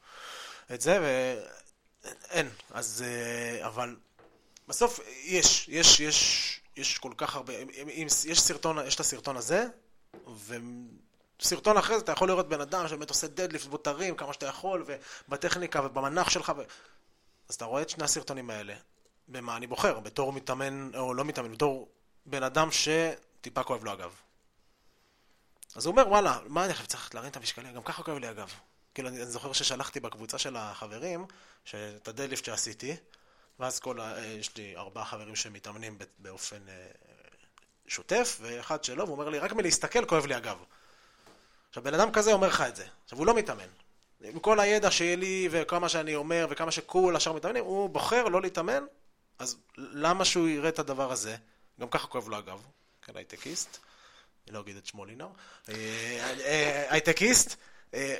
את 0.75 0.81
זה, 0.81 0.99
ואין. 1.03 2.49
אז... 2.71 3.05
אה, 3.07 3.67
אבל 3.67 3.97
בסוף 4.69 5.01
יש, 5.23 5.69
יש, 5.69 6.01
יש, 6.01 6.61
יש 6.77 6.99
כל 6.99 7.13
כך 7.17 7.35
הרבה... 7.35 7.53
אם, 7.59 8.07
יש 8.25 8.41
סרטון, 8.41 8.87
יש 8.87 8.95
את 8.95 9.01
הסרטון 9.01 9.37
הזה, 9.37 9.67
וסרטון 11.41 11.77
אחרי 11.77 11.97
זה 11.97 12.03
אתה 12.03 12.13
יכול 12.13 12.29
לראות 12.29 12.49
בן 12.49 12.61
אדם 12.61 12.89
שבאמת 12.89 13.11
עושה 13.11 13.27
דדליפט 13.27 13.67
בוטרים 13.67 14.17
כמה 14.17 14.33
שאתה 14.33 14.47
יכול, 14.47 14.85
ובטכניקה 15.29 15.85
ובמנח 15.85 16.31
שלך. 16.31 16.53
אז 17.49 17.55
אתה 17.55 17.65
רואה 17.65 17.83
את 17.83 17.91
שני 17.91 18.05
הסרטונים 18.05 18.51
האלה. 18.51 18.75
במה 19.29 19.57
אני 19.57 19.67
בוחר? 19.67 20.01
בתור 20.01 20.33
מתאמן, 20.33 20.91
או 20.95 21.15
לא 21.15 21.25
מתאמן, 21.25 21.53
בתור 21.53 21.89
בן 22.27 22.43
אדם 22.43 22.69
שטיפה 22.71 23.63
כואב 23.63 23.85
לו 23.85 23.91
הגב. 23.91 24.15
אז 25.75 25.87
הוא 25.87 25.93
אומר, 25.93 26.09
וואלה, 26.09 26.39
מה 26.47 26.65
אני 26.65 26.73
עכשיו 26.73 26.87
צריך 26.87 27.15
להרים 27.15 27.31
את 27.31 27.37
המשקלים? 27.37 27.75
גם 27.75 27.83
ככה 27.83 28.03
כואב 28.03 28.19
לי 28.19 28.27
הגב. 28.27 28.53
כאילו, 28.95 29.09
אני, 29.09 29.23
אני 29.23 29.31
זוכר 29.31 29.53
ששלחתי 29.53 30.01
בקבוצה 30.01 30.39
של 30.39 30.57
החברים, 30.57 31.27
את 31.75 32.09
הדדליפט 32.09 32.45
שעשיתי, 32.45 32.97
ואז 33.59 33.81
כל 33.81 34.01
ה... 34.01 34.19
אה, 34.19 34.25
יש 34.25 34.57
לי 34.57 34.77
ארבעה 34.77 35.05
חברים 35.05 35.37
שמתאמנים 35.37 35.99
באופן 36.19 36.69
אה, 36.69 36.87
שוטף, 37.87 38.39
ואחד 38.41 38.85
שלא, 38.85 39.03
והוא 39.03 39.13
אומר 39.13 39.29
לי, 39.29 39.39
רק 39.39 39.53
מלהסתכל 39.53 40.05
כואב 40.05 40.27
לי 40.27 40.35
הגב. 40.35 40.59
עכשיו, 41.69 41.83
בן 41.83 41.95
אדם 41.95 42.13
כזה 42.13 42.33
אומר 42.33 42.49
לך 42.49 42.61
את 42.61 42.77
זה. 42.77 42.87
עכשיו, 43.05 43.19
הוא 43.19 43.27
לא 43.27 43.35
מתאמן. 43.35 43.69
עם 44.21 44.39
כל 44.39 44.61
הידע 44.61 44.91
שיהיה 44.91 45.17
לי, 45.17 45.49
וכמה 45.51 45.89
שאני 45.89 46.15
אומר, 46.15 46.47
וכמה 46.51 46.71
שכול 46.71 47.17
השאר 47.17 47.33
מתאמנים, 47.33 47.65
הוא 47.65 47.91
בוחר 47.91 48.25
לא 48.25 48.43
להתאמן, 48.43 48.85
אז 49.39 49.57
למה 49.77 50.25
שהוא 50.25 50.49
יראה 50.49 50.69
את 50.69 50.79
הדבר 50.79 51.13
הזה? 51.13 51.37
גם 51.81 51.89
ככה 51.89 52.07
כואב 52.07 52.29
לו 52.29 52.37
הגב, 52.37 52.61
כן, 53.03 53.13
הייטקיסט. 53.17 53.79
אני 54.47 54.55
לא 54.55 54.61
אגיד 54.61 54.77
את 54.77 54.87
שמו 54.87 55.05
לינור. 55.05 55.33
אה, 55.69 55.75
אה, 56.45 56.87
הייטקיסט. 56.89 57.57
אה, 57.95 58.17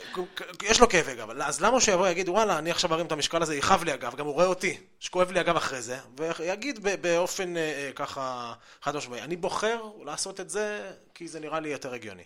יש 0.63 0.81
לו 0.81 0.89
כאבי 0.89 1.15
גב, 1.15 1.31
אז 1.31 1.61
למה 1.61 1.81
שהוא 1.81 1.95
יבוא 1.95 2.07
ויגיד, 2.07 2.29
וואלה, 2.29 2.59
אני 2.59 2.71
עכשיו 2.71 2.95
ארים 2.95 3.07
את 3.07 3.13
המשקל 3.13 3.43
הזה, 3.43 3.57
יכאב 3.57 3.85
לי 3.85 3.93
הגב, 3.93 4.15
גם 4.15 4.27
הוא 4.27 4.35
רואה 4.35 4.47
אותי, 4.47 4.81
שכואב 5.01 5.31
לי 5.31 5.41
הגב 5.41 5.57
אחרי 5.57 5.83
זה, 5.83 5.99
ויגיד 6.17 6.87
באופן 7.01 7.55
ככה 7.95 8.55
חד 8.83 8.97
משמעי, 8.97 9.23
אני 9.23 9.37
בוחר 9.37 9.83
לעשות 10.05 10.41
את 10.41 10.51
זה 10.51 10.93
כי 11.15 11.29
זה 11.29 11.41
נראה 11.41 11.61
לי 11.61 11.69
יותר 11.69 11.95
הגיוני. 11.95 12.25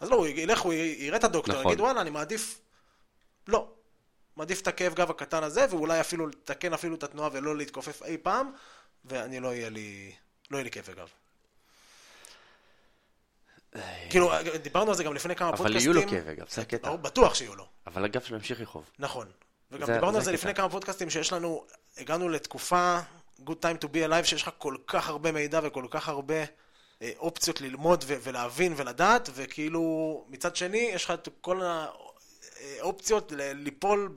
אז 0.00 0.10
לא, 0.10 0.16
הוא 0.16 0.26
ילך, 0.26 0.60
הוא 0.60 0.72
יראה 0.72 1.18
את 1.18 1.24
הדוקטור, 1.24 1.54
נכון. 1.54 1.66
יגיד, 1.66 1.80
וואלה, 1.80 2.00
אני 2.00 2.10
מעדיף 2.10 2.60
לא. 3.48 3.68
מעדיף 4.36 4.60
את 4.60 4.68
הכאב 4.68 4.94
גב 4.94 5.10
הקטן 5.10 5.42
הזה, 5.42 5.66
ואולי 5.70 6.00
אפילו 6.00 6.26
לתקן 6.26 6.72
אפילו 6.72 6.94
את 6.94 7.02
התנועה 7.02 7.28
ולא 7.32 7.56
להתכופף 7.56 8.02
אי 8.02 8.18
פעם, 8.18 8.52
ואני 9.04 9.40
לא 9.40 9.54
יהיה 9.54 9.70
לי, 9.70 10.12
לא 10.50 10.56
יהיה 10.56 10.64
לי 10.64 10.70
כאבי 10.70 10.92
גב. 10.94 11.08
כאילו, 14.10 14.30
דיברנו 14.62 14.90
על 14.90 14.96
זה 14.96 15.04
גם 15.04 15.14
לפני 15.14 15.36
כמה 15.36 15.56
פודקאסטים. 15.56 15.90
אבל 15.90 15.98
יהיו 15.98 16.06
לו 16.06 16.10
כאבי 16.10 16.34
גב, 16.34 16.46
זה 16.50 16.62
הקטע. 16.62 16.96
בטוח 16.96 17.34
שיהיו 17.34 17.54
לו. 17.54 17.66
אבל 17.86 18.04
הגב 18.04 18.20
שלו 18.20 18.36
ימשיך 18.36 18.60
לכאוב. 18.60 18.90
נכון. 18.98 19.26
וגם 19.70 19.92
דיברנו 19.92 20.16
על 20.16 20.24
זה 20.24 20.32
לפני 20.32 20.54
כמה 20.54 20.68
פודקאסטים, 20.68 21.10
שיש 21.10 21.32
לנו, 21.32 21.64
הגענו 21.98 22.28
לתקופה, 22.28 22.98
good 23.40 23.62
time 23.62 23.84
to 23.84 23.86
be 23.86 24.10
alive, 24.10 24.24
שיש 24.24 24.42
לך 24.42 24.50
כל 24.58 24.76
כך 24.86 25.08
הרבה 25.08 25.32
מידע 25.32 25.60
וכל 25.62 25.86
כך 25.90 26.08
הרבה 26.08 26.34
אה, 27.02 27.10
אופציות 27.18 27.60
ללמוד 27.60 28.04
ולהבין 28.08 28.74
ולדעת, 28.76 29.28
וכאילו, 29.34 30.24
מצד 30.28 30.56
שני, 30.56 30.90
יש 30.94 31.04
לך 31.04 31.10
את 31.10 31.28
כל 31.40 31.60
אופציות 32.80 33.32
ליפול 33.36 34.14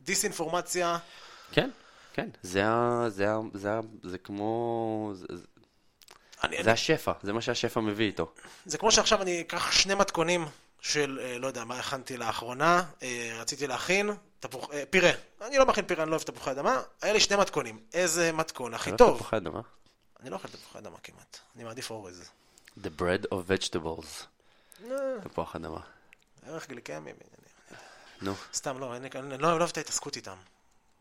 בדיסאינפורמציה. 0.00 0.98
כן, 1.52 1.70
כן, 2.12 2.28
זה, 2.42 2.66
ה, 2.66 3.04
זה, 3.08 3.30
ה, 3.30 3.40
זה, 3.54 3.72
ה, 3.72 3.80
זה 4.02 4.18
כמו... 4.18 5.12
זה, 5.14 5.26
אני, 6.44 6.56
זה 6.56 6.62
אני... 6.62 6.70
השפע, 6.70 7.12
זה 7.22 7.32
מה 7.32 7.40
שהשפע 7.40 7.80
מביא 7.80 8.06
איתו. 8.06 8.32
זה 8.66 8.78
כמו 8.78 8.92
שעכשיו 8.92 9.22
אני 9.22 9.40
אקח 9.40 9.72
שני 9.72 9.94
מתכונים 9.94 10.44
של, 10.80 11.20
אה, 11.22 11.38
לא 11.38 11.46
יודע, 11.46 11.64
מה 11.64 11.78
הכנתי 11.78 12.16
לאחרונה, 12.16 12.84
אה, 13.02 13.36
רציתי 13.40 13.66
להכין, 13.66 14.10
תפוח, 14.40 14.70
אה, 14.72 14.82
פירה. 14.90 15.10
אני 15.42 15.58
לא 15.58 15.66
מכין 15.66 15.84
פירה, 15.86 16.02
אני 16.02 16.10
לא 16.10 16.16
אוהב 16.16 16.26
תפוחי 16.26 16.50
אדמה, 16.50 16.82
היה 17.02 17.12
לי 17.12 17.20
שני 17.20 17.36
מתכונים. 17.36 17.78
איזה 17.94 18.32
מתכון 18.32 18.74
הכי 18.74 18.90
טוב? 18.96 19.10
לא 19.10 19.16
תפוחי 19.16 19.36
אדמה? 19.36 19.60
אני 20.20 20.30
לא 20.30 20.34
אוכל 20.36 20.48
תפוחי 20.48 20.78
אדמה 20.78 20.96
כמעט, 21.02 21.38
אני 21.56 21.64
מעדיף 21.64 21.90
אורז. 21.90 22.30
The 22.78 22.88
bread 23.00 23.26
of 23.32 23.36
vegetables. 23.50 24.26
תפוח 25.22 25.56
אדמה. 25.56 25.80
ערך 26.46 26.68
גליקמי. 26.68 27.12
נו. 28.22 28.34
סתם, 28.54 28.78
לא, 28.78 28.96
אני 28.96 29.08
לא 29.38 29.52
אוהב 29.52 29.68
את 29.70 29.76
ההתעסקות 29.76 30.16
איתם. 30.16 30.36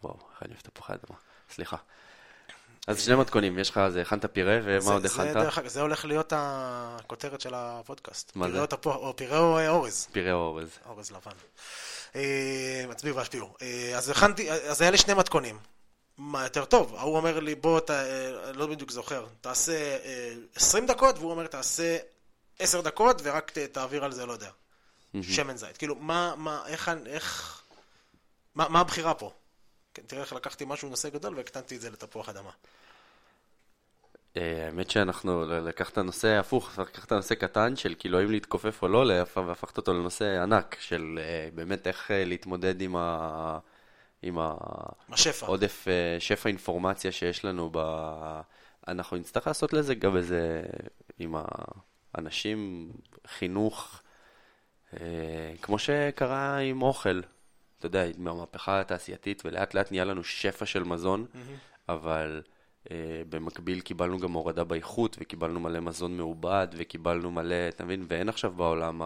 וואו, 0.04 0.17
איך 0.34 0.43
אני 0.43 0.51
אוהב 0.51 0.62
תפוחי 0.62 0.93
אדמה. 0.93 1.17
סליחה. 1.54 1.78
אז 2.88 3.01
שני 3.01 3.15
מתכונים, 3.15 3.60
יש 3.60 3.69
לך, 3.69 3.82
זה 3.89 4.01
הכנת 4.01 4.25
פירה, 4.34 4.60
ומה 4.63 4.93
עוד 4.93 5.06
הכנת? 5.06 5.38
זה 5.65 5.82
הולך 5.82 6.06
להיות 6.06 6.34
הכותרת 6.36 7.41
של 7.41 7.54
הפודקאסט. 7.56 8.32
מה 8.36 8.51
זה? 8.51 8.65
או 8.86 9.15
פירה 9.15 9.39
או 9.39 9.67
אורז. 9.67 10.08
פירה 10.12 10.34
או 10.34 10.38
אורז. 10.38 10.69
אורז 10.86 11.12
לבן. 11.12 11.32
אה, 12.15 12.86
מצביעו 12.89 13.15
והשפיעו. 13.15 13.54
אה, 13.62 13.97
אז 13.97 14.10
הכנתי, 14.10 14.51
אז 14.51 14.82
היה 14.82 14.91
לי 14.91 14.97
שני 14.97 15.13
מתכונים. 15.13 15.58
מה 16.17 16.43
יותר 16.43 16.65
טוב? 16.65 16.95
ההוא 16.95 17.17
אומר 17.17 17.39
לי, 17.39 17.56
בוא, 17.56 17.78
אתה, 17.78 18.06
אה, 18.06 18.51
לא 18.54 18.67
בדיוק 18.67 18.91
זוכר, 18.91 19.25
תעשה 19.41 19.97
20 20.56 20.88
דקות, 20.88 21.17
והוא 21.17 21.32
אומר, 21.32 21.47
תעשה 21.47 21.97
10 22.60 22.82
דקות, 22.82 23.21
ורק 23.23 23.51
תעביר 23.51 24.06
על 24.06 24.12
זה, 24.12 24.25
לא 24.25 24.34
יודע, 24.34 24.49
שמן 25.23 25.58
זית. 25.58 25.78
כאילו, 25.78 25.95
מה, 25.95 26.34
מה, 26.38 26.63
איך, 26.67 26.91
איך, 27.06 27.62
מה, 28.56 28.69
מה 28.69 28.80
הבחירה 28.80 29.13
פה? 29.13 29.32
כן, 29.93 30.01
תראה 30.08 30.21
איך 30.21 30.34
לקחתי 30.34 30.65
משהו 30.67 30.89
נושא 30.89 31.10
גדול 31.10 31.36
והקטנתי 31.36 31.75
את 31.75 31.82
זה 31.82 31.89
לתפוח 31.89 32.30
אדמה. 32.30 32.51
אה, 34.38 34.65
האמת 34.65 34.89
שאנחנו 34.89 35.45
לקחת 35.45 35.97
נושא 35.97 36.28
הפוך, 36.28 36.80
לקחת 36.80 37.12
נושא 37.12 37.36
קטן 37.36 37.75
של 37.75 37.95
כאילו 37.99 38.19
האם 38.19 38.32
להתכופף 38.32 38.82
או 38.82 38.88
לא, 38.88 39.23
והפכת 39.36 39.78
אותו 39.78 39.93
לנושא 39.93 40.41
ענק 40.41 40.78
של 40.80 41.19
אה, 41.21 41.49
באמת 41.54 41.88
איך 41.88 42.12
אה, 42.12 42.25
להתמודד 42.25 42.82
עם 42.82 42.95
ה... 42.95 43.60
עם 44.21 44.38
השפע. 45.10 45.45
עודף 45.45 45.88
שפע 46.19 46.49
אינפורמציה 46.49 47.12
שיש 47.12 47.45
לנו 47.45 47.69
ב... 47.73 47.80
אנחנו 48.88 49.17
נצטרך 49.17 49.47
לעשות 49.47 49.73
לזה 49.73 49.95
גם 49.95 50.17
איזה, 50.17 50.62
עם 51.19 51.36
האנשים, 52.15 52.91
חינוך, 53.28 54.01
כמו 55.62 55.79
שקרה 55.79 56.58
עם 56.58 56.81
אוכל. 56.81 57.21
אתה 57.79 57.86
יודע, 57.86 58.05
עם 58.17 58.27
המהפכה 58.27 58.79
התעשייתית, 58.79 59.41
ולאט 59.45 59.73
לאט 59.73 59.91
נהיה 59.91 60.05
לנו 60.05 60.23
שפע 60.23 60.65
של 60.65 60.84
מזון. 60.84 61.25
אבל 61.89 62.41
אה, 62.91 63.21
במקביל 63.29 63.81
קיבלנו 63.81 64.19
גם 64.19 64.34
הורדה 64.34 64.63
באיכות, 64.63 65.17
וקיבלנו 65.19 65.60
מלא 65.60 65.79
מזון 65.79 66.17
מעובד, 66.17 66.67
וקיבלנו 66.71 67.31
מלא, 67.31 67.67
אתה 67.69 67.86
מבין? 67.86 68.05
ואין 68.08 68.29
עכשיו 68.29 68.51
בעולם 68.51 69.01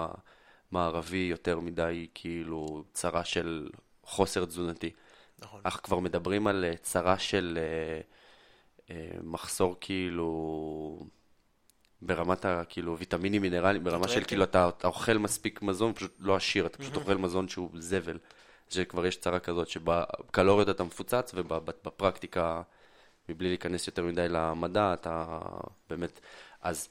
המערבי 0.72 1.28
יותר 1.32 1.60
מדי 1.60 2.08
כאילו 2.14 2.84
צרה 2.94 3.26
של 3.26 3.70
חוסר 4.04 4.46
תזונתי. 4.46 4.92
נכון. 5.40 5.62
אך 5.64 5.80
כבר 5.84 6.00
מדברים 6.00 6.48
על 6.48 6.66
אה, 6.66 6.78
צרה 6.78 7.20
של 7.20 7.60
אה, 7.62 8.02
אה, 8.96 9.18
מחסור 9.24 9.76
כאילו 9.82 11.00
ברמת 12.02 12.46
ה... 12.46 12.64
כאילו 12.70 12.98
ויטמינים 12.98 13.42
מינרליים, 13.42 13.84
ברמה 13.84 13.98
של 13.98 14.00
נוטריאנטים. 14.00 14.28
כאילו 14.28 14.44
אתה, 14.44 14.70
אתה 14.70 14.88
אוכל 14.88 15.18
מספיק 15.18 15.62
מזון, 15.62 15.94
פשוט 15.94 16.16
לא 16.20 16.36
עשיר, 16.36 16.66
אתה 16.66 16.78
פשוט 16.78 16.96
אוכל 16.96 17.16
מזון 17.18 17.48
שהוא 17.48 17.70
זבל. 17.74 18.18
שכבר 18.70 19.06
יש 19.06 19.18
צרה 19.18 19.40
כזאת, 19.40 19.68
שבקלוריות 19.68 20.70
אתה 20.70 20.84
מפוצץ 20.84 21.32
ובפרקטיקה, 21.36 22.62
מבלי 23.30 23.48
להיכנס 23.48 23.88
יותר 23.88 24.04
מדי 24.04 24.30
למדע, 24.30 24.94
אתה 24.94 25.40
באמת... 25.90 26.20
אז 26.62 26.90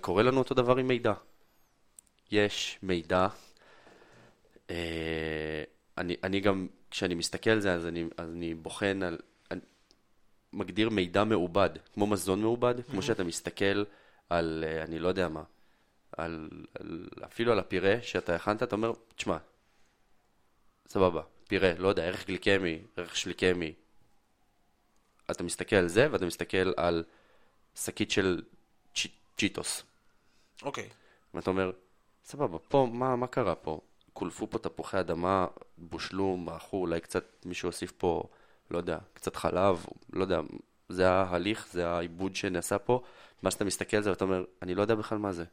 קורה 0.00 0.22
לנו 0.22 0.38
אותו 0.38 0.54
דבר 0.54 0.76
עם 0.76 0.86
מידע. 0.86 1.12
יש 2.30 2.78
מידע, 2.82 3.26
אה, 4.70 5.64
אני, 5.98 6.16
אני 6.24 6.40
גם, 6.40 6.66
כשאני 6.90 7.14
מסתכל 7.14 7.50
על 7.50 7.60
זה, 7.60 7.72
אז 7.74 7.86
אני, 7.86 8.04
אז 8.16 8.30
אני 8.30 8.54
בוחן 8.54 9.02
על, 9.02 9.18
אני 9.50 9.60
מגדיר 10.52 10.90
מידע 10.90 11.24
מעובד, 11.24 11.70
כמו 11.94 12.06
מזון 12.06 12.40
מעובד, 12.40 12.74
כמו 12.90 13.02
שאתה 13.02 13.24
מסתכל 13.24 13.84
על, 14.28 14.64
אה, 14.66 14.82
אני 14.82 14.98
לא 14.98 15.08
יודע 15.08 15.28
מה, 15.28 15.42
על, 16.16 16.50
על, 16.80 17.08
אפילו 17.24 17.52
על 17.52 17.58
הפירה 17.58 18.02
שאתה 18.02 18.34
הכנת, 18.34 18.62
אתה 18.62 18.76
אומר, 18.76 18.92
תשמע, 19.16 19.36
סבבה, 20.88 21.22
פירה, 21.48 21.72
לא 21.78 21.88
יודע, 21.88 22.04
ערך 22.04 22.26
גליקמי, 22.26 22.82
ערך 22.96 23.16
שליקמי. 23.16 23.72
אתה 25.30 25.42
מסתכל 25.42 25.76
על 25.76 25.88
זה, 25.88 26.08
ואתה 26.10 26.26
מסתכל 26.26 26.72
על 26.76 27.04
שקית 27.74 28.10
של 28.10 28.42
צ'י, 28.94 29.08
צ'יטוס. 29.38 29.82
אוקיי. 30.62 30.88
ואתה 31.34 31.50
אומר, 31.50 31.70
סבבה, 32.24 32.58
פה, 32.58 32.88
מה, 32.92 33.16
מה 33.16 33.26
קרה 33.26 33.54
פה? 33.54 33.80
קולפו 34.12 34.50
פה 34.50 34.58
תפוחי 34.58 35.00
אדמה, 35.00 35.46
בושלו, 35.78 36.36
מעכו, 36.36 36.76
אולי 36.76 37.00
קצת 37.00 37.24
מישהו 37.44 37.68
הוסיף 37.68 37.92
פה, 37.92 38.22
לא 38.70 38.78
יודע, 38.78 38.98
קצת 39.14 39.36
חלב, 39.36 39.86
לא 40.12 40.22
יודע, 40.22 40.40
זה 40.88 41.10
ההליך, 41.10 41.68
זה 41.70 41.88
העיבוד 41.88 42.36
שנעשה 42.36 42.78
פה. 42.78 43.02
מה 43.42 43.50
שאתה 43.50 43.64
מסתכל 43.64 43.96
על 43.96 44.02
זה 44.02 44.10
ואתה 44.10 44.24
אומר, 44.24 44.44
אני 44.62 44.74
לא 44.74 44.82
יודע 44.82 44.94
בכלל 44.94 45.18
מה 45.18 45.32
זה. 45.32 45.44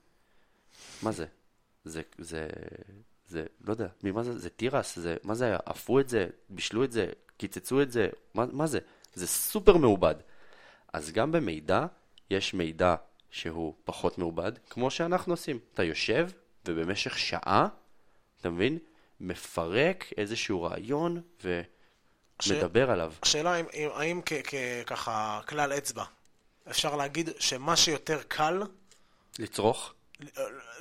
מה 1.04 1.12
זה? 1.12 1.26
זה, 1.86 2.02
זה, 2.18 2.48
זה, 3.28 3.46
לא 3.64 3.72
יודע, 3.72 3.88
ממה 4.04 4.24
זה? 4.24 4.40
זה 4.40 4.50
תירס? 4.50 5.00
זה, 5.00 5.18
מה 5.24 5.36
זה 5.36 5.46
היה? 5.46 5.58
עפו 5.66 6.00
את 6.00 6.10
זה? 6.10 6.28
בישלו 6.50 6.84
את 6.84 6.92
זה? 6.92 7.10
קיצצו 7.38 7.82
את 7.82 7.92
זה? 7.92 8.10
מה, 8.34 8.46
מה 8.52 8.68
זה? 8.68 8.80
זה 9.14 9.28
סופר 9.28 9.78
מעובד. 9.78 10.16
אז 10.94 11.12
גם 11.12 11.32
במידע, 11.32 11.86
יש 12.30 12.54
מידע 12.54 12.96
שהוא 13.32 13.74
פחות 13.84 14.18
מעובד, 14.18 14.52
כמו 14.70 14.92
שאנחנו 14.92 15.34
עושים. 15.34 15.60
אתה 15.74 15.84
יושב, 15.84 16.30
ובמשך 16.66 17.18
שעה, 17.18 17.68
אתה 18.42 18.50
מבין? 18.50 18.78
מפרק 19.20 20.06
איזשהו 20.18 20.62
רעיון 20.62 21.22
ומדבר 21.44 22.92
עליו. 22.92 23.14
השאלה 23.22 23.56
אם, 23.60 23.66
אם, 23.74 23.90
האם 23.94 24.22
כ, 24.26 24.34
כ, 24.44 24.56
ככה 24.86 25.42
כלל 25.48 25.74
אצבע, 25.74 26.04
אפשר 26.70 26.96
להגיד 26.96 27.30
שמה 27.40 27.76
שיותר 27.76 28.22
קל, 28.28 28.64
לצרוך? 29.40 29.94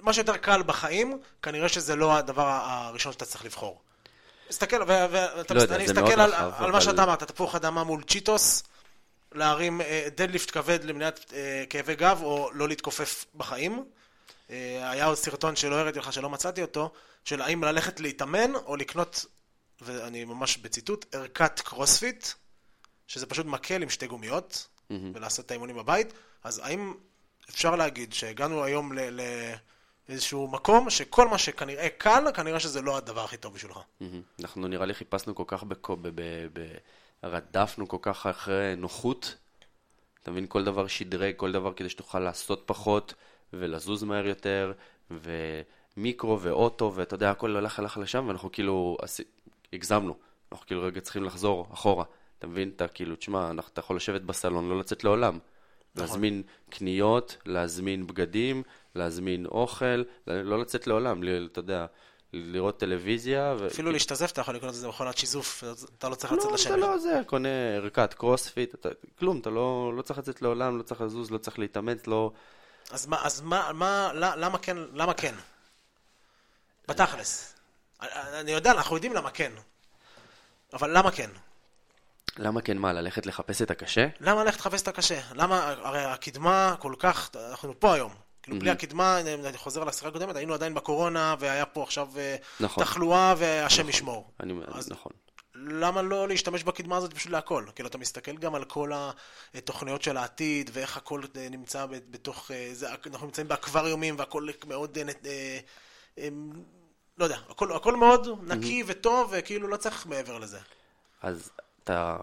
מה 0.00 0.12
שיותר 0.12 0.36
קל 0.36 0.62
בחיים, 0.62 1.18
כנראה 1.42 1.68
שזה 1.68 1.96
לא 1.96 2.16
הדבר 2.16 2.46
הראשון 2.46 3.12
שאתה 3.12 3.24
צריך 3.24 3.44
לבחור. 3.44 3.80
מסתכל, 4.50 4.82
ו- 4.82 4.86
ואתה 5.10 5.54
לא 5.54 5.62
מסתכל 5.84 6.20
על, 6.20 6.30
רחב, 6.30 6.52
על 6.64 6.70
מה 6.70 6.78
אבל- 6.78 6.80
שאתה 6.80 7.04
אמרת, 7.04 7.22
תפוח 7.22 7.54
אדמה 7.54 7.84
מול 7.84 8.02
צ'יטוס, 8.02 8.62
להרים 9.32 9.80
אה, 9.80 10.08
דדליפט 10.16 10.50
כבד 10.50 10.84
למניעת 10.84 11.32
אה, 11.32 11.64
כאבי 11.70 11.94
גב, 11.94 12.18
או 12.22 12.50
לא 12.54 12.68
להתכופף 12.68 13.24
בחיים. 13.34 13.84
אה, 14.50 14.90
היה 14.90 15.04
עוד 15.04 15.16
סרטון 15.16 15.56
שלא 15.56 15.74
הראיתי 15.74 15.98
לך, 15.98 16.12
שלא 16.12 16.30
מצאתי 16.30 16.62
אותו, 16.62 16.92
של 17.24 17.42
האם 17.42 17.64
ללכת 17.64 18.00
להתאמן, 18.00 18.54
או 18.54 18.76
לקנות, 18.76 19.24
ואני 19.80 20.24
ממש 20.24 20.56
בציטוט, 20.56 21.14
ערכת 21.14 21.60
קרוספיט, 21.60 22.28
שזה 23.06 23.26
פשוט 23.26 23.46
מקל 23.46 23.82
עם 23.82 23.90
שתי 23.90 24.06
גומיות, 24.06 24.66
ולעשות 25.14 25.46
את 25.46 25.50
האימונים 25.50 25.76
בבית. 25.76 26.12
אז 26.44 26.60
האם 26.64 26.94
אפשר 27.50 27.76
להגיד 27.76 28.12
שהגענו 28.12 28.64
היום 28.64 28.92
ל- 28.92 29.20
לאיזשהו 30.08 30.48
מקום, 30.48 30.90
שכל 30.90 31.28
מה 31.28 31.38
שכנראה 31.38 31.88
קל, 31.88 32.24
כנראה 32.34 32.60
שזה 32.60 32.82
לא 32.82 32.96
הדבר 32.96 33.24
הכי 33.24 33.36
טוב 33.36 33.54
בשבילך. 33.54 33.78
מהמם. 34.00 34.22
אנחנו 34.40 34.68
נראה 34.68 34.86
לי 34.86 34.94
חיפשנו 34.94 35.34
כל 35.34 35.44
כך, 35.46 35.62
בקו- 35.62 35.96
ב- 35.96 36.08
ב- 36.14 36.46
ב- 36.52 36.74
רדפנו 37.24 37.88
כל 37.88 37.96
כך 38.02 38.26
אחרי 38.26 38.74
נוחות. 38.76 39.36
אתה 40.22 40.30
מבין, 40.30 40.46
כל 40.48 40.64
דבר 40.64 40.86
שדרג, 40.86 41.34
כל 41.36 41.52
דבר 41.52 41.72
כדי 41.72 41.88
שתוכל 41.88 42.18
לעשות 42.20 42.62
פחות 42.66 43.14
ולזוז 43.52 44.02
מהר 44.02 44.26
יותר, 44.26 44.72
ומיקרו 45.10 46.40
ואוטו, 46.40 46.92
ואתה 46.94 47.14
יודע, 47.14 47.30
הכל 47.30 47.56
הלך 47.56 47.78
הלך 47.78 47.98
לשם, 47.98 48.24
ואנחנו 48.28 48.52
כאילו 48.52 48.96
הגזמנו. 49.72 50.14
אנחנו 50.52 50.66
כאילו 50.66 50.82
רגע 50.82 51.00
צריכים 51.00 51.24
לחזור 51.24 51.66
אחורה. 51.72 52.04
אתה 52.42 52.50
מבין? 52.50 52.72
אתה 52.76 52.88
כאילו, 52.88 53.16
תשמע, 53.16 53.50
אתה 53.72 53.80
יכול 53.80 53.96
לשבת 53.96 54.20
בסלון, 54.20 54.68
לא 54.68 54.78
לצאת 54.80 55.04
לעולם. 55.04 55.38
להזמין 55.96 56.42
קניות, 56.70 57.36
להזמין 57.46 58.06
בגדים, 58.06 58.62
להזמין 58.94 59.46
אוכל, 59.46 60.02
לא 60.26 60.60
לצאת 60.60 60.86
לעולם, 60.86 61.22
ל- 61.22 61.48
אתה 61.52 61.58
יודע, 61.58 61.86
לראות 62.32 62.78
טלוויזיה. 62.78 63.54
ו- 63.60 63.66
אפילו 63.66 63.90
להשתזף 63.90 64.30
אתה 64.32 64.40
יכול 64.40 64.54
לקנות 64.56 64.74
את 64.74 64.78
זה 64.78 64.86
במכונת 64.86 65.18
שיזוף, 65.18 65.64
אתה 65.98 66.08
לא 66.08 66.14
צריך 66.14 66.32
לצאת 66.32 66.50
לא, 66.50 66.56
אתה. 66.56 66.76
לא 66.76 66.98
זה, 66.98 67.20
קונה 67.26 67.48
ערכת 67.76 68.14
קרוספיט, 68.14 68.74
אתה, 68.74 68.88
כלום, 69.18 69.38
אתה 69.40 69.50
לא, 69.50 69.92
לא 69.96 70.02
צריך 70.02 70.18
לצאת 70.18 70.42
לעולם, 70.42 70.78
לא 70.78 70.82
צריך 70.82 71.00
לזוז, 71.00 71.30
לא 71.30 71.38
צריך 71.38 71.58
להתאמץ, 71.58 72.06
לא... 72.06 72.30
אז 72.90 73.06
מה, 73.06 73.26
אז 73.26 73.40
מה, 73.40 73.70
מה, 73.72 74.10
למה 74.14 74.58
כן, 74.58 74.76
למה 74.92 75.14
כן? 75.14 75.34
בתכלס. 76.88 77.54
אני 78.40 78.50
יודע, 78.50 78.70
אנחנו 78.70 78.96
יודעים 78.96 79.12
למה 79.12 79.30
כן. 79.30 79.52
אבל 80.72 80.98
למה 80.98 81.10
כן? 81.10 81.30
למה 82.38 82.60
כן 82.60 82.78
מה, 82.78 82.92
ללכת 82.92 83.26
לחפש 83.26 83.62
את 83.62 83.70
הקשה? 83.70 84.08
למה 84.20 84.44
ללכת 84.44 84.58
לחפש 84.58 84.82
את 84.82 84.88
הקשה? 84.88 85.20
למה, 85.34 85.68
הרי 85.68 86.04
הקדמה 86.04 86.74
כל 86.78 86.94
כך, 86.98 87.30
אנחנו 87.50 87.80
פה 87.80 87.94
היום. 87.94 88.14
כאילו, 88.42 88.58
בלי 88.58 88.70
הקדמה, 88.70 89.20
אני 89.20 89.58
חוזר 89.58 89.84
לשיחה 89.84 90.08
הקודמת, 90.08 90.36
היינו 90.36 90.54
עדיין 90.54 90.74
בקורונה, 90.74 91.34
והיה 91.38 91.66
פה 91.66 91.82
עכשיו 91.82 92.08
אה, 92.18 92.36
נכון. 92.60 92.84
תחלואה, 92.84 93.34
והשם 93.38 93.88
ישמור. 93.88 94.30
אני, 94.40 94.54
אז- 94.66 94.90
נכון. 94.90 95.12
למה 95.54 96.02
לא 96.02 96.28
להשתמש 96.28 96.62
בקדמה 96.62 96.96
הזאת 96.96 97.14
פשוט 97.14 97.32
להכל? 97.32 97.64
כאילו, 97.74 97.88
אתה 97.88 97.98
מסתכל 97.98 98.36
גם 98.36 98.54
על 98.54 98.64
כל 98.64 98.92
התוכניות 99.54 100.02
של 100.02 100.16
העתיד, 100.16 100.70
ואיך 100.72 100.96
הכל 100.96 101.22
אה, 101.36 101.48
נמצא 101.50 101.86
בתוך... 101.86 102.50
אה, 102.50 102.68
זה, 102.72 102.88
אנחנו 103.06 103.26
נמצאים 103.26 103.48
באקווריומים, 103.48 104.14
והכל 104.18 104.48
מאוד... 104.66 104.98
לא 107.18 107.24
יודע, 107.24 107.38
הכל, 107.48 107.72
הכל 107.72 107.96
מאוד 107.96 108.28
נקי 108.42 108.84
וטוב, 108.86 109.34
וכאילו 109.38 109.68
לא 109.68 109.76
צריך 109.76 110.06
מעבר 110.06 110.38
לזה. 110.38 110.58
אז 111.22 111.50
אתה 111.84 112.16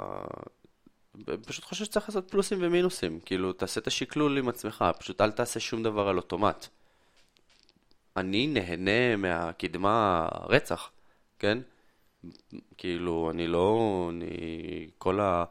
פשוט 1.46 1.64
חושב 1.64 1.86
שצריך 1.86 2.10
לעשות 2.10 2.32
פלוסים 2.32 2.58
ומינוסים, 2.62 3.20
כאילו, 3.20 3.54
תעשה 3.54 3.82
את 3.82 3.88
השקלול 3.88 4.38
עם 4.38 4.50
עצמך, 4.50 4.86
פשוט 5.00 5.22
אל 5.22 5.32
תעשה 5.32 5.60
שום 5.60 5.84
דבר 5.84 6.08
על 6.08 6.18
אוטומט. 6.18 6.68
אני 8.18 8.48
נהנה 8.48 9.16
מהקדמה 9.16 10.28
רצח, 10.50 10.92
כן? 11.40 11.58
כאילו, 12.78 13.32
אני 13.32 13.48
לא, 13.48 14.08
אני, 14.12 14.90
כל 14.98 15.20
ה... 15.20 15.44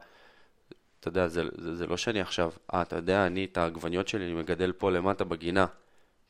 אתה 0.99 1.07
יודע, 1.07 1.27
זה, 1.27 1.43
זה, 1.57 1.75
זה 1.75 1.87
לא 1.87 1.97
שאני 1.97 2.21
עכשיו, 2.21 2.51
אה, 2.73 2.81
אתה 2.81 2.95
יודע, 2.95 3.25
אני 3.25 3.45
את 3.45 3.57
העגבניות 3.57 4.07
שלי 4.07 4.25
אני 4.25 4.33
מגדל 4.33 4.71
פה 4.71 4.91
למטה 4.91 5.23
בגינה, 5.23 5.65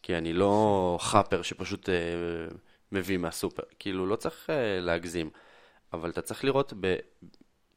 כי 0.04 0.18
אני 0.18 0.34
לא 0.34 0.98
חאפר 1.02 1.42
שפשוט 1.42 1.90
אה, 1.90 1.96
מביא 2.92 3.18
מהסופר. 3.18 3.64
כאילו, 3.80 4.06
לא 4.06 4.16
צריך 4.16 4.50
אה, 4.50 4.80
להגזים, 4.80 5.30
אבל 5.94 6.10
אתה 6.10 6.22
צריך 6.22 6.44
לראות 6.44 6.74
ב, 6.80 6.96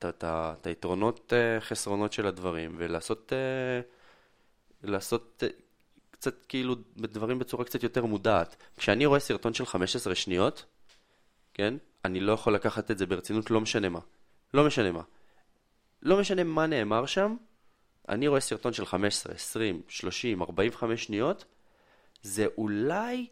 את, 0.04 0.66
היתרונות, 0.66 1.32
אה, 1.32 1.60
חסרונות 1.60 2.12
של 2.12 2.26
הדברים, 2.26 2.74
ולעשות, 2.78 3.32
אה, 3.32 3.80
לעשות 4.82 5.42
אה, 5.42 5.48
קצת 6.10 6.46
כאילו 6.46 6.74
דברים 6.96 7.38
בצורה 7.38 7.64
קצת 7.64 7.82
יותר 7.82 8.04
מודעת. 8.04 8.56
כשאני 8.76 9.06
רואה 9.06 9.20
סרטון 9.20 9.54
של 9.54 9.66
15 9.66 10.14
שניות, 10.14 10.64
כן? 11.54 11.74
אני 12.04 12.20
לא 12.20 12.32
יכול 12.32 12.54
לקחת 12.54 12.90
את 12.90 12.98
זה 12.98 13.06
ברצינות, 13.06 13.50
לא 13.50 13.60
משנה 13.60 13.88
מה. 13.88 14.00
לא 14.54 14.66
משנה 14.66 14.92
מה. 14.92 15.02
לא 16.02 16.20
משנה 16.20 16.44
מה 16.44 16.66
נאמר 16.66 17.06
שם, 17.06 17.36
אני 18.08 18.28
רואה 18.28 18.40
סרטון 18.40 18.72
של 18.72 18.86
15, 18.86 19.34
20, 19.34 19.82
30, 19.88 20.42
45 20.42 21.04
שניות, 21.04 21.44
זה 22.22 22.46
אולי 22.58 23.26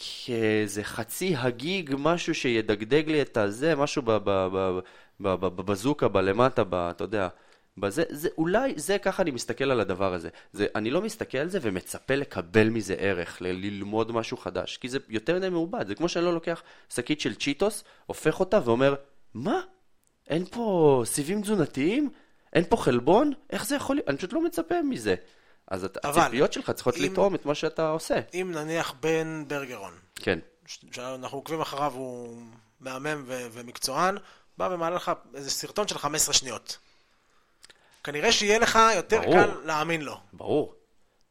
כאיזה 0.00 0.84
חצי 0.84 1.34
הגיג, 1.36 1.94
משהו 1.98 2.34
שידגדג 2.34 3.08
לי 3.08 3.22
את 3.22 3.36
הזה, 3.36 3.76
משהו 3.76 4.02
ב- 4.02 4.10
ב- 4.12 4.48
ב- 4.52 4.78
ב- 5.20 5.34
ב- 5.34 5.46
ב- 5.46 5.60
בזוקה, 5.70 6.08
בלמטה, 6.08 6.62
אתה 6.72 7.04
יודע. 7.04 7.28
בזה, 7.78 8.02
זה, 8.10 8.28
אולי 8.38 8.72
זה 8.76 8.98
ככה 8.98 9.22
אני 9.22 9.30
מסתכל 9.30 9.70
על 9.70 9.80
הדבר 9.80 10.14
הזה. 10.14 10.28
זה, 10.52 10.66
אני 10.74 10.90
לא 10.90 11.02
מסתכל 11.02 11.38
על 11.38 11.48
זה 11.48 11.58
ומצפה 11.62 12.14
לקבל 12.14 12.68
מזה 12.68 12.94
ערך, 12.94 13.42
ל- 13.42 13.46
ללמוד 13.46 14.12
משהו 14.12 14.36
חדש, 14.36 14.76
כי 14.76 14.88
זה 14.88 14.98
יותר 15.08 15.36
מדי 15.36 15.48
מעובד. 15.48 15.86
זה 15.86 15.94
כמו 15.94 16.08
שאני 16.08 16.24
לא 16.24 16.34
לוקח 16.34 16.62
שקית 16.94 17.20
של 17.20 17.34
צ'יטוס, 17.34 17.84
הופך 18.06 18.40
אותה 18.40 18.60
ואומר, 18.64 18.94
מה? 19.34 19.60
אין 20.28 20.44
פה 20.44 21.02
סיבים 21.06 21.42
תזונתיים? 21.42 22.10
אין 22.52 22.64
פה 22.68 22.76
חלבון? 22.76 23.32
איך 23.50 23.66
זה 23.66 23.76
יכול 23.76 23.96
להיות? 23.96 24.08
אני 24.08 24.16
פשוט 24.16 24.32
לא 24.32 24.44
מצפה 24.44 24.82
מזה. 24.82 25.14
אז 25.70 25.86
אבל, 26.04 26.20
הציפיות 26.22 26.52
שלך 26.52 26.70
צריכות 26.70 26.96
אם- 26.96 27.02
לתאום 27.12 27.34
את 27.34 27.46
מה 27.46 27.54
שאתה 27.54 27.88
עושה. 27.88 28.20
אם 28.34 28.52
נניח 28.54 28.94
בן 29.00 29.44
ברגרון, 29.46 29.92
כן. 30.16 30.38
שאנחנו 30.92 31.38
עוקבים 31.38 31.60
אחריו, 31.60 31.92
הוא 31.92 32.42
מהמם 32.80 33.22
ו- 33.26 33.46
ומקצוען, 33.52 34.16
בא 34.58 34.68
ומעלה 34.72 34.96
לך 34.96 35.12
איזה 35.34 35.50
סרטון 35.50 35.88
של 35.88 35.98
15 35.98 36.34
שניות. 36.34 36.78
כנראה 38.04 38.32
שיהיה 38.32 38.58
לך 38.58 38.78
יותר 38.96 39.20
ברור. 39.20 39.34
קל 39.34 39.50
להאמין 39.64 40.02
לו. 40.02 40.16
ברור. 40.32 40.74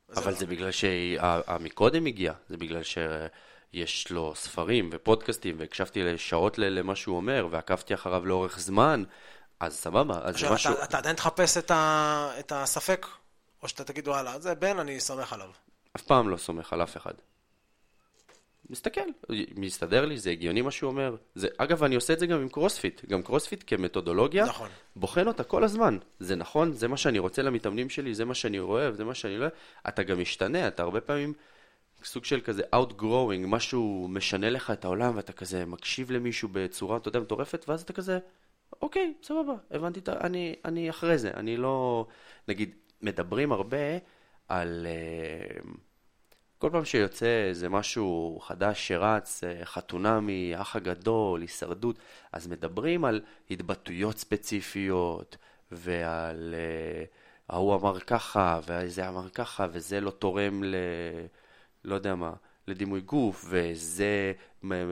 זה 0.09 0.21
אבל 0.21 0.31
לא. 0.31 0.37
זה 0.37 0.45
בגלל 0.45 0.71
שהמקודם 0.71 2.05
הגיע, 2.05 2.33
זה 2.49 2.57
בגלל 2.57 2.81
שיש 2.83 4.11
לו 4.11 4.33
ספרים 4.35 4.89
ופודקאסטים, 4.93 5.55
והקשבתי 5.59 6.03
לשעות 6.03 6.57
למה 6.57 6.95
שהוא 6.95 7.15
אומר, 7.17 7.47
ועקבתי 7.51 7.93
אחריו 7.93 8.25
לאורך 8.25 8.59
זמן, 8.59 9.03
אז 9.59 9.75
סבבה, 9.75 10.19
אז 10.23 10.37
זה 10.39 10.49
משהו... 10.49 10.73
אתה, 10.73 10.83
אתה 10.83 10.97
עדיין 10.97 11.15
תחפש 11.15 11.57
את, 11.57 11.71
ה, 11.71 12.31
את 12.39 12.51
הספק? 12.55 13.07
או 13.63 13.67
שאתה 13.67 13.83
תגיד, 13.83 14.07
וואלה, 14.07 14.39
זה 14.39 14.55
בן, 14.55 14.79
אני 14.79 14.99
סומך 14.99 15.33
עליו. 15.33 15.49
אף 15.95 16.01
פעם 16.01 16.29
לא 16.29 16.37
סומך 16.37 16.73
על 16.73 16.83
אף 16.83 16.97
אחד. 16.97 17.13
מסתכל, 18.69 19.01
מסתדר 19.55 20.05
לי, 20.05 20.17
זה 20.17 20.29
הגיוני 20.29 20.61
מה 20.61 20.71
שהוא 20.71 20.91
אומר. 20.91 21.15
זה, 21.35 21.47
אגב, 21.57 21.83
אני 21.83 21.95
עושה 21.95 22.13
את 22.13 22.19
זה 22.19 22.27
גם 22.27 22.41
עם 22.41 22.49
קרוספיט. 22.49 23.05
גם 23.05 23.21
קרוספיט 23.21 23.63
כמתודולוגיה, 23.67 24.45
נכון. 24.45 24.69
בוחן 24.95 25.27
אותה 25.27 25.43
כל 25.43 25.63
הזמן. 25.63 25.97
זה 26.19 26.35
נכון, 26.35 26.73
זה 26.73 26.87
מה 26.87 26.97
שאני 26.97 27.19
רוצה 27.19 27.41
למתאמנים 27.41 27.89
שלי, 27.89 28.15
זה 28.15 28.25
מה 28.25 28.33
שאני 28.33 28.59
רואה, 28.59 28.91
זה 28.91 29.03
מה 29.03 29.15
שאני 29.15 29.37
לא... 29.37 29.47
אתה 29.87 30.03
גם 30.03 30.21
משתנה, 30.21 30.67
אתה 30.67 30.83
הרבה 30.83 31.01
פעמים 31.01 31.33
סוג 32.03 32.25
של 32.25 32.41
כזה 32.41 32.63
outgrowing, 32.75 33.47
משהו 33.47 34.07
משנה 34.09 34.49
לך 34.49 34.71
את 34.71 34.85
העולם, 34.85 35.15
ואתה 35.15 35.33
כזה 35.33 35.65
מקשיב 35.65 36.11
למישהו 36.11 36.49
בצורה, 36.51 36.97
אתה 36.97 37.07
יודע, 37.07 37.19
מטורפת, 37.19 37.65
ואז 37.69 37.81
אתה 37.81 37.93
כזה, 37.93 38.19
אוקיי, 38.81 39.13
סבבה, 39.23 39.53
הבנתי, 39.71 39.99
אני, 40.07 40.55
אני 40.65 40.89
אחרי 40.89 41.17
זה, 41.17 41.31
אני 41.33 41.57
לא... 41.57 42.05
נגיד, 42.47 42.75
מדברים 43.01 43.51
הרבה 43.51 43.97
על... 44.47 44.87
אה, 44.89 45.61
כל 46.59 46.69
פעם 46.71 46.85
שיוצא 46.85 47.45
איזה 47.49 47.69
משהו 47.69 48.39
חדש 48.41 48.87
שרץ, 48.87 49.43
אה, 49.43 49.65
חתונמי, 49.65 50.55
האח 50.55 50.75
הגדול, 50.75 51.41
הישרדות, 51.41 51.99
אז 52.31 52.47
מדברים 52.47 53.05
על 53.05 53.21
התבטאויות 53.51 54.17
ספציפיות, 54.17 55.37
ועל 55.71 56.55
אה, 56.57 57.03
ההוא 57.49 57.75
אמר 57.75 57.99
ככה, 57.99 58.59
וזה 58.67 59.07
אמר 59.09 59.29
ככה, 59.29 59.67
וזה 59.71 60.01
לא 60.01 60.11
תורם 60.11 60.63
ל... 60.63 60.75
לא 61.85 61.95
יודע 61.95 62.15
מה, 62.15 62.33
לדימוי 62.67 63.01
גוף, 63.01 63.45
וזה 63.49 64.33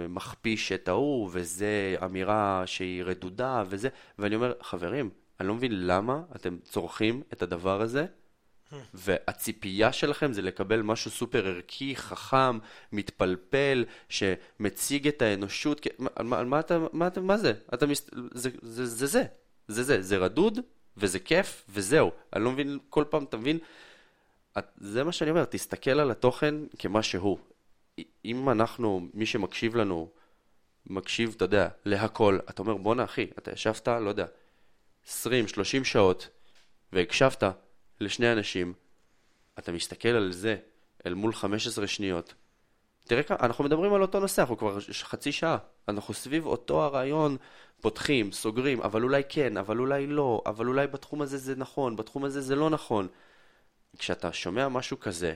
מכפיש 0.10 0.72
את 0.72 0.88
ההוא, 0.88 1.30
וזה 1.34 1.96
אמירה 2.06 2.64
שהיא 2.66 3.04
רדודה, 3.04 3.64
וזה... 3.70 3.90
ואני 4.20 4.36
אומר, 4.36 4.54
חברים, 4.62 5.10
אני 5.40 5.48
לא 5.48 5.54
מבין 5.54 5.88
למה 5.88 6.22
אתם 6.36 6.58
צורכים 6.64 7.22
את 7.34 7.42
הדבר 7.42 7.82
הזה, 7.82 8.06
והציפייה 8.94 9.94
שלכם 9.94 10.34
זה 10.34 10.42
לקבל 10.42 10.82
משהו 10.82 11.12
סופר 11.12 11.48
ערכי, 11.48 11.96
חכם, 11.96 12.58
מתפלפל, 12.92 13.86
שמציג 14.10 15.08
את 15.08 15.22
האנושות, 15.22 15.88
על 16.16 16.26
מה, 16.26 16.44
מה 16.44 16.60
אתה, 16.60 16.80
מה 16.94 17.08
אתה, 17.08 17.22
מה 17.22 17.38
זה? 17.38 17.54
אתה 17.74 17.86
מס... 17.86 18.10
זה, 18.34 18.50
זה, 18.62 18.86
זה 18.86 19.08
זה, 19.08 19.24
זה 19.68 19.84
זה, 19.84 20.02
זה 20.02 20.18
רדוד, 20.18 20.60
וזה 20.98 21.20
כיף, 21.20 21.66
וזהו. 21.70 22.12
אני 22.34 22.44
לא 22.44 22.52
מבין, 22.52 22.78
כל 22.90 23.04
פעם, 23.10 23.24
אתה 23.24 23.38
מבין? 23.38 23.60
את- 24.58 24.72
זה 24.78 25.04
מה 25.04 25.12
שאני 25.12 25.30
אומר, 25.30 25.46
תסתכל 25.46 26.00
על 26.00 26.12
התוכן 26.12 26.56
כמה 26.80 27.04
שהוא. 27.04 27.38
אם 28.26 28.50
אנחנו, 28.50 29.08
מי 29.14 29.26
שמקשיב 29.26 29.76
לנו, 29.76 30.10
מקשיב, 30.86 31.34
אתה 31.38 31.46
יודע, 31.46 31.68
להכל, 31.86 32.40
אתה 32.50 32.62
אומר, 32.62 32.78
בואנה 32.78 33.04
אחי, 33.04 33.28
אתה 33.38 33.52
ישבת, 33.52 33.88
לא 33.88 34.10
יודע, 34.10 34.26
20, 35.08 35.48
30 35.48 35.86
שעות, 35.86 36.30
והקשבת 36.94 37.44
לשני 38.00 38.32
אנשים, 38.32 38.74
אתה 39.60 39.72
מסתכל 39.72 40.10
על 40.10 40.32
זה, 40.32 40.58
אל 41.06 41.14
מול 41.14 41.34
15 41.34 41.88
שניות. 41.88 42.34
תראה 43.04 43.22
אנחנו 43.30 43.64
מדברים 43.64 43.94
על 43.94 44.02
אותו 44.02 44.20
נושא, 44.20 44.42
אנחנו 44.42 44.58
כבר 44.58 44.78
חצי 44.92 45.32
שעה. 45.32 45.58
אנחנו 45.88 46.14
סביב 46.14 46.46
אותו 46.46 46.84
הרעיון, 46.84 47.38
פותחים, 47.82 48.32
סוגרים, 48.32 48.82
אבל 48.82 49.04
אולי 49.04 49.24
כן, 49.30 49.58
אבל 49.58 49.80
אולי 49.80 50.08
לא, 50.08 50.42
אבל 50.46 50.68
אולי 50.68 50.88
בתחום 50.88 51.22
הזה 51.22 51.38
זה 51.38 51.56
נכון, 51.56 51.96
בתחום 51.96 52.24
הזה 52.24 52.42
זה 52.42 52.56
לא 52.56 52.70
נכון. 52.70 53.08
כשאתה 53.98 54.34
שומע 54.34 54.68
משהו 54.68 55.00
כזה, 55.00 55.34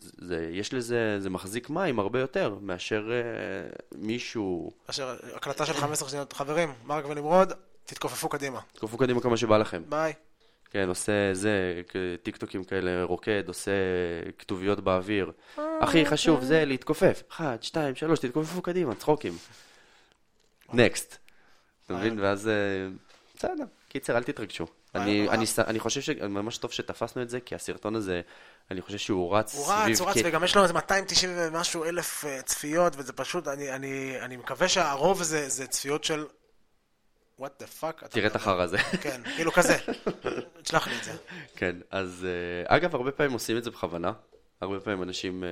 זה, 0.00 0.48
יש 0.52 0.74
לזה, 0.74 1.20
זה 1.20 1.30
מחזיק 1.30 1.70
מים 1.70 1.98
הרבה 1.98 2.20
יותר 2.20 2.58
מאשר 2.60 3.10
אה, 3.12 3.70
מישהו, 3.94 4.72
מאשר 4.86 5.16
הקלטה 5.34 5.66
של 5.66 5.72
15 5.72 6.08
שניות. 6.08 6.32
חברים, 6.32 6.72
מרק 6.84 7.04
ונמרוד, 7.08 7.52
תתכופפו 7.86 8.28
קדימה. 8.28 8.60
תתכופפו 8.72 8.98
קדימה 8.98 9.20
כמה 9.20 9.36
שבא 9.36 9.58
לכם. 9.58 9.82
ביי. 9.88 10.12
כן, 10.70 10.88
עושה 10.88 11.12
זה, 11.32 11.82
טיקטוקים 12.22 12.64
כאלה, 12.64 13.04
רוקד, 13.04 13.48
עושה 13.48 13.70
כתוביות 14.38 14.80
באוויר. 14.80 15.32
הכי 15.80 16.06
חשוב 16.06 16.44
זה 16.44 16.64
להתכופף. 16.64 17.22
אחת, 17.30 17.62
שתיים, 17.62 17.94
שלוש, 17.94 18.18
תתכופפו 18.18 18.62
קדימה, 18.62 18.94
צחוקים. 18.94 19.38
next. 20.72 21.16
אתה 21.86 21.94
מבין? 21.94 22.20
ואז... 22.20 22.48
אה, 22.48 22.52
בסדר. 23.36 23.64
קיצר, 23.88 24.16
אל 24.16 24.22
תתרגשו. 24.22 24.66
אני, 24.94 25.28
אני, 25.28 25.46
ס- 25.46 25.58
אני 25.58 25.78
חושב 25.80 26.00
שממש 26.00 26.58
טוב 26.58 26.72
שתפסנו 26.72 27.22
את 27.22 27.30
זה, 27.30 27.40
כי 27.40 27.54
הסרטון 27.54 27.94
הזה, 27.96 28.20
אני 28.70 28.80
חושב 28.80 28.98
שהוא 28.98 29.36
רץ 29.36 29.54
הוא 29.54 29.64
סביב... 29.64 29.78
רץ, 29.92 30.00
הוא 30.00 30.08
רץ, 30.10 30.16
וגם 30.24 30.44
יש 30.44 30.56
לו 30.56 30.62
איזה 30.62 30.74
290 30.74 31.32
ומשהו 31.36 31.84
אלף 31.84 32.24
אה, 32.24 32.42
צפיות, 32.42 32.92
וזה 32.96 33.12
פשוט, 33.12 33.48
אני, 33.48 33.72
אני, 33.72 34.16
אני 34.20 34.36
מקווה 34.36 34.68
שהרוב 34.68 35.22
זה, 35.22 35.48
זה 35.48 35.66
צפיות 35.66 36.04
של... 36.04 36.24
what 37.40 37.62
the 37.62 37.82
fuck? 37.82 37.98
אתה 37.98 38.08
תראה 38.08 38.26
את? 38.26 38.36
החרא 38.36 38.62
הזה. 38.62 38.78
כן, 38.78 39.20
כאילו 39.36 39.52
כזה. 39.52 39.78
תשלח 40.62 40.88
לי 40.88 40.98
את 40.98 41.04
זה. 41.04 41.12
כן, 41.56 41.76
אז 41.90 42.26
אה, 42.68 42.76
אגב, 42.76 42.94
הרבה 42.94 43.12
פעמים 43.12 43.32
עושים 43.32 43.56
את 43.58 43.64
זה 43.64 43.70
בכוונה. 43.70 44.12
הרבה 44.60 44.80
פעמים 44.80 45.02
אנשים 45.02 45.44
אה, 45.44 45.48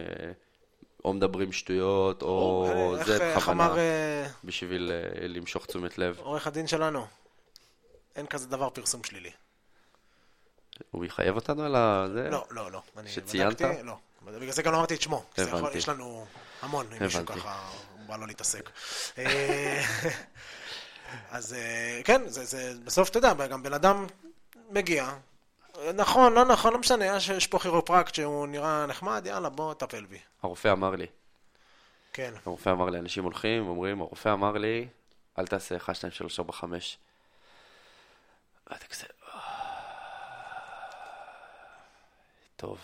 או 1.05 1.12
מדברים 1.12 1.53
שטויות, 1.53 2.23
או 2.23 2.66
איך- 2.99 3.07
זה 3.07 3.35
בכוונה, 3.37 3.77
אה, 3.77 4.27
בשביל 4.44 4.92
אה, 4.92 5.29
למשוך 5.29 5.66
תשומת 5.66 5.99
לב. 5.99 6.18
עורך 6.18 6.47
הדין 6.47 6.66
שלנו? 6.66 7.07
אין 8.16 8.27
כזה 8.27 8.47
דבר 8.49 8.70
פרסום 8.70 9.05
שלילי. 9.05 9.31
הוא 10.90 11.05
יחייב 11.05 11.35
אותנו 11.35 11.64
על 11.64 11.75
ה... 11.77 12.07
זה? 12.12 12.29
לא, 12.31 12.44
לא, 12.51 12.73
לא. 12.73 12.83
שציינת? 13.07 13.62
בדקתי, 13.62 13.83
לא. 13.83 13.97
בגלל 14.25 14.51
זה 14.51 14.62
גם 14.62 14.73
לא 14.73 14.77
אמרתי 14.79 14.94
את 14.94 15.03
שמו. 15.03 15.25
הבנתי. 15.38 15.79
יש 15.79 15.88
לנו 15.88 16.27
המון, 16.62 16.87
אם 16.92 17.03
מישהו. 17.03 17.27
ככה 17.27 17.70
בא 18.07 18.16
לו 18.16 18.27
להתעסק. 18.27 18.70
אז 21.31 21.55
אה, 21.55 22.00
כן, 22.05 22.22
זה, 22.29 22.44
זה, 22.44 22.72
בסוף 22.85 23.11
אתה 23.11 23.18
יודע, 23.18 23.46
גם 23.46 23.62
בן 23.62 23.72
אדם 23.72 24.07
מגיע, 24.70 25.11
נכון, 25.94 26.33
לא 26.33 26.44
נכון, 26.44 26.72
לא 26.72 26.79
משנה, 26.79 27.07
יש- 27.07 27.29
יש 27.29 27.46
פה 27.46 27.59
כירופרקט 27.59 28.14
שהוא 28.14 28.46
נראה 28.46 28.87
נחמד, 28.87 29.22
יאללה, 29.27 29.48
בוא 29.48 29.74
טפל 29.74 30.05
בי. 30.07 30.18
הרופא 30.42 30.72
אמר 30.72 30.90
לי, 30.90 31.07
כן. 32.12 32.33
הרופא 32.46 32.70
אמר 32.70 32.90
לי, 32.90 32.98
אנשים 32.98 33.24
הולכים, 33.24 33.68
אומרים, 33.68 34.00
הרופא 34.00 34.33
אמר 34.33 34.53
לי, 34.53 34.88
אל 35.38 35.46
תעשה 35.46 35.77
1, 35.77 35.94
2, 35.94 36.11
3, 36.12 36.38
4, 36.38 36.53
5. 36.53 36.98
ואתה 38.70 38.87
כזה, 38.87 39.05
"אה, 39.35 39.40
טוב. 42.57 42.79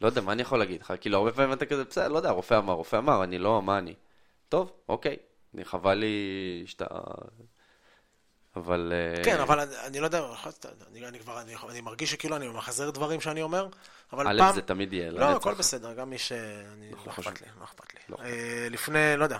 לא 0.00 0.06
יודע, 0.06 0.20
מה 0.20 0.32
אני 0.32 0.42
יכול 0.42 0.58
להגיד 0.58 0.80
לך? 0.80 0.92
כאילו, 1.00 1.18
הרבה 1.18 1.32
פעמים 1.32 1.52
אתה 1.52 1.66
כזה, 1.66 1.84
בסדר, 1.84 2.08
לא 2.08 2.16
יודע, 2.16 2.28
הרופא 2.28 2.54
אמר, 2.58 2.72
הרופא 2.72 2.96
אמר, 2.96 3.24
אני 3.24 3.38
לא, 3.38 3.62
מה 3.62 3.78
אני? 3.78 3.94
טוב, 4.48 4.72
אוקיי. 4.88 5.16
אני 5.56 5.64
חבל 5.64 5.94
לי 5.94 6.16
שאתה... 6.66 6.84
אבל... 8.56 8.92
אה, 9.18 9.24
כן, 9.24 9.40
אבל 9.40 9.60
אני, 9.60 9.74
אני 9.86 10.00
לא 10.00 10.04
יודע, 10.04 10.24
אני, 10.90 11.06
אני 11.08 11.18
כבר, 11.20 11.40
אני, 11.40 11.54
אני 11.70 11.80
מרגיש 11.80 12.10
שכאילו 12.10 12.36
אני 12.36 12.48
מחזר 12.48 12.90
דברים 12.90 13.20
שאני 13.20 13.42
אומר, 13.42 13.68
אבל 14.12 14.26
א', 14.28 14.38
פעם... 14.38 14.54
זה 14.54 14.62
תמיד 14.62 14.92
יהיה 14.92 15.10
לא, 15.10 15.20
לנצח. 15.20 15.36
הכל 15.36 15.54
בסדר, 15.54 15.92
גם 15.92 16.10
מי 16.10 16.18
ש... 16.18 16.32
אני, 16.32 16.90
לא 16.90 16.96
חושבים. 17.12 17.34
אכפת 17.34 17.42
לי, 17.46 17.48
לא 17.60 17.64
אכפת 17.64 17.94
לי. 17.94 18.00
לא. 18.08 18.16
אה, 18.24 18.66
לפני, 18.70 19.16
לא 19.16 19.24
יודע, 19.24 19.38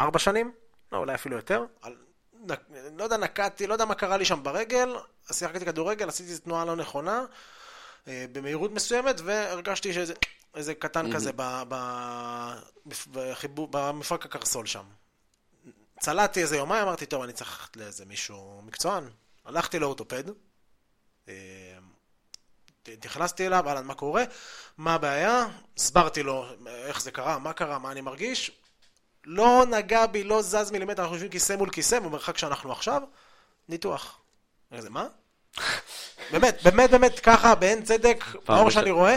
ארבע 0.00 0.18
שנים? 0.18 0.52
לא, 0.92 0.98
אולי 0.98 1.14
אפילו 1.14 1.36
יותר. 1.36 1.64
על- 1.82 1.96
נק- 2.46 2.70
לא 2.98 3.04
יודע, 3.04 3.16
נקעתי, 3.16 3.66
לא 3.66 3.72
יודע 3.72 3.84
מה 3.84 3.94
קרה 3.94 4.16
לי 4.16 4.24
שם 4.24 4.42
ברגל, 4.42 4.88
שיחקתי 5.32 5.64
כדורגל, 5.64 6.08
עשיתי 6.08 6.38
תנועה 6.38 6.64
לא 6.64 6.76
נכונה, 6.76 7.24
אה, 8.08 8.24
במהירות 8.32 8.70
מסוימת, 8.72 9.20
והרגשתי 9.24 9.92
שאיזה 9.92 10.14
איזה 10.54 10.74
קטן 10.74 11.12
כזה 11.14 11.30
ב- 11.36 11.62
ב- 11.68 12.54
בפ- 12.86 13.08
בחיבור- 13.12 13.68
במפרק 13.70 14.24
הקרסול 14.24 14.66
שם. 14.66 14.84
צלעתי 16.04 16.42
איזה 16.42 16.56
יומיים, 16.56 16.82
אמרתי, 16.82 17.06
טוב, 17.06 17.22
אני 17.22 17.32
צריך 17.32 17.50
ללכת 17.60 17.76
לאיזה 17.76 18.04
מישהו 18.04 18.60
מקצוען. 18.64 19.04
הלכתי 19.44 19.78
לאורתופד, 19.78 20.24
אה, 21.28 21.34
נכנסתי 23.04 23.46
אליו, 23.46 23.68
אהלן, 23.68 23.84
מה 23.86 23.94
קורה? 23.94 24.24
מה 24.78 24.94
הבעיה? 24.94 25.46
הסברתי 25.76 26.22
לו 26.22 26.46
איך 26.66 27.00
זה 27.00 27.10
קרה, 27.10 27.38
מה 27.38 27.52
קרה, 27.52 27.78
מה 27.78 27.92
אני 27.92 28.00
מרגיש. 28.00 28.50
לא 29.24 29.64
נגע 29.70 30.06
בי, 30.06 30.24
לא 30.24 30.42
זז 30.42 30.70
מילימטר, 30.70 31.02
אנחנו 31.02 31.14
יושבים 31.14 31.30
כיסא 31.30 31.56
מול 31.56 31.70
כיסא, 31.70 31.98
במרחק 32.00 32.38
שאנחנו 32.38 32.72
עכשיו, 32.72 33.02
ניתוח. 33.68 34.18
איזה, 34.72 34.90
מה? 34.90 35.06
באמת, 36.32 36.62
באמת, 36.62 36.90
באמת, 36.90 37.20
ככה, 37.20 37.54
באין 37.54 37.84
צדק, 37.84 38.24
ראשונה- 38.48 38.70
שאני 38.70 38.90
רואה, 38.90 39.16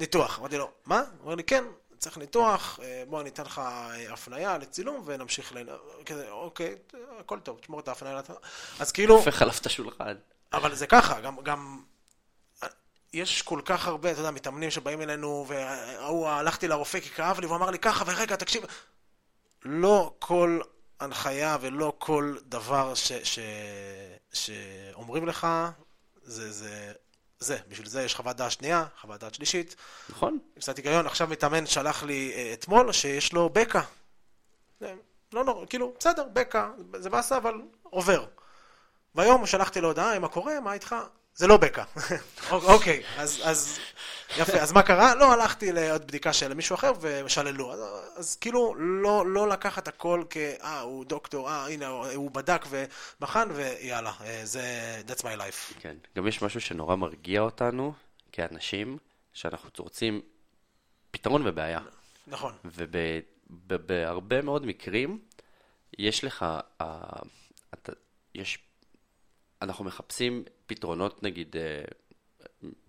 ניתוח. 0.00 0.38
אמרתי 0.38 0.56
לו, 0.58 0.70
מה? 0.86 0.98
הוא 0.98 1.06
אומר 1.22 1.34
לי, 1.34 1.44
כן, 1.44 1.64
צריך 2.00 2.18
ניתוח, 2.18 2.80
אה, 2.82 3.02
בוא 3.08 3.22
ניתן 3.22 3.42
לך 3.42 3.58
אה, 3.58 4.12
הפנייה 4.12 4.58
לצילום 4.58 5.02
ונמשיך 5.06 5.52
ל... 5.52 5.58
כזה, 6.06 6.30
אוקיי, 6.30 6.76
הכל 7.20 7.40
טוב, 7.40 7.58
תשמור 7.58 7.80
את 7.80 7.88
ההפנייה. 7.88 8.20
אז 8.78 8.92
כאילו... 8.92 9.16
הופך 9.16 9.42
עליו 9.42 9.54
את 9.60 9.66
השולחן. 9.66 10.14
אבל 10.52 10.74
זה 10.74 10.86
ככה, 10.86 11.20
גם, 11.20 11.36
גם 11.42 11.82
יש 13.12 13.42
כל 13.42 13.60
כך 13.64 13.86
הרבה, 13.86 14.12
אתה 14.12 14.20
יודע, 14.20 14.30
מתאמנים 14.30 14.70
שבאים 14.70 15.02
אלינו, 15.02 15.44
וההוא, 15.48 16.28
הלכתי 16.28 16.68
לרופא 16.68 17.00
כי 17.00 17.08
כאב 17.08 17.40
לי, 17.40 17.46
והוא 17.46 17.56
אמר 17.56 17.70
לי 17.70 17.78
ככה, 17.78 18.04
ורגע, 18.06 18.36
תקשיב, 18.36 18.64
לא 19.64 20.14
כל 20.18 20.60
הנחיה 21.00 21.56
ולא 21.60 21.92
כל 21.98 22.36
דבר 22.42 22.94
ש, 22.94 23.12
ש, 23.12 23.38
שאומרים 24.32 25.26
לך, 25.26 25.46
זה, 26.22 26.52
זה, 26.52 26.92
זה, 27.40 27.58
בשביל 27.68 27.88
זה 27.88 28.02
יש 28.02 28.14
חוות 28.14 28.36
דעת 28.36 28.50
שנייה, 28.50 28.84
חוות 29.00 29.20
דעת 29.20 29.34
שלישית. 29.34 29.76
נכון. 30.08 30.38
קצת 30.58 30.76
היגיון, 30.76 31.06
עכשיו 31.06 31.28
מתאמן 31.28 31.66
שלח 31.66 32.02
לי 32.02 32.32
אה, 32.34 32.52
אתמול 32.52 32.92
שיש 32.92 33.32
לו 33.32 33.48
בקע. 33.48 33.80
לא 35.32 35.44
נורא, 35.44 35.66
כאילו, 35.66 35.94
בסדר, 35.98 36.24
בקע, 36.32 36.68
זה 36.98 37.10
באסה, 37.10 37.36
אבל 37.36 37.54
עובר. 37.82 38.26
והיום 39.14 39.46
שלחתי 39.46 39.80
לו 39.80 39.88
הודעה, 39.88 40.18
מה 40.18 40.28
קורה, 40.28 40.60
מה 40.60 40.72
איתך? 40.72 40.96
זה 41.34 41.46
לא 41.46 41.56
בקע. 41.56 41.84
אוקיי, 42.50 43.02
אז, 43.18 43.40
אז 43.44 43.78
יפה, 44.38 44.58
אז 44.58 44.72
מה 44.72 44.82
קרה? 44.82 45.14
לא, 45.14 45.32
הלכתי 45.32 45.72
לעוד 45.72 46.06
בדיקה 46.06 46.32
של 46.32 46.54
מישהו 46.54 46.74
אחר 46.74 46.92
ושללו. 47.00 47.72
אז, 47.72 47.80
אז 48.16 48.36
כאילו, 48.36 48.74
לא, 48.78 49.26
לא 49.26 49.48
לקחת 49.48 49.88
הכל 49.88 50.24
כ... 50.30 50.36
אה, 50.36 50.80
הוא 50.80 51.04
דוקטור, 51.04 51.48
אה, 51.48 51.66
הנה, 51.66 51.86
הוא 51.86 52.30
בדק 52.30 52.64
ובחן, 52.70 53.48
ויאללה, 53.54 54.12
אה, 54.24 54.40
זה... 54.44 54.62
That's 55.08 55.20
my 55.20 55.38
life. 55.38 55.74
כן, 55.80 55.96
גם 56.16 56.26
יש 56.26 56.42
משהו 56.42 56.60
שנורא 56.60 56.96
מרגיע 56.96 57.40
אותנו 57.40 57.92
כאנשים, 58.32 58.98
שאנחנו 59.32 59.70
רוצים 59.78 60.20
פתרון 61.10 61.46
ובעיה. 61.46 61.80
נכון. 62.26 62.54
ובהרבה 63.50 64.42
מאוד 64.42 64.66
מקרים, 64.66 65.18
יש 65.98 66.24
לך, 66.24 66.44
uh, 66.82 66.84
אתה, 67.74 67.92
יש, 68.34 68.58
אנחנו 69.62 69.84
מחפשים 69.84 70.44
פתרונות, 70.70 71.22
נגיד, 71.22 71.56
אה, 71.56 71.84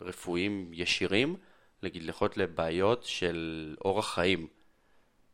רפואיים 0.02 0.72
ישירים, 0.74 1.36
נגיד, 1.84 2.04
להיות 2.04 2.38
לבעיות 2.38 3.04
של 3.04 3.76
אורח 3.86 4.14
חיים. 4.14 4.48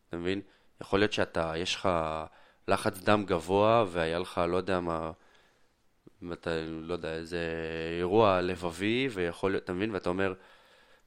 אתה 0.10 0.18
מבין? 0.18 0.42
יכול 0.82 1.00
להיות 1.00 1.14
שאתה, 1.14 1.54
יש 1.58 1.76
לך 1.76 1.90
לחץ 2.68 3.00
דם 3.00 3.24
גבוה 3.26 3.86
והיה 3.88 4.20
לך, 4.20 4.42
לא 4.50 4.58
יודע 4.58 4.80
מה, 4.80 5.12
אתה, 6.34 6.50
לא 6.66 6.94
יודע, 6.94 7.14
איזה 7.14 7.40
אירוע 7.98 8.42
לבבי, 8.42 9.08
ויכול 9.12 9.52
להיות, 9.52 9.64
אתה 9.64 9.74
מבין? 9.74 9.92
ואתה 9.92 10.10
אומר, 10.10 10.34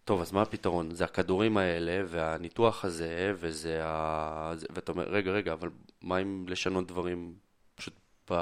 טוב, 0.04 0.20
אז 0.20 0.32
מה 0.32 0.42
הפתרון? 0.42 0.90
זה 0.90 1.04
הכדורים 1.04 1.56
האלה, 1.56 2.02
והניתוח 2.06 2.84
הזה, 2.84 3.32
וזה 3.36 3.80
ה... 3.84 4.52
ואתה 4.70 4.92
אומר, 4.92 5.08
רגע, 5.08 5.30
רגע, 5.30 5.52
אבל 5.52 5.70
מה 6.02 6.18
אם 6.18 6.44
לשנות 6.48 6.86
דברים 6.86 7.34
פשוט 7.74 7.94
ב... 8.30 8.34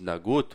בהתנהגות, 0.00 0.54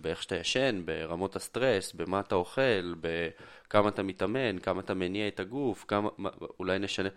באיך 0.00 0.22
שאתה 0.22 0.36
ישן, 0.36 0.82
ברמות 0.84 1.36
הסטרס, 1.36 1.92
במה 1.92 2.20
אתה 2.20 2.34
אוכל, 2.34 2.94
בכמה 3.00 3.88
אתה 3.88 4.02
מתאמן, 4.02 4.58
כמה 4.58 4.80
אתה 4.80 4.94
מניע 4.94 5.28
את 5.28 5.40
הגוף, 5.40 5.84
כמה, 5.88 6.08
מה, 6.18 6.30
אולי 6.58 6.78
נשנה, 6.78 7.08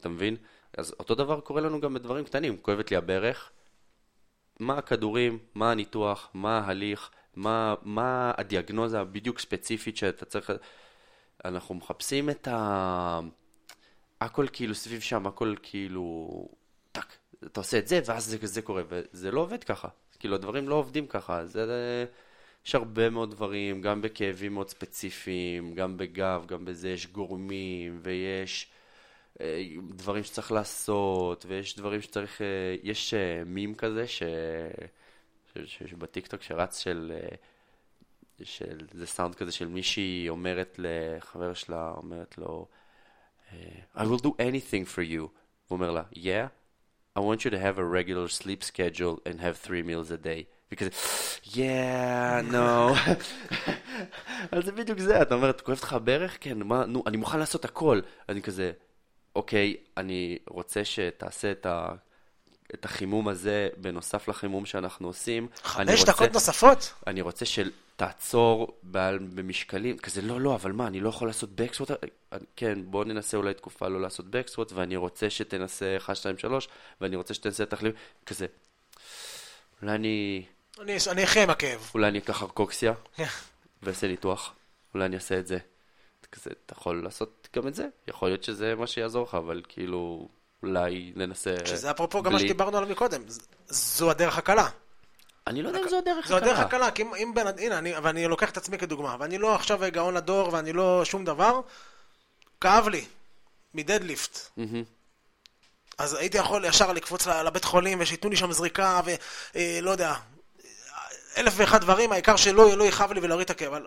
אתה 0.00 0.08
מבין? 0.08 0.36
אז 0.78 0.94
אותו 0.98 1.14
דבר 1.14 1.40
קורה 1.40 1.60
לנו 1.60 1.80
גם 1.80 1.94
בדברים 1.94 2.24
קטנים, 2.24 2.56
כואבת 2.56 2.90
לי 2.90 2.96
הברך, 2.96 3.50
מה 4.58 4.78
הכדורים, 4.78 5.38
מה 5.54 5.70
הניתוח, 5.70 6.30
מה 6.34 6.58
ההליך, 6.58 7.10
מה, 7.36 7.74
מה 7.82 8.32
הדיאגנוזה 8.38 9.00
הבדיוק 9.00 9.38
ספציפית 9.38 9.96
שאתה 9.96 10.24
צריך... 10.24 10.52
אנחנו 11.44 11.74
מחפשים 11.74 12.30
את 12.30 12.48
ה... 12.48 13.20
הכל 14.20 14.46
כאילו 14.52 14.74
סביב 14.74 15.00
שם, 15.00 15.26
הכל 15.26 15.54
כאילו... 15.62 16.48
טאק, 16.92 17.16
אתה 17.44 17.60
עושה 17.60 17.78
את 17.78 17.88
זה, 17.88 18.00
ואז 18.04 18.24
זה, 18.24 18.36
זה 18.42 18.62
קורה, 18.62 18.82
וזה 18.88 19.30
לא 19.30 19.40
עובד 19.40 19.64
ככה. 19.64 19.88
כאילו, 20.20 20.34
הדברים 20.34 20.68
לא 20.68 20.74
עובדים 20.74 21.06
ככה. 21.06 21.46
זה, 21.46 22.06
יש 22.66 22.74
הרבה 22.74 23.10
מאוד 23.10 23.30
דברים, 23.30 23.82
גם 23.82 24.02
בכאבים 24.02 24.54
מאוד 24.54 24.68
ספציפיים, 24.68 25.74
גם 25.74 25.96
בגב, 25.96 26.46
גם 26.46 26.64
בזה 26.64 26.88
יש 26.88 27.06
גורמים, 27.06 27.98
ויש 28.02 28.70
אה, 29.40 29.62
דברים 29.88 30.24
שצריך 30.24 30.52
לעשות, 30.52 31.44
ויש 31.48 31.76
דברים 31.76 32.00
שצריך... 32.00 32.42
אה, 32.42 32.76
יש 32.82 33.14
אה, 33.14 33.42
מים 33.46 33.74
כזה, 33.74 34.08
ש... 34.08 34.22
שבטיקטוק 35.66 36.42
שרץ 36.42 36.78
של... 36.78 37.12
של, 38.42 38.78
זה 38.92 39.06
סאונד 39.06 39.34
כזה 39.34 39.52
של 39.52 39.68
מישהי 39.68 40.28
אומרת 40.28 40.76
לחבר 40.78 41.54
שלה, 41.54 41.92
אומרת 41.96 42.38
לו, 42.38 42.66
I 43.96 44.00
will 44.00 44.22
do 44.22 44.28
anything 44.28 44.94
for 44.94 45.12
you. 45.12 45.20
הוא 45.20 45.30
אומר 45.70 45.90
לה, 45.90 46.02
yeah, 46.14 46.59
I 47.20 47.22
want 47.22 47.44
you 47.44 47.50
to 47.50 47.58
have 47.58 47.76
a 47.78 47.84
regular 47.84 48.28
sleep 48.28 48.64
schedule 48.64 49.20
and 49.26 49.36
have 49.46 49.56
three 49.58 49.82
meals 49.82 50.10
a 50.10 50.16
day. 50.16 50.46
Because, 50.70 50.90
yeah, 51.58 52.40
no. 52.50 52.94
אז 54.52 54.64
זה 54.64 54.72
בדיוק 54.72 54.98
זה, 54.98 55.22
אתה 55.22 55.34
אומר, 55.34 55.50
את 55.50 55.60
כואבת 55.60 55.82
לך 55.82 55.96
ברך? 56.04 56.38
כן, 56.40 56.58
מה, 56.58 56.86
נו, 56.86 57.02
אני 57.06 57.16
מוכן 57.16 57.38
לעשות 57.38 57.64
הכל. 57.64 58.00
אני 58.28 58.42
כזה, 58.42 58.72
אוקיי, 59.36 59.76
אני 59.96 60.38
רוצה 60.48 60.84
שתעשה 60.84 61.50
את 61.50 61.66
ה... 61.66 61.94
את 62.74 62.84
החימום 62.84 63.28
הזה, 63.28 63.68
בנוסף 63.76 64.28
לחימום 64.28 64.66
שאנחנו 64.66 65.06
עושים. 65.06 65.48
חמש 65.62 66.04
דקות 66.04 66.32
נוספות? 66.32 66.92
אני 67.06 67.20
רוצה 67.20 67.44
שתעצור 67.44 68.78
במשקלים, 68.82 69.98
כזה, 69.98 70.22
לא, 70.22 70.40
לא, 70.40 70.54
אבל 70.54 70.72
מה, 70.72 70.86
אני 70.86 71.00
לא 71.00 71.08
יכול 71.08 71.28
לעשות 71.28 71.50
בקסווט? 71.50 71.90
כן, 72.56 72.78
בוא 72.84 73.04
ננסה 73.04 73.36
אולי 73.36 73.54
תקופה 73.54 73.88
לא 73.88 74.00
לעשות 74.00 74.30
בקסווט, 74.30 74.72
ואני 74.72 74.96
רוצה 74.96 75.30
שתנסה 75.30 75.96
1, 75.96 76.16
2, 76.16 76.38
3, 76.38 76.68
ואני 77.00 77.16
רוצה 77.16 77.34
שתנסה 77.34 77.66
תחליף, 77.66 77.94
כזה. 78.26 78.46
אולי 79.82 79.94
אני... 79.94 80.44
אני 81.10 81.24
אחיה 81.24 81.42
עם 81.42 81.50
הכאב. 81.50 81.90
אולי 81.94 82.08
אני 82.08 82.18
אקח 82.18 82.42
ארקוקסיה, 82.42 82.92
ואעשה 83.82 84.08
ניתוח. 84.08 84.54
אולי 84.94 85.04
אני 85.06 85.16
אעשה 85.16 85.38
את 85.38 85.46
זה. 85.46 85.58
כזה, 86.32 86.50
אתה 86.66 86.74
יכול 86.74 87.04
לעשות 87.04 87.48
גם 87.56 87.68
את 87.68 87.74
זה. 87.74 87.86
יכול 88.08 88.28
להיות 88.28 88.44
שזה 88.44 88.74
מה 88.74 88.86
שיעזור 88.86 89.24
לך, 89.24 89.34
אבל 89.34 89.62
כאילו... 89.68 90.28
אולי 90.62 91.12
ננסה... 91.16 91.54
שזה 91.64 91.90
אפרופו 91.90 92.22
גם 92.22 92.32
מה 92.32 92.38
שדיברנו 92.38 92.76
עליו 92.76 92.90
מקודם, 92.90 93.22
זו 93.68 94.10
הדרך 94.10 94.38
הקלה. 94.38 94.68
אני 95.46 95.62
לא 95.62 95.68
יודע 95.68 95.80
אם 95.80 95.88
זו 95.88 95.98
הדרך 95.98 96.24
הקלה. 96.24 96.38
זו 96.38 96.44
הדרך 96.44 96.58
הקלה, 96.58 96.90
כי 96.90 97.02
אם 97.02 97.32
בן... 97.34 97.46
הנה, 97.58 97.78
אני, 97.78 97.92
ואני 98.02 98.26
לוקח 98.26 98.50
את 98.50 98.56
עצמי 98.56 98.78
כדוגמה, 98.78 99.16
ואני 99.20 99.38
לא 99.38 99.54
עכשיו 99.54 99.80
גאון 99.92 100.16
הדור, 100.16 100.52
ואני 100.52 100.72
לא 100.72 101.04
שום 101.04 101.24
דבר, 101.24 101.60
כאב 102.60 102.88
לי, 102.88 103.04
מדדליפט. 103.74 104.38
אז 105.98 106.14
הייתי 106.14 106.38
יכול 106.38 106.64
ישר 106.64 106.92
לקפוץ 106.92 107.26
לבית 107.26 107.64
חולים, 107.64 107.98
ושייתנו 108.00 108.30
לי 108.30 108.36
שם 108.36 108.52
זריקה, 108.52 109.00
ולא 109.04 109.16
אה, 109.88 109.92
יודע, 109.92 110.14
אלף 111.36 111.52
ואחד 111.56 111.80
דברים, 111.80 112.12
העיקר 112.12 112.36
שלא 112.36 112.76
לא 112.76 112.84
יכאב 112.84 113.12
לי 113.12 113.20
ולהוריד 113.20 113.44
את 113.44 113.50
הכאב, 113.50 113.72
אבל 113.72 113.86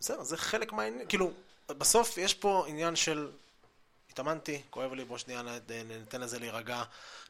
בסדר, 0.00 0.22
זה 0.22 0.36
חלק 0.36 0.72
מהעניין, 0.72 1.06
כאילו, 1.08 1.30
בסוף 1.68 2.18
יש 2.18 2.34
פה 2.34 2.64
עניין 2.68 2.96
של 2.96 3.28
התאמנתי, 4.18 4.62
כואב 4.70 4.92
לי, 4.92 5.04
בוא 5.04 5.18
שנייה 5.18 5.42
ניתן 5.98 6.20
לזה 6.20 6.38
להירגע, 6.38 6.82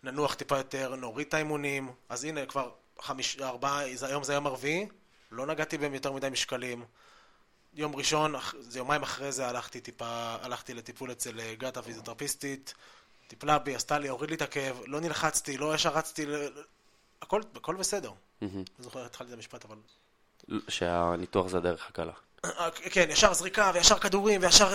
ננוח 0.03 0.35
טיפה 0.35 0.59
יותר, 0.59 0.95
נוריד 0.97 1.27
את 1.27 1.35
האימונים, 1.35 1.93
אז 2.09 2.25
הנה 2.25 2.47
כבר 2.47 2.71
חמיש, 3.01 3.39
ארבעה, 3.41 3.79
היום 3.79 4.25
זה 4.25 4.33
היום 4.33 4.47
הרביעי, 4.47 4.87
לא 5.33 5.47
נגעתי 5.47 5.79
בהם 5.79 5.95
יותר 5.95 6.13
מדי 6.13 6.29
משקלים. 6.31 6.85
יום 7.75 7.97
ראשון, 7.97 8.35
זה 8.59 8.79
יומיים 8.79 9.03
אחרי 9.03 9.33
זה 9.33 9.49
הלכתי 9.49 9.81
טיפה, 9.81 10.37
הלכתי 10.41 10.75
לטיפול 10.75 11.13
אצל 11.13 11.41
אה, 11.41 11.55
גת 11.55 11.77
הפיזיותרפיסטית, 11.77 12.75
טיפלה 13.27 13.59
בי, 13.59 13.75
עשתה 13.75 13.99
לי, 13.99 14.09
הוריד 14.09 14.31
לי 14.31 14.37
את 14.37 14.43
הכאב, 14.43 14.83
לא 14.87 15.01
נלחצתי, 15.01 15.57
לא 15.57 15.75
ישר 15.75 15.91
רצתי, 15.91 16.27
הכל, 17.23 17.43
הכל 17.57 17.75
בסדר. 17.75 18.13
אני 18.43 18.65
זוכר, 18.79 19.05
התחלתי 19.05 19.31
את 19.31 19.37
המשפט, 19.37 19.65
אבל... 19.65 19.77
שהניתוח 20.69 21.49
זה 21.49 21.59
הדרך 21.59 21.89
הקלה. 21.89 22.13
כן, 22.91 23.11
ישר 23.11 23.35
זריקה, 23.35 23.71
וישר 23.75 23.99
כדורים, 23.99 24.43
וישר, 24.43 24.69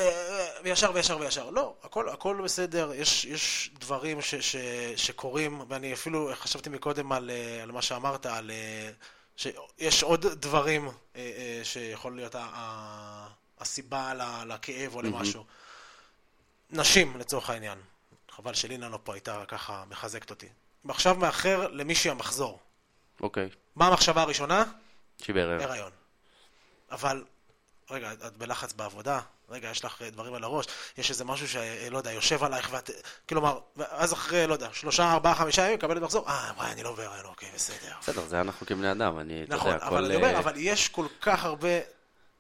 וישר, 0.64 0.92
וישר, 0.94 1.18
וישר. 1.18 1.50
לא, 1.50 1.76
הכל, 1.84 2.10
הכל 2.10 2.42
בסדר, 2.44 2.94
יש, 2.94 3.26
יש 3.26 3.72
דברים 3.80 4.22
ש, 4.22 4.36
ש, 4.36 4.56
שקורים, 4.96 5.62
ואני 5.70 5.94
אפילו 5.94 6.30
חשבתי 6.36 6.70
מקודם 6.70 7.12
על, 7.12 7.32
על 7.64 7.72
מה 7.72 7.82
שאמרת, 7.82 8.26
על... 8.26 8.52
שיש 9.36 10.04
עוד 10.04 10.26
דברים 10.28 10.90
שיכול 11.64 12.16
להיות 12.16 12.36
הסיבה 13.60 14.14
לכאב 14.46 14.96
או 14.96 15.02
למשהו. 15.02 15.46
נשים, 16.70 17.18
לצורך 17.18 17.50
העניין. 17.50 17.78
חבל 18.32 18.54
שלינה 18.54 18.90
לא 18.90 19.00
פה 19.04 19.14
הייתה 19.14 19.44
ככה 19.48 19.84
מחזקת 19.90 20.30
אותי. 20.30 20.48
עכשיו 20.88 21.16
מאחר 21.16 21.68
למישהי 21.68 22.12
המחזור. 22.12 22.60
אוקיי. 23.22 23.50
מה 23.76 23.88
המחשבה 23.88 24.22
הראשונה? 24.22 24.64
שהיא 25.22 25.34
בהיריון. 25.36 25.62
הריון. 25.62 25.92
אבל 26.92 27.24
רגע, 27.90 28.12
את 28.14 28.38
בלחץ 28.38 28.74
בעבודה, 28.74 29.20
רגע, 29.50 29.70
יש 29.70 29.86
לך 29.86 30.02
דברים 30.02 30.34
על 30.34 30.44
הראש, 30.44 30.66
יש 30.98 31.10
איזה 31.10 31.26
משהו 31.26 31.48
שלא 31.48 31.98
יודע, 31.98 32.12
יושב 32.12 32.44
עלייך 32.44 32.70
ואת... 32.72 32.90
כלומר, 33.30 33.60
אז 33.78 34.14
אחרי, 34.14 34.48
לא 34.48 34.54
יודע, 34.54 34.70
שלושה, 34.74 35.12
ארבעה, 35.12 35.36
חמישה 35.36 35.62
ימים, 35.62 35.76
מקבלת 35.76 36.02
מחזור, 36.02 36.28
אה, 36.28 36.52
וואי, 36.58 36.72
אני 36.72 36.84
לא 36.84 36.96
בהיריון, 36.96 37.26
אוקיי, 37.26 37.50
בסדר. 37.56 37.94
בסדר, 38.02 38.22
זה 38.26 38.42
אנחנו 38.42 38.66
כבני 38.68 38.92
אדם, 38.92 39.20
אני, 39.20 39.44
נכון, 39.48 39.70
אתה 39.70 39.76
יודע. 39.76 39.86
נכון, 39.86 39.88
אבל 39.88 40.06
אני 40.06 40.16
אומר, 40.16 40.40
אבל 40.40 40.54
יש 40.56 40.90
כל 40.90 41.06
כך 41.22 41.46
הרבה 41.46 41.68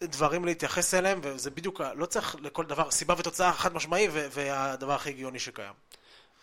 דברים 0.03 0.45
להתייחס 0.45 0.93
אליהם, 0.93 1.19
וזה 1.23 1.51
בדיוק, 1.51 1.81
לא 1.95 2.05
צריך 2.05 2.35
לכל 2.41 2.65
דבר 2.65 2.91
סיבה 2.91 3.13
ותוצאה 3.17 3.53
חד 3.53 3.73
משמעי, 3.73 4.07
והדבר 4.11 4.93
הכי 4.93 5.09
הגיוני 5.09 5.39
שקיים. 5.39 5.73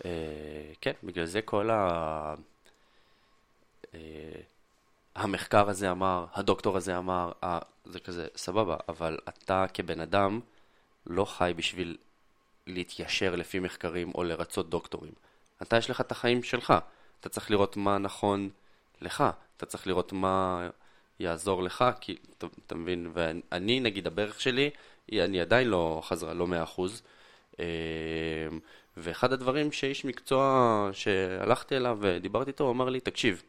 אה, 0.04 0.10
כן, 0.80 0.92
בגלל 1.02 1.24
זה 1.26 1.42
כל 1.42 1.70
ה... 1.70 2.34
אה, 3.94 4.00
המחקר 5.14 5.68
הזה 5.68 5.90
אמר, 5.90 6.26
הדוקטור 6.34 6.76
הזה 6.76 6.98
אמר, 6.98 7.32
זה 7.90 8.00
כזה, 8.00 8.26
סבבה, 8.36 8.76
אבל 8.88 9.18
אתה 9.28 9.64
כבן 9.74 10.00
אדם 10.00 10.40
לא 11.06 11.24
חי 11.24 11.52
בשביל 11.56 11.96
להתיישר 12.66 13.36
לפי 13.36 13.58
מחקרים 13.58 14.12
או 14.14 14.24
לרצות 14.24 14.70
דוקטורים. 14.70 15.12
אתה 15.62 15.76
יש 15.76 15.90
לך 15.90 16.00
את 16.00 16.12
החיים 16.12 16.42
שלך, 16.42 16.74
אתה 17.20 17.28
צריך 17.28 17.50
לראות 17.50 17.76
מה 17.76 17.98
נכון 17.98 18.48
לך, 19.00 19.24
אתה 19.56 19.66
צריך 19.66 19.86
לראות 19.86 20.12
מה 20.12 20.68
יעזור 21.20 21.62
לך, 21.62 21.84
כי, 22.00 22.16
אתה, 22.38 22.46
אתה 22.66 22.74
מבין, 22.74 23.10
ואני, 23.12 23.80
נגיד, 23.80 24.06
הברך 24.06 24.40
שלי, 24.40 24.70
אני 25.12 25.40
עדיין 25.40 25.68
לא 25.68 26.00
חזרה, 26.04 26.34
לא 26.34 26.46
מאה 26.46 26.62
אחוז. 26.62 27.02
אה, 27.60 27.64
ואחד 28.96 29.32
הדברים 29.32 29.72
שאיש 29.72 30.04
מקצוע 30.04 30.90
שהלכתי 30.92 31.76
אליו 31.76 31.98
ודיברתי 32.00 32.50
איתו, 32.50 32.64
הוא 32.64 32.72
אמר 32.72 32.88
לי, 32.88 33.00
תקשיב, 33.00 33.42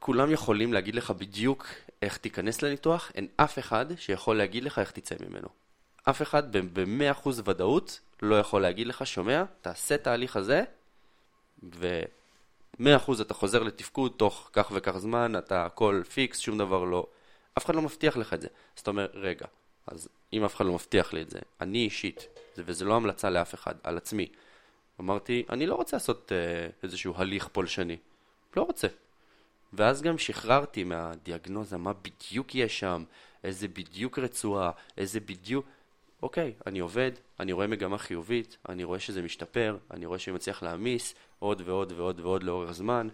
כולם 0.00 0.30
יכולים 0.30 0.72
להגיד 0.72 0.94
לך 0.94 1.10
בדיוק 1.10 1.66
איך 2.02 2.16
תיכנס 2.16 2.62
לניתוח, 2.62 3.12
אין 3.14 3.28
אף 3.36 3.58
אחד 3.58 3.86
שיכול 3.96 4.36
להגיד 4.36 4.64
לך 4.64 4.78
איך 4.78 4.90
תצא 4.90 5.14
ממנו. 5.26 5.48
אף 6.04 6.22
אחד 6.22 6.56
ב-100% 6.56 7.28
ודאות 7.44 8.00
לא 8.22 8.38
יכול 8.38 8.62
להגיד 8.62 8.86
לך, 8.86 9.06
שומע, 9.06 9.44
תעשה 9.60 9.94
את 9.94 10.06
ההליך 10.06 10.36
הזה, 10.36 10.62
ו-100% 11.62 13.20
אתה 13.20 13.34
חוזר 13.34 13.62
לתפקוד 13.62 14.12
תוך 14.16 14.50
כך 14.52 14.72
וכך 14.74 14.98
זמן, 14.98 15.32
אתה 15.38 15.66
הכל 15.66 16.02
פיקס, 16.12 16.38
שום 16.38 16.58
דבר 16.58 16.84
לא. 16.84 17.06
אף 17.58 17.64
אחד 17.64 17.74
לא 17.74 17.82
מבטיח 17.82 18.16
לך 18.16 18.34
את 18.34 18.40
זה. 18.40 18.48
אז 18.76 18.80
אתה 18.80 18.90
אומר, 18.90 19.06
רגע, 19.14 19.46
אז 19.86 20.08
אם 20.32 20.44
אף 20.44 20.56
אחד 20.56 20.66
לא 20.66 20.72
מבטיח 20.72 21.12
לי 21.12 21.22
את 21.22 21.30
זה, 21.30 21.38
אני 21.60 21.78
אישית, 21.78 22.28
זה, 22.54 22.62
וזה 22.66 22.84
לא 22.84 22.96
המלצה 22.96 23.30
לאף 23.30 23.54
אחד, 23.54 23.74
על 23.82 23.96
עצמי, 23.96 24.28
אמרתי, 25.00 25.44
אני 25.50 25.66
לא 25.66 25.74
רוצה 25.74 25.96
לעשות 25.96 26.32
אה, 26.32 26.68
איזשהו 26.82 27.14
הליך 27.16 27.48
פולשני. 27.52 27.96
לא 28.56 28.62
רוצה. 28.62 28.88
ואז 29.72 30.02
גם 30.02 30.18
שחררתי 30.18 30.84
מהדיאגנוזה 30.84 31.76
מה 31.76 31.92
בדיוק 31.92 32.54
יש 32.54 32.80
שם, 32.80 33.04
איזה 33.44 33.68
בדיוק 33.68 34.18
רצועה, 34.18 34.70
איזה 34.98 35.20
בדיוק... 35.20 35.66
אוקיי, 36.22 36.52
אני 36.66 36.78
עובד, 36.78 37.10
אני 37.40 37.52
רואה 37.52 37.66
מגמה 37.66 37.98
חיובית, 37.98 38.56
אני 38.68 38.84
רואה 38.84 39.00
שזה 39.00 39.22
משתפר, 39.22 39.76
אני 39.90 40.06
רואה 40.06 40.18
שאני 40.18 40.34
מצליח 40.34 40.62
להעמיס 40.62 41.14
עוד 41.38 41.62
ועוד 41.64 41.92
ועוד 41.96 42.20
ועוד 42.20 42.42
לאורך 42.42 42.72
זמן. 42.72 43.08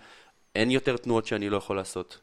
אין 0.55 0.71
יותר 0.71 0.97
תנועות 0.97 1.27
שאני 1.27 1.51
לא 1.51 1.57
יכול 1.57 1.77
לעשות. 1.77 2.19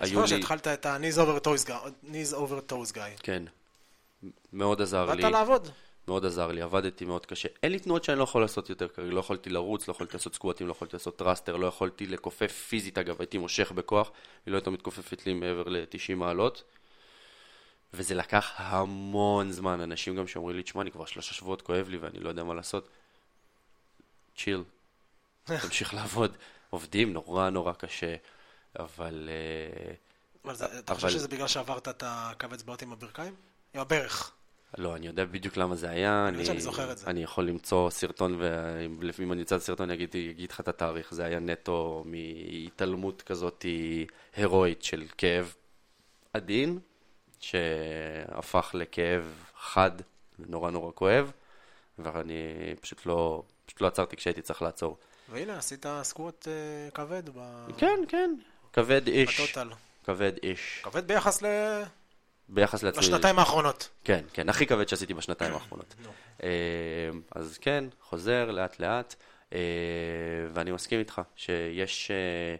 אני 0.00 0.08
זוכר 0.08 0.26
שהתחלת 0.26 0.66
את 0.68 0.86
ה-knees 0.86 1.16
over 1.16 1.46
toes 1.46 1.68
guy, 1.68 2.08
knees 2.10 2.34
over 2.34 2.72
toes 2.72 2.92
guy. 2.94 3.22
כן. 3.22 3.42
מאוד 4.52 4.82
עזר 4.82 5.14
לי. 5.14 5.22
באת 5.22 5.32
לעבוד. 5.32 5.68
מאוד 6.08 6.26
עזר 6.26 6.46
לי, 6.52 6.62
עבדתי 6.62 7.04
מאוד 7.04 7.26
קשה. 7.26 7.48
אין 7.62 7.72
לי 7.72 7.78
תנועות 7.78 8.04
שאני 8.04 8.18
לא 8.18 8.24
יכול 8.24 8.40
לעשות 8.42 8.70
יותר 8.70 8.88
כרגע, 8.88 9.10
לא 9.10 9.20
יכולתי 9.20 9.50
לרוץ, 9.50 9.88
לא 9.88 9.92
יכולתי 9.92 10.12
לעשות 10.16 10.34
סקווטים, 10.34 10.66
לא 10.66 10.72
יכולתי 10.72 10.96
לעשות 10.96 11.16
thruster, 11.18 11.56
לא 11.56 11.66
יכולתי 11.66 12.06
לכופף 12.06 12.52
פיזית, 12.68 12.98
אגב, 12.98 13.16
הייתי 13.20 13.38
מושך 13.38 13.72
בכוח, 13.72 14.10
היא 14.46 14.52
לא 14.52 14.56
הייתה 14.56 14.70
מתכופפת 14.70 15.26
לי 15.26 15.34
מעבר 15.34 15.62
ל-90 15.68 16.14
מעלות. 16.14 16.62
וזה 17.94 18.14
לקח 18.14 18.52
המון 18.56 19.52
זמן, 19.52 19.80
אנשים 19.80 20.16
גם 20.16 20.26
שאומרים 20.26 20.56
לי, 20.56 20.62
תשמע, 20.62 20.82
אני 20.82 20.90
כבר 20.90 21.04
שלושה 21.04 21.34
שבועות 21.34 21.62
כואב 21.62 21.88
לי 21.88 21.96
ואני 21.96 22.20
לא 22.20 22.28
יודע 22.28 22.44
מה 22.44 22.54
לעשות. 22.54 22.88
צ'יל, 24.36 24.64
תמשיך 25.62 25.94
לעבוד. 25.94 26.36
עובדים 26.70 27.12
נורא 27.12 27.50
נורא 27.50 27.72
קשה, 27.72 28.14
אבל... 28.78 29.28
אה, 29.32 29.94
אבל 30.44 30.54
זה- 30.54 30.78
אתה 30.78 30.94
חושב 30.94 31.08
שזה 31.10 31.28
בגלל 31.28 31.48
שעברת 31.48 31.88
את 31.88 32.02
הקו 32.06 32.46
אצבעות 32.54 32.82
עם 32.82 32.92
הברכיים? 32.92 33.34
עם 33.74 33.80
הברך. 33.80 34.32
לא, 34.78 34.96
אני 34.96 35.06
יודע 35.06 35.24
בדיוק 35.24 35.56
למה 35.56 35.74
זה 35.74 35.90
היה. 35.90 36.28
אני 36.28 36.44
שאני 36.44 36.60
זוכר 36.60 36.92
את 36.92 36.98
זה. 36.98 37.06
אני 37.06 37.22
יכול 37.22 37.44
למצוא 37.48 37.90
סרטון, 37.90 38.36
ואם 39.18 39.32
אני 39.32 39.40
אמצא 39.40 39.56
את 39.56 39.60
הסרטון, 39.60 39.90
אני 39.90 39.94
אגיד, 39.94 40.14
אגיד 40.30 40.52
לך 40.52 40.60
את 40.60 40.68
התאריך. 40.68 41.14
זה 41.14 41.24
היה 41.24 41.38
נטו 41.38 42.04
מהתעלמות 42.06 43.22
כזאת 43.22 43.64
הירואית 44.36 44.82
של 44.82 45.04
כאב 45.18 45.54
עדין, 46.32 46.78
שהפך 47.40 48.70
לכאב 48.74 49.34
חד 49.58 49.90
ונורא 50.38 50.70
נורא 50.70 50.92
כואב, 50.94 51.32
ואני 51.98 52.34
פשוט 52.80 53.06
לא, 53.06 53.42
פשוט 53.66 53.80
לא 53.80 53.86
עצרתי 53.86 54.16
כשהייתי 54.16 54.42
צריך 54.42 54.62
לעצור. 54.62 54.96
והנה, 55.30 55.58
עשית 55.58 55.86
סקווט 56.02 56.48
אה, 56.48 56.90
כבד 56.90 57.22
ב- 57.34 57.66
כן, 57.78 58.00
כן, 58.08 58.34
כבד 58.72 59.06
איש. 59.06 59.40
בטוטל. 59.40 59.68
כבד 60.04 60.32
איש. 60.42 60.80
כבד 60.82 61.06
ביחס 61.08 61.42
ל- 61.42 61.82
ביחס 62.48 62.82
לעצמי. 62.82 63.02
לשנתיים 63.02 63.38
האחרונות. 63.38 63.88
כן, 64.04 64.24
כן, 64.32 64.48
הכי 64.48 64.66
כבד 64.66 64.88
שעשיתי 64.88 65.14
בשנתיים 65.14 65.54
האחרונות. 65.54 65.94
נו. 66.02 66.10
אה, 66.42 66.48
אז 67.34 67.58
כן, 67.58 67.84
חוזר 68.00 68.50
לאט 68.50 68.80
לאט, 68.80 69.14
אה, 69.52 69.58
ואני 70.52 70.72
מסכים 70.72 70.98
איתך 70.98 71.20
שיש 71.36 72.10
אה, 72.10 72.56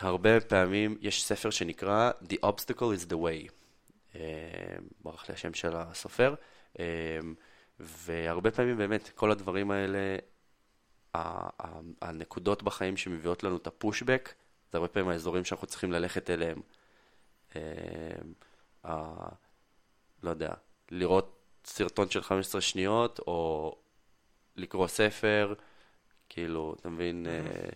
הרבה 0.00 0.40
פעמים, 0.40 0.98
יש 1.00 1.24
ספר 1.24 1.50
שנקרא 1.50 2.10
The 2.28 2.36
Obstacle 2.44 2.80
is 2.98 3.10
the 3.10 3.14
Way, 3.14 3.50
ברח 5.02 5.28
לי 5.28 5.34
השם 5.34 5.54
של 5.54 5.76
הסופר, 5.76 6.34
והרבה 7.80 8.50
פעמים 8.50 8.76
באמת 8.76 9.10
כל 9.14 9.30
הדברים 9.30 9.70
האלה, 9.70 10.16
הנקודות 12.02 12.62
בחיים 12.62 12.96
שמביאות 12.96 13.42
לנו 13.42 13.56
את 13.56 13.66
הפושבק, 13.66 14.34
זה 14.72 14.78
הרבה 14.78 14.88
פעמים 14.88 15.08
האזורים 15.08 15.44
שאנחנו 15.44 15.66
צריכים 15.66 15.92
ללכת 15.92 16.30
אליהם. 16.30 16.60
ה- 18.84 19.28
לא 20.22 20.30
יודע, 20.30 20.54
לראות 20.90 21.40
סרטון 21.64 22.10
של 22.10 22.22
15 22.22 22.60
שניות, 22.60 23.18
או 23.18 23.76
לקרוא 24.56 24.86
ספר, 24.86 25.54
כאילו, 26.28 26.74
אתה 26.80 26.88
מבין, 26.88 27.26
אה, 27.26 27.68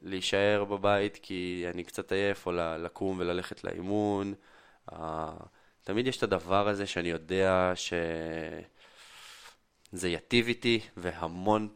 להישאר 0.00 0.64
בבית 0.64 1.18
כי 1.22 1.64
אני 1.74 1.84
קצת 1.84 2.12
עייף, 2.12 2.46
או 2.46 2.52
לקום 2.52 3.18
וללכת 3.18 3.64
לאימון. 3.64 4.34
תמיד 5.84 6.06
יש 6.06 6.16
את 6.16 6.22
הדבר 6.22 6.68
הזה 6.68 6.86
שאני 6.86 7.08
יודע 7.08 7.72
שזה 7.76 8.62
ייטיב 10.08 10.48
איתי, 10.48 10.80
והמון 10.96 11.68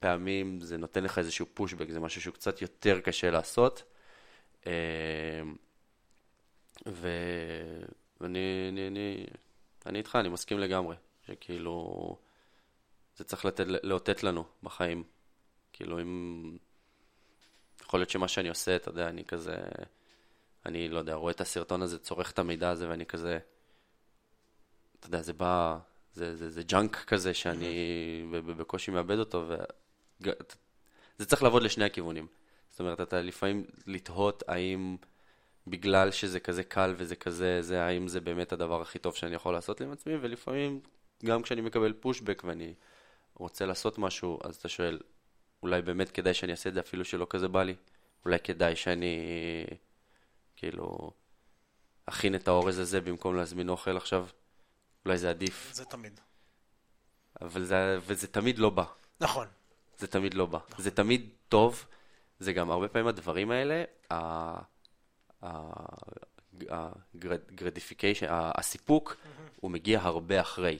פעמים 0.00 0.60
זה 0.60 0.76
נותן 0.76 1.04
לך 1.04 1.18
איזשהו 1.18 1.46
פושבק, 1.54 1.90
זה 1.90 2.00
משהו 2.00 2.20
שהוא 2.20 2.34
קצת 2.34 2.62
יותר 2.62 3.00
קשה 3.00 3.30
לעשות. 3.30 3.82
ו... 6.88 7.08
ואני 8.20 8.68
אני, 8.68 8.88
אני, 8.88 9.26
אני 9.86 9.98
איתך, 9.98 10.16
אני 10.16 10.28
מסכים 10.28 10.58
לגמרי, 10.58 10.96
שכאילו, 11.26 12.16
זה 13.16 13.24
צריך 13.24 13.44
לתת, 13.44 13.64
לאותת 13.82 14.22
לנו 14.22 14.44
בחיים. 14.62 15.04
כאילו, 15.72 16.00
אם... 16.00 16.56
יכול 17.82 18.00
להיות 18.00 18.10
שמה 18.10 18.28
שאני 18.28 18.48
עושה, 18.48 18.76
אתה 18.76 18.88
יודע, 18.88 19.08
אני 19.08 19.24
כזה, 19.24 19.56
אני 20.66 20.88
לא 20.88 20.98
יודע, 20.98 21.14
רואה 21.14 21.32
את 21.32 21.40
הסרטון 21.40 21.82
הזה, 21.82 21.98
צורך 21.98 22.30
את 22.30 22.38
המידע 22.38 22.70
הזה, 22.70 22.88
ואני 22.88 23.06
כזה, 23.06 23.38
אתה 25.00 25.06
יודע, 25.06 25.22
זה 25.22 25.32
בא, 25.32 25.78
זה, 26.12 26.36
זה, 26.36 26.50
זה 26.50 26.62
ג'אנק 26.62 26.96
כזה 26.96 27.34
שאני 27.34 28.24
בקושי 28.30 28.90
מאבד 28.90 29.18
אותו, 29.18 29.48
וזה 30.20 31.26
צריך 31.26 31.42
לעבוד 31.42 31.62
לשני 31.62 31.84
הכיוונים. 31.84 32.26
זאת 32.70 32.80
אומרת, 32.80 33.00
אתה 33.00 33.22
לפעמים 33.22 33.64
לתהות 33.86 34.42
האם 34.48 34.96
בגלל 35.66 36.10
שזה 36.10 36.40
כזה 36.40 36.64
קל 36.64 36.94
וזה 36.96 37.16
כזה, 37.16 37.62
זה 37.62 37.82
האם 37.82 38.08
זה 38.08 38.20
באמת 38.20 38.52
הדבר 38.52 38.82
הכי 38.82 38.98
טוב 38.98 39.14
שאני 39.14 39.34
יכול 39.34 39.52
לעשות 39.52 39.80
עם 39.80 39.92
עצמי, 39.92 40.14
ולפעמים 40.20 40.80
גם 41.24 41.42
כשאני 41.42 41.60
מקבל 41.60 41.92
פושבק 41.92 42.42
ואני 42.46 42.74
רוצה 43.34 43.66
לעשות 43.66 43.98
משהו, 43.98 44.38
אז 44.44 44.56
אתה 44.56 44.68
שואל, 44.68 44.98
אולי 45.62 45.82
באמת 45.82 46.10
כדאי 46.10 46.34
שאני 46.34 46.52
אעשה 46.52 46.68
את 46.68 46.74
זה 46.74 46.80
אפילו 46.80 47.04
שלא 47.04 47.26
כזה 47.30 47.48
בא 47.48 47.62
לי? 47.62 47.74
אולי 48.24 48.38
כדאי 48.38 48.76
שאני, 48.76 49.16
כאילו, 50.56 51.10
אכין 52.06 52.34
את 52.34 52.48
האורז 52.48 52.78
הזה 52.78 53.00
במקום 53.00 53.36
להזמין 53.36 53.68
אוכל 53.68 53.96
עכשיו? 53.96 54.26
אולי 55.04 55.18
זה 55.18 55.30
עדיף, 55.30 55.70
זה 55.72 55.84
תמיד. 55.84 56.20
אבל 57.40 57.64
זה, 57.64 57.98
וזה 58.06 58.26
תמיד 58.26 58.58
לא 58.58 58.70
בא. 58.70 58.84
נכון. 59.20 59.46
זה 59.98 60.06
תמיד 60.06 60.34
לא 60.34 60.46
בא. 60.46 60.58
זה 60.78 60.90
תמיד 60.90 61.28
טוב, 61.48 61.86
זה 62.38 62.52
גם 62.52 62.70
הרבה 62.70 62.88
פעמים 62.88 63.06
הדברים 63.08 63.50
האלה, 63.50 63.84
הגרדיפיקיישן, 66.70 68.26
הסיפוק, 68.30 69.16
הוא 69.60 69.70
מגיע 69.70 70.00
הרבה 70.02 70.40
אחרי. 70.40 70.78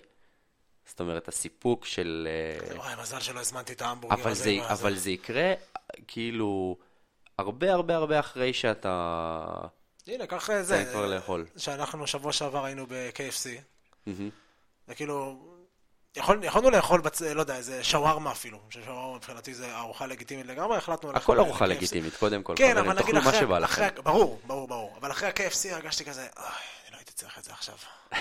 זאת 0.86 1.00
אומרת, 1.00 1.28
הסיפוק 1.28 1.84
של... 1.84 2.28
וואי, 2.76 2.94
מזל 3.02 3.20
שלא 3.20 3.40
הזמנתי 3.40 3.72
את 3.72 3.82
ההמבורגר 3.82 4.28
הזה. 4.28 4.44
זה, 4.44 4.72
אבל 4.72 4.96
זה 4.96 5.10
יקרה, 5.10 5.52
כאילו, 6.06 6.76
הרבה 7.38 7.72
הרבה 7.72 7.96
הרבה 7.96 8.20
אחרי 8.20 8.52
שאתה... 8.52 9.46
הנה, 10.06 10.24
אה, 10.50 10.62
זה. 10.62 10.88
כבר 10.92 11.06
לאכול. 11.06 11.46
שאנחנו 11.56 12.06
שבוע 12.06 12.32
שעבר 12.32 12.64
היינו 12.64 12.86
ב-KFC. 12.86 13.48
וכאילו, 14.88 15.42
יכול, 16.16 16.44
יכולנו 16.44 16.70
לאכול, 16.70 17.00
בצ... 17.00 17.22
לא 17.22 17.40
יודע, 17.40 17.56
איזה 17.56 17.84
שווארמה 17.84 18.32
אפילו. 18.32 18.58
שווארמה 18.70 19.16
מבחינתי 19.16 19.54
זה 19.54 19.76
ארוחה 19.76 20.06
לגיטימית 20.06 20.46
לגמרי, 20.46 20.76
החלטנו 20.76 21.10
הכל 21.10 21.38
ארוחה 21.38 21.66
לגיטימית, 21.66 22.16
קודם 22.16 22.42
כל. 22.42 22.54
כן, 22.56 22.76
אבל 22.76 22.98
נגיד 23.02 23.16
אחרי, 23.16 23.64
אחרי, 23.64 23.86
ברור, 24.04 24.40
ברור, 24.46 24.68
ברור. 24.68 24.96
אבל 25.00 25.10
אחרי 25.10 25.28
ה-KFC 25.28 25.74
הרגשתי 25.74 26.04
כזה, 26.04 26.20
אני 26.20 26.92
לא 26.92 26.96
הייתי 26.96 27.12
צריך 27.12 27.38
את 27.38 27.44
זה 27.44 27.52
עכשיו. 27.52 27.74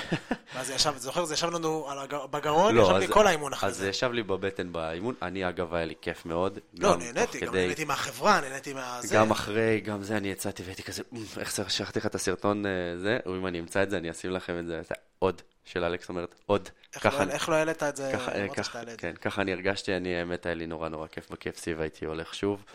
ואז 0.53 0.69
ישב, 0.69 0.93
זוכר, 0.97 1.25
זה 1.25 1.33
ישב 1.33 1.49
לנו 1.49 1.87
בגרון, 2.31 2.75
לא, 2.75 2.83
ישב 2.83 2.93
לי 2.93 3.07
כל 3.07 3.27
האימון 3.27 3.53
אחרי 3.53 3.71
זה. 3.71 3.75
אז 3.75 3.81
זה 3.81 3.89
ישב 3.89 4.11
לי 4.11 4.23
בבטן 4.23 4.71
באימון, 4.71 5.15
אני 5.21 5.49
אגב, 5.49 5.73
היה 5.73 5.85
לי 5.85 5.95
כיף 6.01 6.25
מאוד. 6.25 6.59
לא, 6.73 6.95
נהניתי, 6.95 7.39
גם 7.39 7.55
נהניתי 7.55 7.85
מהחברה, 7.85 8.41
נהניתי 8.41 8.73
מהזה. 8.73 9.15
גם 9.15 9.31
אחרי, 9.31 9.81
גם 9.81 10.03
זה, 10.03 10.17
אני 10.17 10.27
יצאתי 10.31 10.63
והייתי 10.63 10.83
כזה, 10.83 11.03
איך 11.39 11.55
זה, 11.55 11.63
שלחתי 11.69 11.99
לך 11.99 12.05
את 12.05 12.15
הסרטון 12.15 12.65
אה, 12.65 12.71
זה, 12.97 13.17
או 13.25 13.35
אם 13.35 13.47
אני 13.47 13.59
אמצא 13.59 13.83
את 13.83 13.89
זה, 13.89 13.97
אני 13.97 14.11
אשים 14.11 14.31
לכם 14.31 14.59
את 14.59 14.65
זה, 14.65 14.81
עוד, 15.19 15.41
של 15.70 15.84
אלכס 15.84 16.09
אומרת, 16.09 16.36
עוד. 16.45 16.70
לא- 17.26 17.32
איך 17.32 17.49
לא 17.49 17.55
העלית 17.55 17.84
את 17.84 17.95
זה? 17.95 18.11
כן, 18.97 19.13
ככה 19.22 19.41
אני 19.41 19.53
הרגשתי, 19.53 19.97
אני, 19.97 20.15
האמת, 20.15 20.45
היה 20.45 20.55
לי 20.55 20.67
נורא 20.67 20.89
נורא 20.89 21.07
כיף 21.07 21.32
ב-KFC 21.32 21.63
והייתי 21.78 22.05
הולך 22.05 22.34
שוב. 22.34 22.65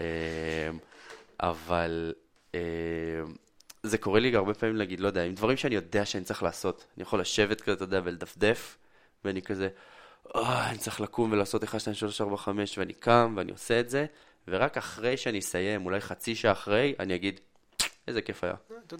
אה, 0.00 0.70
אבל... 1.40 2.14
אה, 2.54 2.60
זה 3.82 3.98
קורה 3.98 4.20
לי 4.20 4.36
הרבה 4.36 4.54
פעמים 4.54 4.76
להגיד, 4.76 5.00
לא 5.00 5.06
יודע, 5.06 5.24
עם 5.24 5.34
דברים 5.34 5.56
שאני 5.56 5.74
יודע 5.74 6.04
שאני 6.04 6.24
צריך 6.24 6.42
לעשות. 6.42 6.84
אני 6.96 7.02
יכול 7.02 7.20
לשבת 7.20 7.60
כזה, 7.60 7.72
אתה 7.72 7.84
יודע, 7.84 8.00
ולדפדף, 8.04 8.78
ואני 9.24 9.42
כזה, 9.42 9.68
אה, 10.36 10.70
אני 10.70 10.78
צריך 10.78 11.00
לקום 11.00 11.32
ולעשות 11.32 11.64
1, 11.64 11.80
2, 11.80 11.94
3, 11.94 12.20
4, 12.20 12.36
5, 12.36 12.78
ואני 12.78 12.92
קם 12.92 13.34
ואני 13.36 13.52
עושה 13.52 13.80
את 13.80 13.90
זה, 13.90 14.06
ורק 14.48 14.76
אחרי 14.76 15.16
שאני 15.16 15.38
אסיים, 15.38 15.86
אולי 15.86 16.00
חצי 16.00 16.34
שעה 16.34 16.52
אחרי, 16.52 16.94
אני 16.98 17.14
אגיד, 17.14 17.40
איזה 18.08 18.22
כיף 18.22 18.44
היה. 18.44 18.54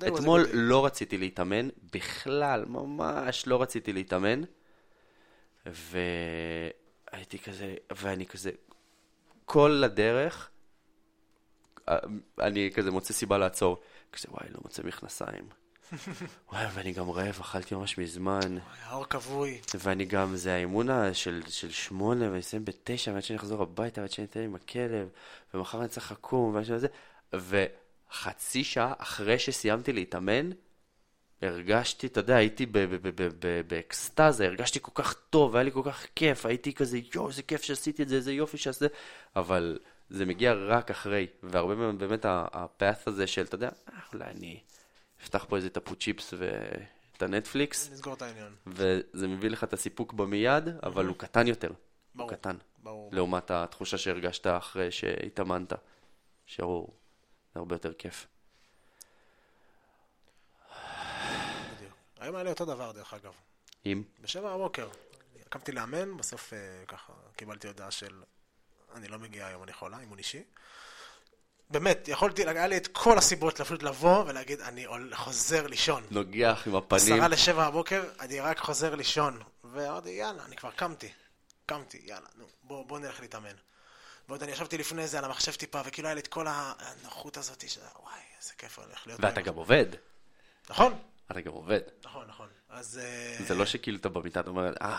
אתמול 0.09 0.46
לא 0.52 0.84
רציתי 0.86 1.18
להתאמן, 1.18 1.68
בכלל, 1.92 2.64
ממש 2.64 3.46
לא 3.46 3.62
רציתי 3.62 3.92
להתאמן, 3.92 4.40
והייתי 5.66 7.38
כזה, 7.38 7.74
ואני 7.96 8.26
כזה, 8.26 8.50
כל 9.44 9.82
הדרך, 9.84 10.50
אה, 11.88 11.98
אני 12.40 12.70
כזה 12.74 12.90
מוצא 12.90 13.14
סיבה 13.14 13.38
לעצור. 13.38 13.80
כזה, 14.12 14.28
וואי, 14.30 14.48
לא 14.50 14.61
מוצא 14.64 14.82
מכנסיים. 14.82 15.48
וואי, 16.52 16.66
ואני 16.74 16.92
גם 16.92 17.11
רעב, 17.11 17.38
אכלתי 17.40 17.74
ממש 17.74 17.98
מזמן. 17.98 18.59
האור 18.82 19.04
כבוי. 19.04 19.61
ואני 19.78 20.04
גם, 20.04 20.36
זה 20.36 20.54
האימון 20.54 21.14
של, 21.14 21.42
של 21.48 21.70
שמונה, 21.70 22.28
ואני 22.28 22.40
אסיים 22.40 22.64
בתשע, 22.64 23.12
ועד 23.12 23.22
שאני 23.22 23.36
אחזור 23.36 23.62
הביתה, 23.62 24.00
ועד 24.00 24.11
שאני 24.11 24.26
אתן 24.26 24.40
עם 24.40 24.54
הכלב, 24.54 25.09
ומחר 25.54 25.80
אני 25.80 25.88
צריך 25.88 26.12
לקום, 26.12 26.54
ועד 26.54 26.64
שאני... 26.64 26.86
וחצי 28.11 28.64
שעה 28.64 28.92
אחרי 28.98 29.38
שסיימתי 29.38 29.92
להתאמן, 29.92 30.50
הרגשתי, 31.42 32.06
אתה 32.06 32.20
יודע, 32.20 32.36
הייתי 32.36 32.66
באקסטזה, 33.66 34.46
הרגשתי 34.46 34.78
כל 34.82 34.90
כך 34.94 35.14
טוב, 35.30 35.56
היה 35.56 35.62
לי 35.62 35.72
כל 35.72 35.82
כך 35.84 36.06
כיף, 36.14 36.46
הייתי 36.46 36.74
כזה, 36.74 36.98
יואו, 37.14 37.28
איזה 37.28 37.42
כיף 37.42 37.62
שעשיתי 37.62 38.02
את 38.02 38.09
זה, 38.09 38.16
איזה 38.16 38.32
יופי 38.32 38.59
שעשיתי, 38.59 38.94
אבל 39.36 39.78
זה 40.11 40.26
מגיע 40.26 40.52
רק 40.52 40.90
אחרי, 40.90 41.26
והרבה 41.42 41.74
פעמים 41.74 41.98
באמת 41.98 42.24
הפאט 42.28 43.09
הזה 43.09 43.26
של, 43.26 43.42
אתה 43.42 43.54
יודע, 43.54 43.68
אה, 43.88 43.98
אולי 44.12 44.24
אני 44.24 44.61
אפתח 45.22 45.46
פה 45.48 45.56
איזה 45.56 45.70
טפו 45.70 45.96
צ'יפס 45.96 46.34
ואת 46.38 47.22
הנטפליקס. 47.22 47.90
נסגור 47.92 48.14
את 48.14 48.22
העניין. 48.22 48.52
וזה 48.66 49.28
מביא 49.28 49.50
לך 49.50 49.64
את 49.64 49.72
הסיפוק 49.72 50.12
במיד, 50.12 50.68
אבל 50.82 51.06
הוא 51.06 51.16
קטן 51.16 51.46
יותר. 51.46 51.70
ברור. 52.14 52.30
הוא 52.30 52.38
קטן. 52.38 52.56
ברור. 52.82 53.11
לעומת 53.12 53.50
התחושה 53.50 53.98
שהרגשת 53.98 54.46
אחרי 54.46 54.90
שהתאמנת, 54.90 55.72
שהוא 56.46 56.88
הרבה 57.59 57.74
יותר 57.74 57.92
כיף. 57.92 58.26
היום 62.20 62.34
היה 62.34 62.44
לי 62.44 62.50
אותו 62.50 62.64
דבר, 62.64 62.92
דרך 62.92 63.14
אגב. 63.14 63.32
אם? 63.86 64.02
בשבע 64.20 64.56
בבוקר. 64.56 64.88
קמתי 65.48 65.72
לאמן, 65.72 66.16
בסוף 66.16 66.52
אה, 66.52 66.59
ככה 66.86 67.12
קיבלתי 67.36 67.66
הודעה 67.66 67.90
של 67.90 68.22
אני 68.94 69.09
לא 69.09 69.18
מגיע 69.18 69.46
היום, 69.46 69.62
אני 69.62 69.72
חולה, 69.72 70.00
אימון 70.00 70.18
אישי. 70.18 70.42
באמת, 71.70 72.09
יכולתי, 72.09 72.48
היה 72.48 72.66
לי 72.66 72.76
את 72.76 72.86
כל 72.86 73.18
הסיבות 73.18 73.61
פשוט 73.61 73.82
לבוא 73.82 74.24
ולהגיד, 74.26 74.61
אני 74.61 74.86
חוזר 75.12 75.66
לישון. 75.66 76.02
נוגח 76.11 76.62
עם 76.66 76.76
הפנים. 76.76 77.14
עשרה 77.14 77.28
לשבע 77.28 77.70
בבוקר, 77.70 78.04
אני 78.20 78.40
רק 78.40 78.59
חוזר 78.59 78.94
לישון. 78.94 79.42
ואמרתי, 79.64 80.11
יאללה, 80.11 80.44
אני 80.44 80.56
כבר 80.56 80.70
קמתי. 80.70 81.09
קמתי, 81.66 82.00
יאללה, 82.04 82.28
נו, 82.36 82.46
בוא, 82.62 82.86
בוא 82.86 82.98
נלך 82.98 83.20
להתאמן. 83.20 83.54
ועוד 84.28 84.42
אני 84.42 84.52
ישבתי 84.52 84.78
לפני 84.78 85.06
זה 85.06 85.18
על 85.18 85.24
המחשב 85.24 85.52
טיפה, 85.52 85.80
וכאילו 85.84 86.08
היה 86.08 86.14
לי 86.14 86.20
את 86.20 86.26
כל 86.26 86.46
הנוחות 86.48 87.36
הזאת, 87.36 87.68
שזה, 87.68 87.86
וואי, 88.02 88.14
איזה 88.40 88.52
כיף 88.58 88.78
הולך 88.78 89.06
להיות. 89.06 89.20
ואתה 89.24 89.40
גם 89.40 89.54
עובד. 89.54 89.86
נכון. 90.70 90.98
אתה 91.30 91.40
גם 91.40 91.52
עובד. 91.52 91.80
נכון, 92.04 92.26
נכון. 92.28 92.48
אז... 92.68 93.00
אה, 93.02 93.44
זה 93.46 93.54
לא 93.54 93.66
שכאילו 93.66 93.98
אתה 93.98 94.08
במיטה, 94.08 94.40
אתה 94.40 94.50
אומר, 94.50 94.72
אה, 94.82 94.98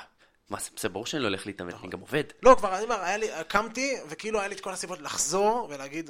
מה, 0.49 0.57
זה 0.79 0.89
ברור 0.89 1.05
שאני 1.05 1.23
לא 1.23 1.27
הולך 1.27 1.45
להתאמן, 1.45 1.71
אני 1.71 1.89
גם 1.89 1.99
עובד. 1.99 2.23
לא, 2.43 2.55
כבר, 2.57 2.75
אני 2.75 2.83
אומר, 2.83 3.43
קמתי, 3.43 3.95
וכאילו 4.09 4.39
היה 4.39 4.47
לי 4.47 4.55
את 4.55 4.59
כל 4.59 4.73
הסיבות 4.73 4.99
לחזור 4.99 5.67
ולהגיד, 5.69 6.09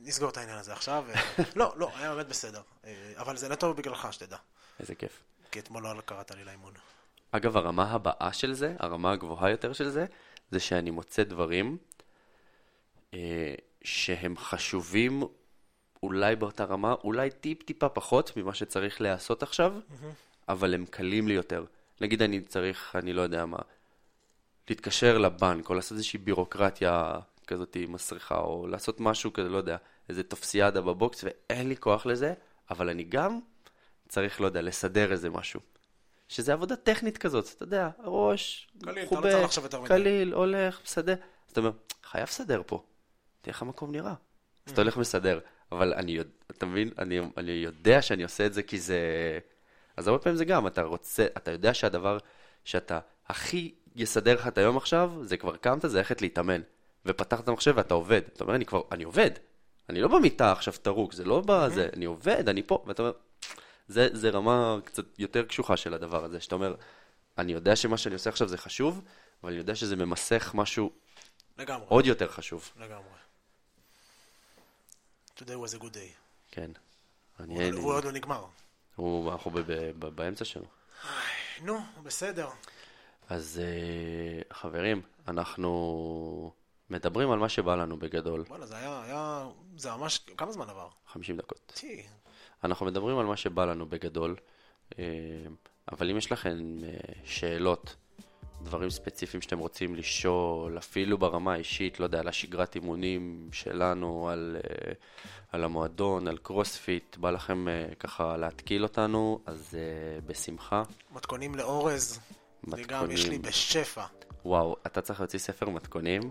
נסגור 0.00 0.30
את 0.30 0.36
העניין 0.36 0.58
הזה 0.58 0.72
עכשיו. 0.72 1.04
לא, 1.56 1.72
לא, 1.76 1.90
היה 1.96 2.14
באמת 2.14 2.28
בסדר. 2.28 2.62
אבל 3.16 3.36
זה 3.36 3.48
נטו 3.48 3.74
בגללך, 3.74 4.08
שתדע. 4.10 4.36
איזה 4.80 4.94
כיף. 4.94 5.22
כי 5.50 5.58
אתמול 5.58 5.82
לא 5.82 6.00
קראת 6.00 6.30
לי 6.30 6.44
לאימון. 6.44 6.72
אגב, 7.30 7.56
הרמה 7.56 7.90
הבאה 7.90 8.32
של 8.32 8.54
זה, 8.54 8.74
הרמה 8.78 9.12
הגבוהה 9.12 9.50
יותר 9.50 9.72
של 9.72 9.88
זה, 9.88 10.06
זה 10.54 10.60
שאני 10.60 10.90
מוצא 10.90 11.22
דברים 11.22 11.76
אה, 13.14 13.54
שהם 13.84 14.36
חשובים 14.36 15.22
אולי 16.02 16.36
באותה 16.36 16.64
רמה, 16.64 16.94
אולי 17.04 17.30
טיפ-טיפה 17.30 17.88
פחות 17.88 18.36
ממה 18.36 18.54
שצריך 18.54 19.00
להיעשות 19.00 19.42
עכשיו, 19.42 19.74
mm-hmm. 19.76 20.06
אבל 20.48 20.74
הם 20.74 20.86
קלים 20.86 21.28
לי 21.28 21.34
יותר. 21.34 21.64
נגיד 22.00 22.22
אני 22.22 22.40
צריך, 22.40 22.96
אני 22.96 23.12
לא 23.12 23.22
יודע 23.22 23.46
מה, 23.46 23.58
להתקשר 24.68 25.18
לבנק, 25.18 25.68
או 25.68 25.74
לעשות 25.74 25.92
איזושהי 25.92 26.18
בירוקרטיה 26.18 27.12
כזאת 27.46 27.76
מסריחה, 27.88 28.38
או 28.38 28.66
לעשות 28.66 29.00
משהו 29.00 29.32
כזה, 29.32 29.48
לא 29.48 29.56
יודע, 29.56 29.76
איזה 30.08 30.22
טופסיאדה 30.22 30.80
בבוקס, 30.80 31.24
ואין 31.24 31.68
לי 31.68 31.76
כוח 31.76 32.06
לזה, 32.06 32.34
אבל 32.70 32.88
אני 32.88 33.04
גם 33.04 33.40
צריך, 34.08 34.40
לא 34.40 34.46
יודע, 34.46 34.62
לסדר 34.62 35.12
איזה 35.12 35.30
משהו. 35.30 35.60
שזה 36.34 36.52
עבודה 36.52 36.76
טכנית 36.76 37.18
כזאת, 37.18 37.48
אתה 37.56 37.62
יודע, 37.62 37.88
חובה, 39.06 39.28
אתה 39.64 39.78
לא. 39.78 39.86
קליל, 39.86 40.32
הולך, 40.32 40.80
מסדר. 40.84 41.12
אז 41.12 41.52
אתה 41.52 41.60
אומר, 41.60 41.70
חייב 42.02 42.24
לסדר 42.28 42.62
פה, 42.66 42.82
תראה 43.40 43.54
איך 43.54 43.62
המקום 43.62 43.92
נראה. 43.92 44.14
אז 44.66 44.72
אתה 44.72 44.80
הולך 44.80 44.96
מסדר, 44.96 45.38
אבל 45.72 45.94
אני, 45.94 46.18
אתה 46.50 46.66
מבין, 46.66 46.90
אני, 46.98 47.20
אני 47.36 47.52
יודע 47.52 48.02
שאני 48.02 48.22
עושה 48.22 48.46
את 48.46 48.54
זה 48.54 48.62
כי 48.62 48.78
זה... 48.78 48.98
אז 49.96 50.08
הרבה 50.08 50.22
פעמים 50.22 50.36
זה 50.36 50.44
גם, 50.44 50.66
אתה 50.66 50.82
רוצה, 50.82 51.26
אתה 51.36 51.50
יודע 51.50 51.74
שהדבר 51.74 52.18
שאתה 52.64 53.00
הכי 53.28 53.74
יסדר 53.96 54.34
לך 54.34 54.46
את 54.46 54.58
היום 54.58 54.76
עכשיו, 54.76 55.12
זה 55.22 55.36
כבר 55.36 55.56
קמת, 55.56 55.82
זה 55.82 55.98
ללכת 55.98 56.22
להתאמן. 56.22 56.60
ופתחת 57.06 57.44
את 57.44 57.48
המחשב 57.48 57.72
ואתה 57.76 57.94
עובד. 57.94 58.22
אתה 58.32 58.44
אומר, 58.44 58.54
אני 58.54 58.64
כבר, 58.64 58.82
אני 58.92 59.04
עובד. 59.04 59.30
אני 59.88 60.00
לא 60.00 60.08
במיטה 60.08 60.52
עכשיו 60.52 60.74
טרוק, 60.82 61.12
זה 61.12 61.24
לא 61.24 61.42
בזה, 61.46 61.88
אני 61.92 62.04
עובד, 62.04 62.48
אני 62.48 62.62
פה. 62.62 62.84
ואתה 62.86 63.02
אומר, 63.02 63.12
זה, 63.88 64.08
זה 64.12 64.30
רמה 64.30 64.78
קצת 64.84 65.04
יותר 65.18 65.44
קשוחה 65.44 65.76
של 65.76 65.94
הדבר 65.94 66.24
הזה, 66.24 66.40
שאתה 66.40 66.54
אומר, 66.54 66.74
אני 67.38 67.52
יודע 67.52 67.76
שמה 67.76 67.98
שאני 67.98 68.14
עושה 68.14 68.30
עכשיו 68.30 68.48
זה 68.48 68.58
חשוב, 68.58 69.02
אבל 69.42 69.50
אני 69.50 69.58
יודע 69.58 69.74
שזה 69.74 69.96
ממסך 69.96 70.50
משהו 70.54 70.90
לגמרי. 71.58 71.86
עוד 71.88 72.06
יותר 72.06 72.28
חשוב. 72.28 72.70
לגמרי. 72.76 73.04
Today 75.38 75.40
was 75.40 75.78
a 75.78 75.82
good 75.82 75.94
day. 75.94 76.14
כן. 76.50 76.70
הוא 77.38 77.92
עוד 77.92 78.04
לא 78.04 78.12
נגמר. 78.12 78.44
הוא, 78.96 79.32
אנחנו 79.32 79.50
ב, 79.50 79.58
ב, 79.60 79.72
ב, 79.98 80.06
באמצע 80.06 80.44
שלו. 80.44 80.66
נו, 81.62 81.80
בסדר. 82.02 82.48
אז 83.28 83.60
uh, 83.60 84.54
חברים, 84.54 85.02
אנחנו 85.28 86.52
מדברים 86.90 87.30
על 87.30 87.38
מה 87.38 87.48
שבא 87.48 87.74
לנו 87.74 87.96
בגדול. 87.96 88.44
וואלה, 88.48 88.66
זה 88.66 88.76
היה, 88.76 89.02
היה, 89.02 89.48
זה 89.76 89.90
ממש, 89.90 90.18
כמה 90.18 90.52
זמן 90.52 90.70
עבר? 90.70 90.88
50 91.06 91.36
דקות. 91.36 91.72
טי. 91.74 92.06
אנחנו 92.64 92.86
מדברים 92.86 93.18
על 93.18 93.26
מה 93.26 93.36
שבא 93.36 93.64
לנו 93.64 93.86
בגדול, 93.86 94.36
uh, 94.90 94.96
אבל 95.92 96.10
אם 96.10 96.16
יש 96.16 96.32
לכם 96.32 96.58
uh, 96.80 97.12
שאלות, 97.24 97.96
דברים 98.62 98.90
ספציפיים 98.90 99.42
שאתם 99.42 99.58
רוצים 99.58 99.94
לשאול, 99.94 100.78
אפילו 100.78 101.18
ברמה 101.18 101.52
האישית, 101.52 102.00
לא 102.00 102.04
יודע, 102.04 102.20
על 102.20 102.28
השגרת 102.28 102.74
אימונים 102.74 103.48
שלנו, 103.52 104.28
על, 104.28 104.56
uh, 104.60 104.94
על 105.52 105.64
המועדון, 105.64 106.28
על 106.28 106.38
קרוספיט, 106.38 107.16
בא 107.16 107.30
לכם 107.30 107.66
ככה 107.98 108.36
להתקיל 108.36 108.82
אותנו, 108.82 109.40
אז 109.46 109.78
בשמחה. 110.26 110.82
מתכונים 111.12 111.54
לאורז, 111.54 112.20
מתכונים... 112.62 112.84
וגם 112.84 113.10
יש 113.10 113.28
לי 113.28 113.38
בשפע. 113.38 114.04
וואו, 114.44 114.76
אתה 114.86 115.00
צריך 115.00 115.20
להוציא 115.20 115.38
ספר 115.38 115.68
מתכונים 115.68 116.30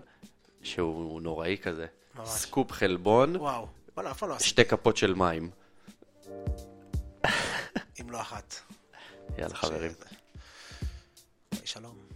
שהוא 0.61 1.21
נוראי 1.21 1.57
כזה. 1.57 1.85
ממש. 2.15 2.27
סקופ 2.27 2.71
חלבון. 2.71 3.35
וואו, 3.35 3.67
וואלה, 3.95 4.11
אף 4.11 4.19
פעם 4.19 4.29
לא 4.29 4.35
עשיתי. 4.35 4.49
שתי 4.49 4.65
כפות 4.65 4.97
של 4.97 5.13
מים. 5.13 5.49
לא 8.13 8.21
אחת. 8.21 8.55
יאללה 9.37 9.55
חברים. 9.55 9.91
שלום. 11.65 12.12